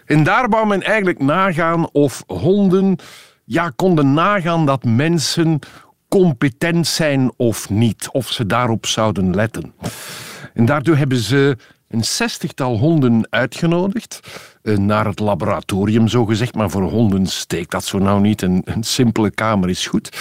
En 0.04 0.22
daar 0.22 0.48
wou 0.48 0.66
men 0.66 0.82
eigenlijk 0.82 1.18
nagaan 1.18 1.90
of 1.90 2.22
honden 2.26 2.96
ja, 3.44 3.72
konden 3.76 4.14
nagaan 4.14 4.66
dat 4.66 4.84
mensen 4.84 5.58
competent 6.08 6.86
zijn 6.86 7.32
of 7.36 7.70
niet. 7.70 8.08
Of 8.12 8.28
ze 8.28 8.46
daarop 8.46 8.86
zouden 8.86 9.34
letten. 9.34 9.74
En 10.54 10.64
daardoor 10.64 10.96
hebben 10.96 11.18
ze 11.18 11.56
een 11.92 12.04
zestigtal 12.04 12.78
honden 12.78 13.26
uitgenodigd 13.30 14.20
naar 14.62 15.06
het 15.06 15.18
laboratorium, 15.18 16.08
zogezegd. 16.08 16.54
Maar 16.54 16.70
voor 16.70 16.82
honden 16.82 17.26
steekt 17.26 17.70
dat 17.70 17.84
zo 17.84 17.98
nou 17.98 18.20
niet. 18.20 18.42
Een, 18.42 18.62
een 18.64 18.82
simpele 18.82 19.30
kamer 19.30 19.68
is 19.68 19.86
goed. 19.86 20.16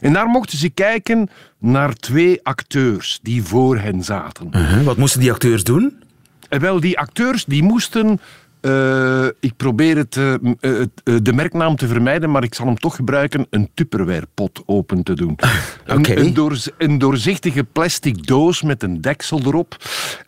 En 0.00 0.12
daar 0.12 0.26
mochten 0.26 0.58
ze 0.58 0.68
kijken 0.68 1.30
naar 1.58 1.94
twee 1.94 2.40
acteurs 2.42 3.18
die 3.22 3.42
voor 3.42 3.78
hen 3.78 4.04
zaten. 4.04 4.48
Uh 4.52 4.72
-huh. 4.72 4.84
Wat 4.84 4.96
moesten 4.96 5.20
die 5.20 5.32
acteurs 5.32 5.64
doen? 5.64 6.02
En 6.48 6.60
wel, 6.60 6.80
die 6.80 6.98
acteurs 6.98 7.44
die 7.44 7.62
moesten 7.62 8.20
uh, 8.62 9.26
ik 9.40 9.56
probeer 9.56 9.96
het, 9.96 10.16
uh, 10.16 10.34
uh, 10.60 10.84
de 11.22 11.32
merknaam 11.32 11.76
te 11.76 11.86
vermijden, 11.86 12.30
maar 12.30 12.42
ik 12.42 12.54
zal 12.54 12.66
hem 12.66 12.78
toch 12.78 12.96
gebruiken, 12.96 13.46
een 13.50 13.70
tupperwarepot 13.74 14.62
open 14.66 15.02
te 15.02 15.14
doen. 15.14 15.38
Okay. 15.86 16.16
Een, 16.16 16.18
een, 16.18 16.34
door, 16.34 16.58
een, 16.78 16.98
doorzichtige 16.98 17.64
plastic 17.64 18.26
doos 18.26 18.62
met 18.62 18.82
een 18.82 19.00
deksel 19.00 19.40
erop 19.44 19.76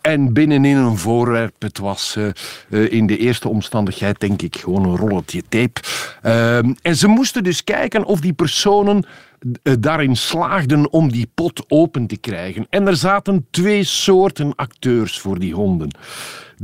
en 0.00 0.32
binnenin 0.32 0.76
een 0.76 0.96
voorwerp. 0.98 1.54
Het 1.58 1.78
was 1.78 2.18
in 2.68 3.06
de 3.06 3.18
eerste 3.18 3.48
omstandigheid 3.48 4.20
denk 4.20 4.42
ik 4.42 4.56
gewoon 4.56 4.84
een 4.84 4.96
rolletje 4.96 5.42
tape. 5.48 5.80
En 6.82 6.96
ze 6.96 7.06
moesten 7.08 7.44
dus 7.44 7.64
kijken 7.64 8.04
of 8.04 8.20
die 8.20 8.32
personen 8.32 9.04
daarin 9.80 10.16
slaagden 10.16 10.92
om 10.92 11.12
die 11.12 11.30
pot 11.34 11.64
open 11.68 12.06
te 12.06 12.16
krijgen. 12.16 12.66
En 12.70 12.86
er 12.86 12.96
zaten 12.96 13.46
twee 13.50 13.84
soorten 13.84 14.54
acteurs 14.54 15.20
voor 15.20 15.38
die 15.38 15.54
honden. 15.54 15.90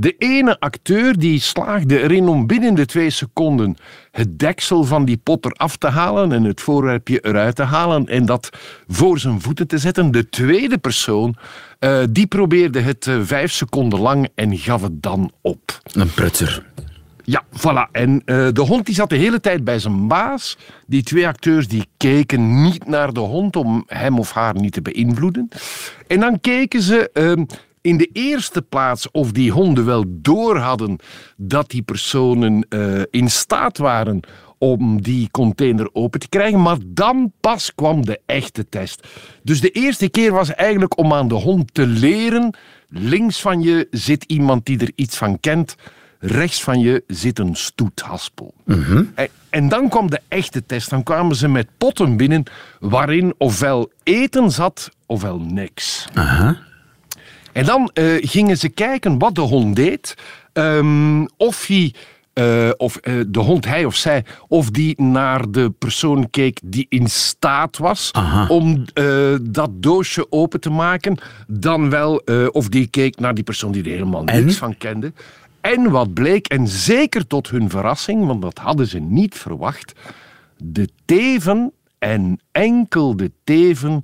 De 0.00 0.14
ene 0.18 0.60
acteur 0.60 1.18
die 1.18 1.40
slaagde 1.40 2.02
erin 2.02 2.28
om 2.28 2.46
binnen 2.46 2.74
de 2.74 2.86
twee 2.86 3.10
seconden 3.10 3.76
het 4.10 4.38
deksel 4.38 4.84
van 4.84 5.04
die 5.04 5.16
pot 5.16 5.44
eraf 5.44 5.76
te 5.76 5.86
halen 5.86 6.32
en 6.32 6.44
het 6.44 6.60
voorwerpje 6.60 7.20
eruit 7.20 7.56
te 7.56 7.62
halen 7.62 8.06
en 8.06 8.26
dat 8.26 8.48
voor 8.88 9.18
zijn 9.18 9.40
voeten 9.40 9.66
te 9.66 9.78
zetten. 9.78 10.10
De 10.10 10.28
tweede 10.28 10.78
persoon 10.78 11.36
uh, 11.80 11.98
die 12.10 12.26
probeerde 12.26 12.80
het 12.80 13.06
uh, 13.06 13.20
vijf 13.22 13.52
seconden 13.52 14.00
lang 14.00 14.28
en 14.34 14.56
gaf 14.56 14.82
het 14.82 15.02
dan 15.02 15.32
op. 15.40 15.80
Een 15.92 16.12
prutser. 16.12 16.66
Ja, 17.24 17.44
voilà. 17.50 17.90
En 17.92 18.22
uh, 18.26 18.48
de 18.52 18.60
hond 18.60 18.86
die 18.86 18.94
zat 18.94 19.08
de 19.08 19.16
hele 19.16 19.40
tijd 19.40 19.64
bij 19.64 19.78
zijn 19.78 20.08
baas. 20.08 20.58
Die 20.86 21.02
twee 21.02 21.26
acteurs 21.26 21.68
die 21.68 21.86
keken 21.96 22.62
niet 22.62 22.86
naar 22.86 23.12
de 23.12 23.20
hond 23.20 23.56
om 23.56 23.84
hem 23.86 24.18
of 24.18 24.32
haar 24.32 24.54
niet 24.54 24.72
te 24.72 24.82
beïnvloeden. 24.82 25.48
En 26.06 26.20
dan 26.20 26.40
keken 26.40 26.82
ze 26.82 27.10
uh, 27.14 27.44
in 27.80 27.96
de 27.96 28.10
eerste 28.12 28.62
plaats 28.62 29.10
of 29.10 29.32
die 29.32 29.50
honden 29.50 29.84
wel 29.84 30.04
door 30.08 30.58
hadden 30.58 30.98
dat 31.36 31.70
die 31.70 31.82
personen 31.82 32.66
uh, 32.68 33.02
in 33.10 33.30
staat 33.30 33.78
waren 33.78 34.20
om 34.58 35.02
die 35.02 35.28
container 35.30 35.88
open 35.92 36.20
te 36.20 36.28
krijgen. 36.28 36.62
Maar 36.62 36.76
dan 36.86 37.32
pas 37.40 37.74
kwam 37.74 38.04
de 38.04 38.20
echte 38.26 38.68
test. 38.68 39.06
Dus 39.42 39.60
de 39.60 39.70
eerste 39.70 40.08
keer 40.08 40.32
was 40.32 40.54
eigenlijk 40.54 40.98
om 40.98 41.12
aan 41.12 41.28
de 41.28 41.34
hond 41.34 41.74
te 41.74 41.86
leren. 41.86 42.54
Links 42.88 43.40
van 43.40 43.62
je 43.62 43.86
zit 43.90 44.24
iemand 44.24 44.66
die 44.66 44.80
er 44.80 44.92
iets 44.94 45.16
van 45.16 45.40
kent 45.40 45.76
rechts 46.20 46.62
van 46.62 46.80
je 46.80 47.04
zit 47.06 47.38
een 47.38 47.54
stoethaspel. 47.54 48.54
Mm 48.64 48.82
-hmm. 48.82 49.12
en, 49.14 49.28
en, 49.50 49.68
dan 49.68 49.88
kwam 49.88 50.10
de 50.10 50.20
echte 50.28 50.66
test. 50.66 50.90
Dan 50.90 51.02
kwamen 51.02 51.36
ze 51.36 51.48
met 51.48 51.68
potten 51.78 52.16
binnen 52.16 52.42
waarin 52.80 53.34
ofwel 53.36 53.90
eten 54.02 54.50
zat 54.50 54.90
ofwel 55.06 55.38
niks. 55.38 56.06
Aha. 56.14 56.58
En 57.52 57.64
dan 57.64 57.90
uh, 57.94 58.16
gingen 58.20 58.58
ze 58.58 58.68
kijken 58.68 59.18
wat 59.18 59.34
de 59.34 59.40
hond 59.40 59.76
deed. 59.76 60.14
Um, 60.52 61.28
of 61.36 61.66
hij... 61.66 61.94
Uh, 62.34 62.70
of 62.76 62.98
uh, 63.02 63.24
de 63.28 63.38
hond, 63.38 63.64
hij 63.64 63.84
of 63.84 63.94
zij, 63.94 64.24
of 64.48 64.70
die 64.70 65.02
naar 65.02 65.50
de 65.50 65.70
persoon 65.70 66.30
keek 66.30 66.60
die 66.64 66.86
in 66.88 67.08
staat 67.08 67.76
was 67.76 68.12
Aha. 68.12 68.46
om 68.46 68.84
uh, 68.94 69.36
dat 69.42 69.70
doosje 69.72 70.26
open 70.32 70.60
te 70.60 70.70
maken, 70.70 71.18
dan 71.46 71.90
wel 71.90 72.16
of 72.52 72.68
die 72.68 72.86
keek 72.86 73.18
naar 73.18 73.34
die 73.34 73.44
persoon 73.44 73.72
die 73.72 73.82
er 73.82 73.90
helemaal 73.90 74.24
en? 74.24 74.44
niks 74.44 74.56
van 74.56 74.76
kende. 74.76 75.12
En 75.60 75.90
wat 75.90 76.14
bleek, 76.14 76.46
en 76.46 76.68
zeker 76.68 77.26
tot 77.26 77.50
hun 77.50 77.70
verrassing, 77.70 78.26
want 78.26 78.42
dat 78.42 78.58
hadden 78.58 78.86
ze 78.86 78.98
niet 78.98 79.34
verwacht, 79.34 79.92
de 80.56 80.88
teven 81.04 81.72
en 81.98 82.40
enkel 82.52 83.16
de 83.16 83.30
teven 83.44 84.00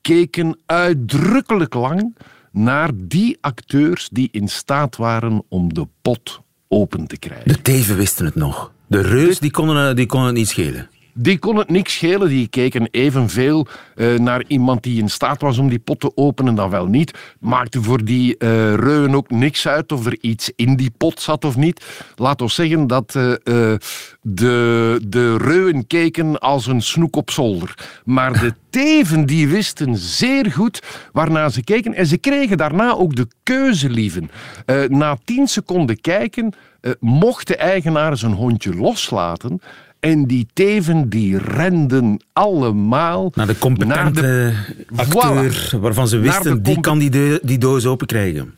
keken 0.00 0.58
uitdrukkelijk 0.66 1.74
lang 1.74 2.16
naar 2.56 2.90
die 2.94 3.38
acteurs 3.40 4.08
die 4.08 4.28
in 4.32 4.48
staat 4.48 4.96
waren 4.96 5.42
om 5.48 5.74
de 5.74 5.86
pot 6.02 6.40
open 6.68 7.06
te 7.06 7.18
krijgen. 7.18 7.48
De 7.48 7.62
teven 7.62 7.96
wisten 7.96 8.24
het 8.24 8.34
nog. 8.34 8.72
De 8.86 9.00
reus 9.00 9.38
die 9.38 9.50
konden, 9.50 9.96
die 9.96 10.06
konden 10.06 10.28
het 10.28 10.36
niet 10.36 10.48
schelen. 10.48 10.88
Die 11.18 11.38
kon 11.38 11.56
het 11.56 11.70
niks 11.70 11.94
schelen. 11.94 12.28
Die 12.28 12.48
keken 12.48 12.88
evenveel 12.90 13.66
uh, 13.96 14.18
naar 14.18 14.44
iemand 14.46 14.82
die 14.82 15.00
in 15.00 15.08
staat 15.08 15.40
was 15.40 15.58
om 15.58 15.68
die 15.68 15.78
pot 15.78 16.00
te 16.00 16.16
openen 16.16 16.54
dan 16.54 16.70
wel 16.70 16.86
niet. 16.86 17.18
Maakte 17.40 17.82
voor 17.82 18.04
die 18.04 18.34
uh, 18.38 18.74
reuwen 18.74 19.14
ook 19.14 19.30
niks 19.30 19.68
uit 19.68 19.92
of 19.92 20.06
er 20.06 20.18
iets 20.20 20.52
in 20.56 20.76
die 20.76 20.90
pot 20.96 21.20
zat 21.20 21.44
of 21.44 21.56
niet. 21.56 21.84
Laat 22.16 22.42
ons 22.42 22.54
zeggen 22.54 22.86
dat 22.86 23.14
uh, 23.14 23.32
de, 24.22 25.00
de 25.06 25.36
reuwen 25.36 25.86
keken 25.86 26.38
als 26.38 26.66
een 26.66 26.82
snoek 26.82 27.16
op 27.16 27.30
zolder. 27.30 28.00
Maar 28.04 28.32
de 28.32 28.54
teven 28.70 29.26
die 29.26 29.48
wisten 29.48 29.96
zeer 29.96 30.52
goed 30.52 30.82
waarnaar 31.12 31.50
ze 31.50 31.64
keken. 31.64 31.94
En 31.94 32.06
ze 32.06 32.18
kregen 32.18 32.56
daarna 32.56 32.92
ook 32.92 33.16
de 33.16 33.26
keuze, 33.42 33.90
lieven. 33.90 34.30
na 34.88 35.18
tien 35.24 35.48
seconden 35.48 36.00
kijken 36.00 36.52
mocht 37.00 37.46
de 37.46 37.56
eigenaar 37.56 38.16
zijn 38.16 38.32
hondje 38.32 38.74
loslaten 38.74 39.60
en 40.00 40.26
die 40.26 40.46
teven 40.52 41.08
die 41.08 41.38
renden 41.38 42.20
allemaal... 42.32 43.32
Naar 43.34 43.46
de 43.46 43.58
competente 43.58 44.52
acteur, 44.96 45.70
waarvan 45.80 46.08
ze 46.08 46.18
wisten, 46.18 46.62
die 46.62 46.80
kan 46.80 46.98
die, 46.98 47.40
die 47.42 47.58
doos 47.58 47.86
open 47.86 48.06
krijgen. 48.06 48.54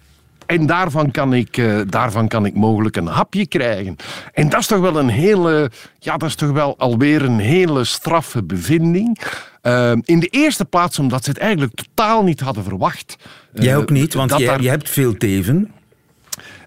En 0.46 0.66
daarvan 0.66 1.10
kan, 1.10 1.34
ik, 1.34 1.56
uh, 1.56 1.80
daarvan 1.88 2.28
kan 2.28 2.46
ik 2.46 2.54
mogelijk 2.54 2.96
een 2.96 3.06
hapje 3.06 3.46
krijgen. 3.46 3.96
En 4.32 4.48
dat 4.48 4.60
is 4.60 4.66
toch 4.66 4.80
wel 4.80 4.98
een 4.98 5.08
hele... 5.08 5.70
Ja, 5.98 6.16
dat 6.16 6.28
is 6.28 6.34
toch 6.34 6.50
wel 6.50 6.78
alweer 6.78 7.22
een 7.22 7.38
hele 7.38 7.84
straffe 7.84 8.42
bevinding. 8.42 9.18
Uh, 9.62 9.92
in 10.04 10.20
de 10.20 10.26
eerste 10.26 10.64
plaats 10.64 10.98
omdat 10.98 11.24
ze 11.24 11.30
het 11.30 11.38
eigenlijk 11.38 11.74
totaal 11.74 12.22
niet 12.22 12.40
hadden 12.40 12.64
verwacht. 12.64 13.16
Jij 13.52 13.76
ook 13.76 13.90
niet, 13.90 14.14
want 14.14 14.30
daar... 14.30 14.62
je 14.62 14.68
hebt 14.68 14.90
veel 14.90 15.16
teven. 15.16 15.70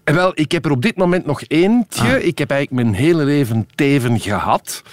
En 0.04 0.16
wel, 0.16 0.32
ik 0.34 0.52
heb 0.52 0.66
er 0.66 0.72
op 0.72 0.82
dit 0.82 0.98
moment 0.98 1.26
nog 1.26 1.42
eentje. 1.48 2.16
Ah. 2.16 2.26
Ik 2.26 2.38
heb 2.38 2.52
eigenlijk 2.52 2.84
mijn 2.84 2.96
hele 2.96 3.24
leven 3.24 3.68
teven 3.76 4.20
gehad. 4.20 4.84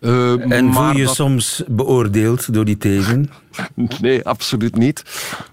Uh, 0.00 0.52
en 0.52 0.72
voel 0.72 0.90
je 0.90 1.06
soms 1.06 1.62
beoordeeld 1.66 2.52
door 2.52 2.64
die 2.64 2.76
teven? 2.76 3.30
Nee, 4.00 4.24
absoluut 4.24 4.76
niet. 4.76 5.02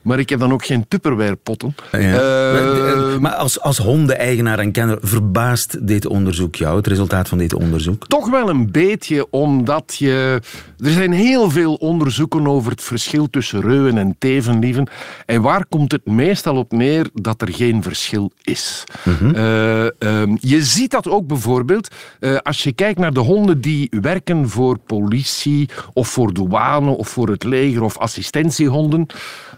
Maar 0.01 0.19
ik 0.19 0.29
heb 0.29 0.39
dan 0.39 0.53
ook 0.53 0.65
geen 0.65 0.87
Tupperware-potten. 0.87 1.75
Ja. 1.91 1.99
Uh, 1.99 3.17
maar 3.17 3.33
als, 3.33 3.59
als 3.59 3.77
hondeneigenaar 3.77 4.59
en 4.59 4.71
kenner, 4.71 4.97
verbaast 5.01 5.87
dit 5.87 6.05
onderzoek 6.05 6.55
jou, 6.55 6.77
het 6.77 6.87
resultaat 6.87 7.27
van 7.27 7.37
dit 7.37 7.53
onderzoek? 7.53 8.07
Toch 8.07 8.29
wel 8.29 8.49
een 8.49 8.71
beetje, 8.71 9.27
omdat 9.29 9.95
je... 9.97 10.41
Er 10.79 10.91
zijn 10.91 11.11
heel 11.11 11.49
veel 11.49 11.73
onderzoeken 11.73 12.47
over 12.47 12.71
het 12.71 12.81
verschil 12.81 13.29
tussen 13.29 13.61
reuwen 13.61 13.97
en 13.97 14.15
tevenlieven. 14.19 14.87
En 15.25 15.41
waar 15.41 15.65
komt 15.65 15.91
het 15.91 16.05
meestal 16.05 16.55
op 16.55 16.71
neer 16.71 17.09
dat 17.13 17.41
er 17.41 17.53
geen 17.53 17.83
verschil 17.83 18.31
is? 18.41 18.83
Mm 19.03 19.31
je 20.39 20.63
ziet 20.63 20.91
dat 20.91 21.09
ook 21.09 21.27
bijvoorbeeld 21.27 21.87
uh, 22.19 22.37
als 22.37 22.63
je 22.63 22.71
kijkt 22.71 22.99
naar 22.99 23.13
de 23.13 23.19
honden 23.19 23.61
die 23.61 23.87
werken 24.01 24.49
voor 24.49 24.77
politie 24.77 25.69
of 25.93 26.07
voor 26.07 26.33
douane 26.33 26.89
of 26.89 27.07
voor 27.07 27.29
het 27.29 27.43
leger 27.43 27.83
of 27.83 27.92
assistentiehonden. 27.97 29.05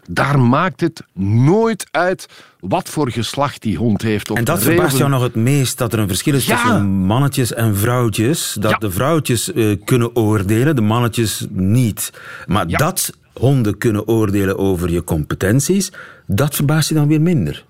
Daar 0.10 0.40
maakt 0.40 0.82
het 0.82 1.04
nooit 1.14 1.88
uit 1.92 2.28
wat 2.60 2.90
voor 2.90 3.12
geslacht 3.12 3.62
die 3.62 3.78
hond 3.78 4.02
heeft. 4.02 4.30
en 4.30 4.44
dat 4.44 4.64
verbaast 4.64 4.98
jou 4.98 5.10
nog 5.10 5.22
het 5.22 5.36
meest, 5.36 5.78
dat 5.78 5.94
er 5.94 6.00
een 6.00 6.08
verschil 6.08 6.34
is 6.34 6.46
tussen 6.46 6.86
mannetjes 6.86 7.54
en 7.54 7.76
vrouwtjes. 7.76 8.58
Dat 8.60 8.82
de 8.82 8.92
vrouwtjes 8.92 9.52
uh, 9.54 9.76
kunnen 9.84 10.16
oordelen, 10.16 10.76
de 10.76 10.82
mannetjes 10.82 11.46
niet. 11.50 12.12
Maar 12.46 12.68
dat 12.68 13.12
honden 13.34 13.78
kunnen 13.78 14.08
oordelen 14.08 14.58
over 14.58 14.92
je 14.92 15.04
competenties, 15.04 15.92
dat 16.26 16.56
verbaast 16.56 16.90
je 16.90 16.96
dan 16.96 17.08
weer 17.08 17.22
minder. 17.22 17.66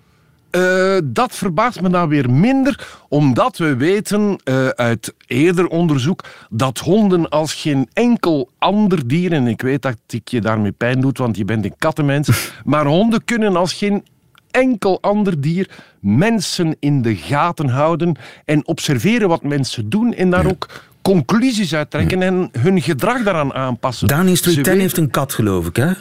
Uh, 0.55 0.97
dat 1.03 1.35
verbaast 1.35 1.81
me 1.81 1.89
nou 1.89 2.09
weer 2.09 2.29
minder, 2.29 2.87
omdat 3.09 3.57
we 3.57 3.75
weten 3.75 4.39
uh, 4.43 4.67
uit 4.67 5.13
eerder 5.27 5.67
onderzoek 5.67 6.23
dat 6.49 6.79
honden 6.79 7.29
als 7.29 7.53
geen 7.53 7.89
enkel 7.93 8.49
ander 8.57 9.07
dier, 9.07 9.31
en 9.31 9.47
ik 9.47 9.61
weet 9.61 9.81
dat 9.81 9.97
ik 10.07 10.27
je 10.27 10.41
daarmee 10.41 10.71
pijn 10.71 11.01
doet, 11.01 11.17
want 11.17 11.37
je 11.37 11.45
bent 11.45 11.65
een 11.65 11.75
kattenmens, 11.77 12.29
maar 12.63 12.85
honden 12.85 13.25
kunnen 13.25 13.55
als 13.55 13.73
geen 13.73 14.03
enkel 14.51 14.97
ander 15.01 15.41
dier 15.41 15.69
mensen 15.99 16.75
in 16.79 17.01
de 17.01 17.15
gaten 17.15 17.69
houden 17.69 18.15
en 18.45 18.67
observeren 18.67 19.27
wat 19.27 19.43
mensen 19.43 19.89
doen 19.89 20.13
en 20.13 20.29
daar 20.29 20.45
ook 20.45 20.67
conclusies 21.01 21.75
uit 21.75 21.91
trekken 21.91 22.21
en 22.21 22.49
hun 22.59 22.81
gedrag 22.81 23.23
daaraan 23.23 23.53
aanpassen. 23.53 24.07
Dani 24.07 24.35
Struiten 24.35 24.79
heeft 24.79 24.97
een 24.97 25.09
kat, 25.09 25.33
geloof 25.33 25.67
ik, 25.67 25.75
hè? 25.75 25.91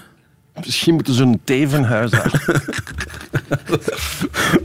Misschien 0.62 0.95
moeten 0.95 1.14
ze 1.14 1.23
een 1.23 1.40
tevenhuis 1.45 2.11
hebben. 2.11 2.62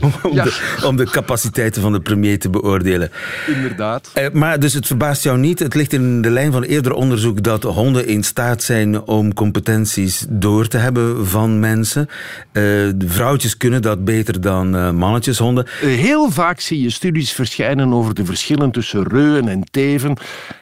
om, 0.00 0.34
de, 0.34 0.78
om, 0.84 0.96
de, 0.96 1.04
capaciteiten 1.04 1.82
van 1.82 1.92
de 1.92 2.00
premier 2.00 2.38
te 2.38 2.50
beoordelen. 2.50 3.10
Inderdaad. 3.46 4.10
Eh, 4.14 4.30
maar 4.32 4.60
dus 4.60 4.74
het 4.74 4.86
verbaast 4.86 5.22
jou 5.22 5.38
niet. 5.38 5.58
Het 5.58 5.74
ligt 5.74 5.92
in 5.92 6.22
de 6.22 6.30
lijn 6.30 6.52
van 6.52 6.62
eerder 6.62 6.92
onderzoek 6.92 7.42
dat 7.42 7.62
honden 7.62 8.06
in 8.06 8.24
staat 8.24 8.62
zijn 8.62 9.02
om 9.02 9.34
competenties 9.34 10.26
door 10.28 10.68
te 10.68 10.76
hebben 10.76 11.26
van 11.26 11.60
mensen. 11.60 12.08
Eh, 12.52 12.64
vrouwtjes 12.98 13.56
kunnen 13.56 13.82
dat 13.82 14.04
beter 14.04 14.40
dan 14.40 14.76
uh, 14.76 14.90
mannetjeshonden. 14.90 15.66
Heel 15.80 16.30
vaak 16.30 16.60
zie 16.60 16.82
je 16.82 16.90
studies 16.90 17.32
verschijnen 17.32 17.92
over 17.92 18.14
de 18.14 18.24
verschillen 18.24 18.70
tussen 18.70 19.08
reuwen 19.08 19.48
en 19.48 19.64
teven. 19.70 20.16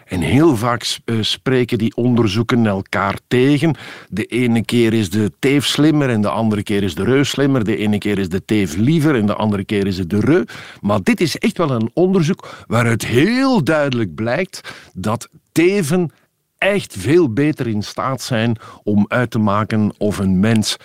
En 0.08 0.20
heel 0.20 0.56
vaak 0.56 0.98
eh, 1.04 1.16
spreken 1.20 1.78
die 1.78 1.96
onderzoeken 1.96 2.66
elkaar 2.66 3.18
tegen. 3.26 3.76
De 4.08 4.24
ene 4.24 4.64
keer 4.64 4.92
is 4.92 5.10
de 5.10 5.32
teef 5.38 5.66
slimmer 5.66 6.10
en 6.10 6.20
de 6.20 6.28
andere 6.28 6.62
keer 6.62 6.82
is 6.82 6.94
de 6.94 7.04
reu 7.04 7.24
slimmer. 7.24 7.64
De 7.64 7.76
ene 7.76 7.98
keer 7.98 8.18
is 8.18 8.28
de 8.28 8.44
teef 8.44 8.76
liever 8.76 9.14
en 9.14 9.26
de 9.26 9.34
andere 9.34 9.64
keer 9.64 9.86
is 9.86 9.98
het 9.98 10.10
de 10.10 10.20
reu. 10.20 10.44
Maar 10.80 11.02
dit 11.02 11.20
is 11.20 11.38
echt 11.38 11.58
wel 11.58 11.70
een 11.70 11.90
onderzoek 11.94 12.64
waaruit 12.66 13.06
heel 13.06 13.64
duidelijk 13.64 14.14
blijkt 14.14 14.74
dat 14.94 15.28
teven 15.52 16.10
echt 16.58 16.94
veel 16.98 17.32
beter 17.32 17.66
in 17.66 17.82
staat 17.82 18.22
zijn 18.22 18.56
om 18.82 19.04
uit 19.08 19.30
te 19.30 19.38
maken 19.38 19.94
of 19.98 20.18
een 20.18 20.40
mens 20.40 20.76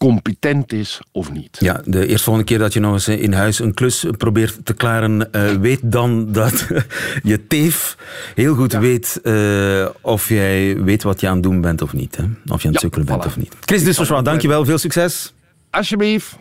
competent 0.00 0.72
is 0.72 1.00
of 1.12 1.32
niet. 1.32 1.56
Ja, 1.58 1.80
de 1.84 2.06
eerstvolgende 2.06 2.48
keer 2.48 2.58
dat 2.58 2.72
je 2.72 2.80
nog 2.80 2.92
eens 2.92 3.08
in 3.08 3.32
huis 3.32 3.58
een 3.58 3.74
klus 3.74 4.06
probeert 4.16 4.58
te 4.64 4.72
klaren, 4.72 5.28
uh, 5.32 5.50
weet 5.50 5.80
dan 5.82 6.32
dat 6.32 6.66
je 7.22 7.46
teef 7.46 7.96
heel 8.34 8.54
goed 8.54 8.72
weet 8.72 9.20
uh, 9.22 9.86
of 10.00 10.28
jij 10.28 10.82
weet 10.82 11.02
wat 11.02 11.20
je 11.20 11.28
aan 11.28 11.34
het 11.34 11.42
doen 11.42 11.60
bent 11.60 11.82
of 11.82 11.92
niet. 11.92 12.16
Hè? 12.16 12.22
Of 12.22 12.30
je 12.36 12.46
aan 12.46 12.54
het 12.54 12.72
ja, 12.72 12.78
sukkelen 12.78 13.06
bent 13.06 13.26
of 13.26 13.36
niet. 13.36 13.56
Chris 13.60 13.84
Dusserswaard, 13.84 14.24
dankjewel. 14.24 14.64
Veel 14.64 14.78
succes. 14.78 15.32
Alsjeblieft. 15.70 16.36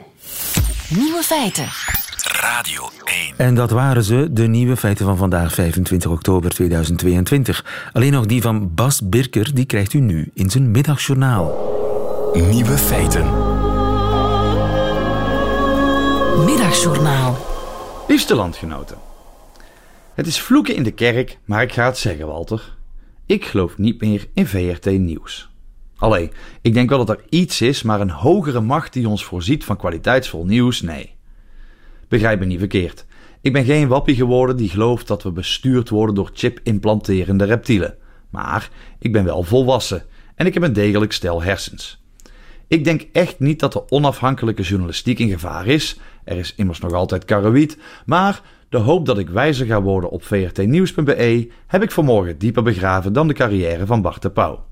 Nieuwe 0.89 1.21
feiten. 1.23 1.67
Radio 2.41 2.89
1. 3.03 3.33
En 3.37 3.55
dat 3.55 3.71
waren 3.71 4.03
ze, 4.03 4.27
de 4.31 4.47
nieuwe 4.47 4.77
feiten 4.77 5.05
van 5.05 5.17
vandaag, 5.17 5.53
25 5.53 6.11
oktober 6.11 6.49
2022. 6.49 7.89
Alleen 7.93 8.11
nog 8.11 8.25
die 8.25 8.41
van 8.41 8.73
Bas 8.73 9.09
Birker, 9.09 9.53
die 9.53 9.65
krijgt 9.65 9.93
u 9.93 9.99
nu 9.99 10.31
in 10.33 10.49
zijn 10.49 10.71
middagjournaal. 10.71 11.78
Nieuwe 12.33 12.77
feiten. 12.77 13.25
Middagjournaal. 16.45 17.37
Liefste 18.07 18.35
landgenoten. 18.35 18.97
Het 20.13 20.27
is 20.27 20.41
vloeken 20.41 20.75
in 20.75 20.83
de 20.83 20.91
kerk, 20.91 21.37
maar 21.45 21.61
ik 21.61 21.73
ga 21.73 21.85
het 21.85 21.97
zeggen, 21.97 22.27
Walter. 22.27 22.75
Ik 23.25 23.45
geloof 23.45 23.77
niet 23.77 24.01
meer 24.01 24.27
in 24.33 24.47
VRT 24.47 24.85
Nieuws. 24.85 25.49
Allee, 25.97 26.31
ik 26.61 26.73
denk 26.73 26.89
wel 26.89 27.05
dat 27.05 27.17
er 27.17 27.25
iets 27.29 27.61
is, 27.61 27.83
maar 27.83 28.01
een 28.01 28.09
hogere 28.09 28.61
macht 28.61 28.93
die 28.93 29.07
ons 29.07 29.25
voorziet 29.25 29.63
van 29.63 29.77
kwaliteitsvol 29.77 30.45
nieuws, 30.45 30.81
nee. 30.81 31.15
Begrijp 32.07 32.39
me 32.39 32.45
niet 32.45 32.59
verkeerd. 32.59 33.05
Ik 33.41 33.53
ben 33.53 33.65
geen 33.65 33.87
wappie 33.87 34.15
geworden 34.15 34.55
die 34.55 34.69
gelooft 34.69 35.07
dat 35.07 35.23
we 35.23 35.31
bestuurd 35.31 35.89
worden 35.89 36.15
door 36.15 36.29
chip-implanterende 36.33 37.43
reptielen. 37.43 37.97
Maar 38.29 38.69
ik 38.99 39.11
ben 39.11 39.23
wel 39.23 39.43
volwassen 39.43 40.05
en 40.35 40.45
ik 40.45 40.53
heb 40.53 40.63
een 40.63 40.73
degelijk 40.73 41.11
stel 41.11 41.41
hersens. 41.41 41.99
Ik 42.69 42.83
denk 42.83 43.07
echt 43.11 43.39
niet 43.39 43.59
dat 43.59 43.73
de 43.73 43.89
onafhankelijke 43.89 44.61
journalistiek 44.61 45.19
in 45.19 45.29
gevaar 45.29 45.67
is. 45.67 45.99
Er 46.23 46.37
is 46.37 46.55
immers 46.55 46.79
nog 46.79 46.93
altijd 46.93 47.25
karrewiet. 47.25 47.77
Maar 48.05 48.41
de 48.69 48.77
hoop 48.77 49.05
dat 49.05 49.17
ik 49.17 49.29
wijzer 49.29 49.65
ga 49.65 49.81
worden 49.81 50.09
op 50.09 50.23
vrtnieuws.be 50.23 51.49
heb 51.67 51.83
ik 51.83 51.91
vanmorgen 51.91 52.37
dieper 52.37 52.63
begraven 52.63 53.13
dan 53.13 53.27
de 53.27 53.33
carrière 53.33 53.85
van 53.85 54.01
Bart 54.01 54.21
de 54.21 54.29
Pauw. 54.29 54.65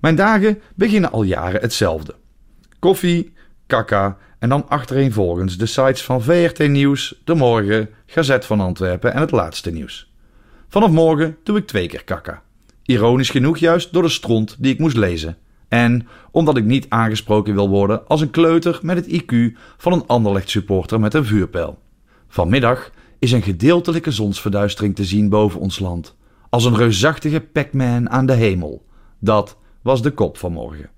Mijn 0.00 0.14
dagen 0.14 0.62
beginnen 0.74 1.12
al 1.12 1.22
jaren 1.22 1.60
hetzelfde. 1.60 2.14
Koffie, 2.78 3.32
kaka 3.66 4.16
en 4.38 4.48
dan 4.48 4.68
achtereenvolgens 4.68 5.56
de 5.56 5.66
sites 5.66 6.02
van 6.02 6.22
VRT 6.22 6.68
Nieuws, 6.68 7.20
De 7.24 7.34
Morgen, 7.34 7.88
Gazet 8.06 8.44
van 8.44 8.60
Antwerpen 8.60 9.12
en 9.12 9.20
het 9.20 9.30
laatste 9.30 9.70
nieuws. 9.70 10.12
Vanaf 10.68 10.90
morgen 10.90 11.36
doe 11.42 11.56
ik 11.56 11.66
twee 11.66 11.88
keer 11.88 12.04
kaka. 12.04 12.42
Ironisch 12.82 13.30
genoeg 13.30 13.58
juist 13.58 13.92
door 13.92 14.02
de 14.02 14.08
stront 14.08 14.56
die 14.58 14.72
ik 14.72 14.78
moest 14.78 14.96
lezen. 14.96 15.36
En 15.70 16.06
omdat 16.30 16.56
ik 16.56 16.64
niet 16.64 16.86
aangesproken 16.88 17.54
wil 17.54 17.68
worden 17.68 18.08
als 18.08 18.20
een 18.20 18.30
kleuter 18.30 18.78
met 18.82 18.96
het 18.96 19.22
IQ 19.22 19.56
van 19.76 19.92
een 19.92 20.06
Anderlecht 20.06 20.50
supporter 20.50 21.00
met 21.00 21.14
een 21.14 21.24
vuurpijl. 21.24 21.78
Vanmiddag 22.28 22.90
is 23.18 23.32
een 23.32 23.42
gedeeltelijke 23.42 24.10
zonsverduistering 24.10 24.94
te 24.94 25.04
zien 25.04 25.28
boven 25.28 25.60
ons 25.60 25.78
land, 25.78 26.16
als 26.48 26.64
een 26.64 26.76
reusachtige 26.76 27.40
Pac-Man 27.40 28.10
aan 28.10 28.26
de 28.26 28.32
hemel. 28.32 28.86
Dat 29.18 29.56
was 29.82 30.02
de 30.02 30.10
kop 30.10 30.36
van 30.36 30.52
morgen. 30.52 30.90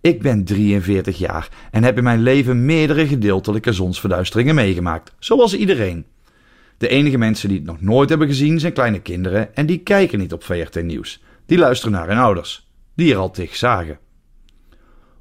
Ik 0.00 0.22
ben 0.22 0.44
43 0.44 1.18
jaar 1.18 1.48
en 1.70 1.84
heb 1.84 1.96
in 1.96 2.04
mijn 2.04 2.22
leven 2.22 2.64
meerdere 2.64 3.06
gedeeltelijke 3.06 3.72
zonsverduisteringen 3.72 4.54
meegemaakt, 4.54 5.14
zoals 5.18 5.56
iedereen. 5.56 6.04
De 6.78 6.88
enige 6.88 7.18
mensen 7.18 7.48
die 7.48 7.58
het 7.58 7.66
nog 7.66 7.80
nooit 7.80 8.08
hebben 8.08 8.28
gezien 8.28 8.60
zijn 8.60 8.72
kleine 8.72 9.00
kinderen 9.00 9.54
en 9.54 9.66
die 9.66 9.78
kijken 9.78 10.18
niet 10.18 10.32
op 10.32 10.44
VRT 10.44 10.82
Nieuws. 10.82 11.22
Die 11.46 11.58
luisteren 11.58 11.92
naar 11.92 12.08
hun 12.08 12.18
ouders, 12.18 12.71
die 12.94 13.12
er 13.12 13.18
al 13.18 13.30
tegen 13.30 13.56
zagen. 13.56 13.98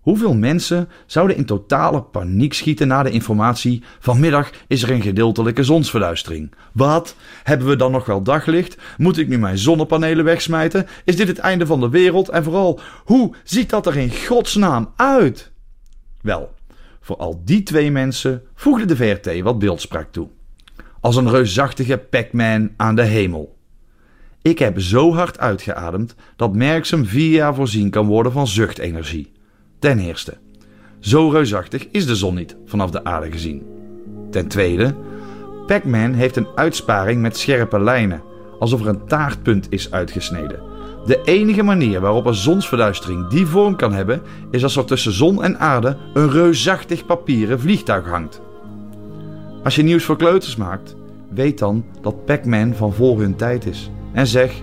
Hoeveel 0.01 0.33
mensen 0.33 0.89
zouden 1.05 1.35
in 1.35 1.45
totale 1.45 2.01
paniek 2.01 2.53
schieten 2.53 2.87
na 2.87 3.03
de 3.03 3.11
informatie: 3.11 3.83
vanmiddag 3.99 4.49
is 4.67 4.83
er 4.83 4.91
een 4.91 5.01
gedeeltelijke 5.01 5.63
zonsverduistering? 5.63 6.53
Wat? 6.71 7.15
Hebben 7.43 7.67
we 7.67 7.75
dan 7.75 7.91
nog 7.91 8.05
wel 8.05 8.21
daglicht? 8.21 8.77
Moet 8.97 9.17
ik 9.17 9.27
nu 9.27 9.37
mijn 9.37 9.57
zonnepanelen 9.57 10.25
wegsmijten? 10.25 10.87
Is 11.05 11.15
dit 11.15 11.27
het 11.27 11.37
einde 11.37 11.65
van 11.65 11.79
de 11.79 11.89
wereld? 11.89 12.29
En 12.29 12.43
vooral, 12.43 12.79
hoe 13.05 13.35
ziet 13.43 13.69
dat 13.69 13.85
er 13.85 13.97
in 13.97 14.11
godsnaam 14.25 14.93
uit? 14.95 15.51
Wel, 16.21 16.53
voor 17.01 17.17
al 17.17 17.41
die 17.45 17.63
twee 17.63 17.91
mensen 17.91 18.41
voegde 18.55 18.85
de 18.85 18.95
VRT 18.95 19.41
wat 19.41 19.59
beeldspraak 19.59 20.11
toe. 20.11 20.29
Als 20.99 21.15
een 21.15 21.29
reusachtige 21.29 21.97
Pac-Man 21.97 22.71
aan 22.77 22.95
de 22.95 23.03
hemel. 23.03 23.59
Ik 24.41 24.59
heb 24.59 24.79
zo 24.79 25.13
hard 25.13 25.39
uitgeademd 25.39 26.15
dat 26.35 26.55
Merksem 26.55 27.05
vier 27.05 27.31
jaar 27.31 27.55
voorzien 27.55 27.89
kan 27.89 28.07
worden 28.07 28.31
van 28.31 28.47
zuchtenergie. 28.47 29.31
Ten 29.79 29.99
eerste, 29.99 30.37
zo 30.99 31.29
reusachtig 31.29 31.87
is 31.91 32.05
de 32.05 32.15
zon 32.15 32.35
niet 32.35 32.55
vanaf 32.65 32.91
de 32.91 33.03
aarde 33.03 33.31
gezien. 33.31 33.63
Ten 34.31 34.47
tweede, 34.47 34.95
Pac-Man 35.67 36.13
heeft 36.13 36.35
een 36.35 36.47
uitsparing 36.55 37.21
met 37.21 37.37
scherpe 37.37 37.79
lijnen, 37.79 38.23
alsof 38.59 38.81
er 38.81 38.87
een 38.87 39.05
taartpunt 39.05 39.67
is 39.69 39.91
uitgesneden. 39.91 40.59
De 41.05 41.21
enige 41.23 41.63
manier 41.63 41.99
waarop 41.99 42.25
een 42.25 42.33
zonsverduistering 42.33 43.27
die 43.27 43.45
vorm 43.45 43.75
kan 43.75 43.93
hebben, 43.93 44.21
is 44.51 44.63
als 44.63 44.75
er 44.75 44.85
tussen 44.85 45.13
zon 45.13 45.43
en 45.43 45.59
aarde 45.59 45.97
een 46.13 46.29
reusachtig 46.29 47.05
papieren 47.05 47.59
vliegtuig 47.59 48.07
hangt. 48.07 48.41
Als 49.63 49.75
je 49.75 49.83
nieuws 49.83 50.03
voor 50.03 50.17
kleuters 50.17 50.55
maakt, 50.55 50.95
weet 51.29 51.59
dan 51.59 51.85
dat 52.01 52.25
Pac-Man 52.25 52.73
van 52.73 52.93
voor 52.93 53.19
hun 53.19 53.35
tijd 53.35 53.65
is. 53.65 53.91
En 54.13 54.27
zeg: 54.27 54.61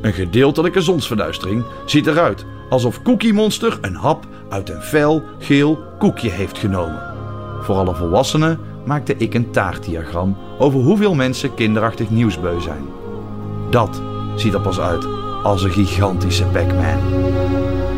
een 0.00 0.12
gedeeltelijke 0.12 0.80
zonsverduistering 0.80 1.64
ziet 1.86 2.06
eruit 2.06 2.44
alsof 2.68 3.02
Cookie 3.02 3.32
Monster 3.32 3.78
een 3.80 3.94
hap 3.94 4.26
uit 4.48 4.70
een 4.70 4.82
fel 4.82 5.22
geel 5.38 5.78
koekje 5.98 6.30
heeft 6.30 6.58
genomen. 6.58 7.02
Voor 7.60 7.76
alle 7.76 7.94
volwassenen 7.94 8.60
maakte 8.84 9.16
ik 9.16 9.34
een 9.34 9.50
taartdiagram 9.50 10.36
over 10.58 10.80
hoeveel 10.80 11.14
mensen 11.14 11.54
kinderachtig 11.54 12.10
nieuwsbeu 12.10 12.60
zijn. 12.60 12.86
Dat 13.70 14.02
ziet 14.36 14.54
er 14.54 14.60
pas 14.60 14.80
uit 14.80 15.06
als 15.42 15.62
een 15.62 15.70
gigantische 15.70 16.44
Pac-Man. 16.44 17.95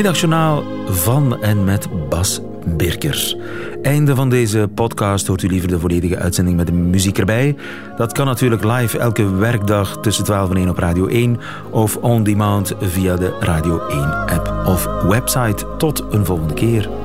Middagjournaal 0.00 0.62
van 0.86 1.42
en 1.42 1.64
met 1.64 1.88
Bas 2.08 2.40
Birker. 2.64 3.36
Einde 3.82 4.14
van 4.14 4.28
deze 4.30 4.68
podcast 4.74 5.26
hoort 5.26 5.42
u 5.42 5.48
liever 5.48 5.68
de 5.68 5.78
volledige 5.78 6.18
uitzending 6.18 6.56
met 6.56 6.66
de 6.66 6.72
muziek 6.72 7.18
erbij. 7.18 7.56
Dat 7.96 8.12
kan 8.12 8.26
natuurlijk 8.26 8.64
live 8.64 8.98
elke 8.98 9.34
werkdag 9.34 10.00
tussen 10.00 10.24
12 10.24 10.50
en 10.50 10.56
1 10.56 10.68
op 10.68 10.78
Radio 10.78 11.06
1 11.06 11.38
of 11.70 11.96
on 11.96 12.22
demand 12.22 12.74
via 12.80 13.16
de 13.16 13.36
Radio 13.40 13.86
1 13.86 14.00
app 14.26 14.62
of 14.66 14.88
website. 15.02 15.66
Tot 15.78 16.04
een 16.10 16.24
volgende 16.24 16.54
keer. 16.54 16.99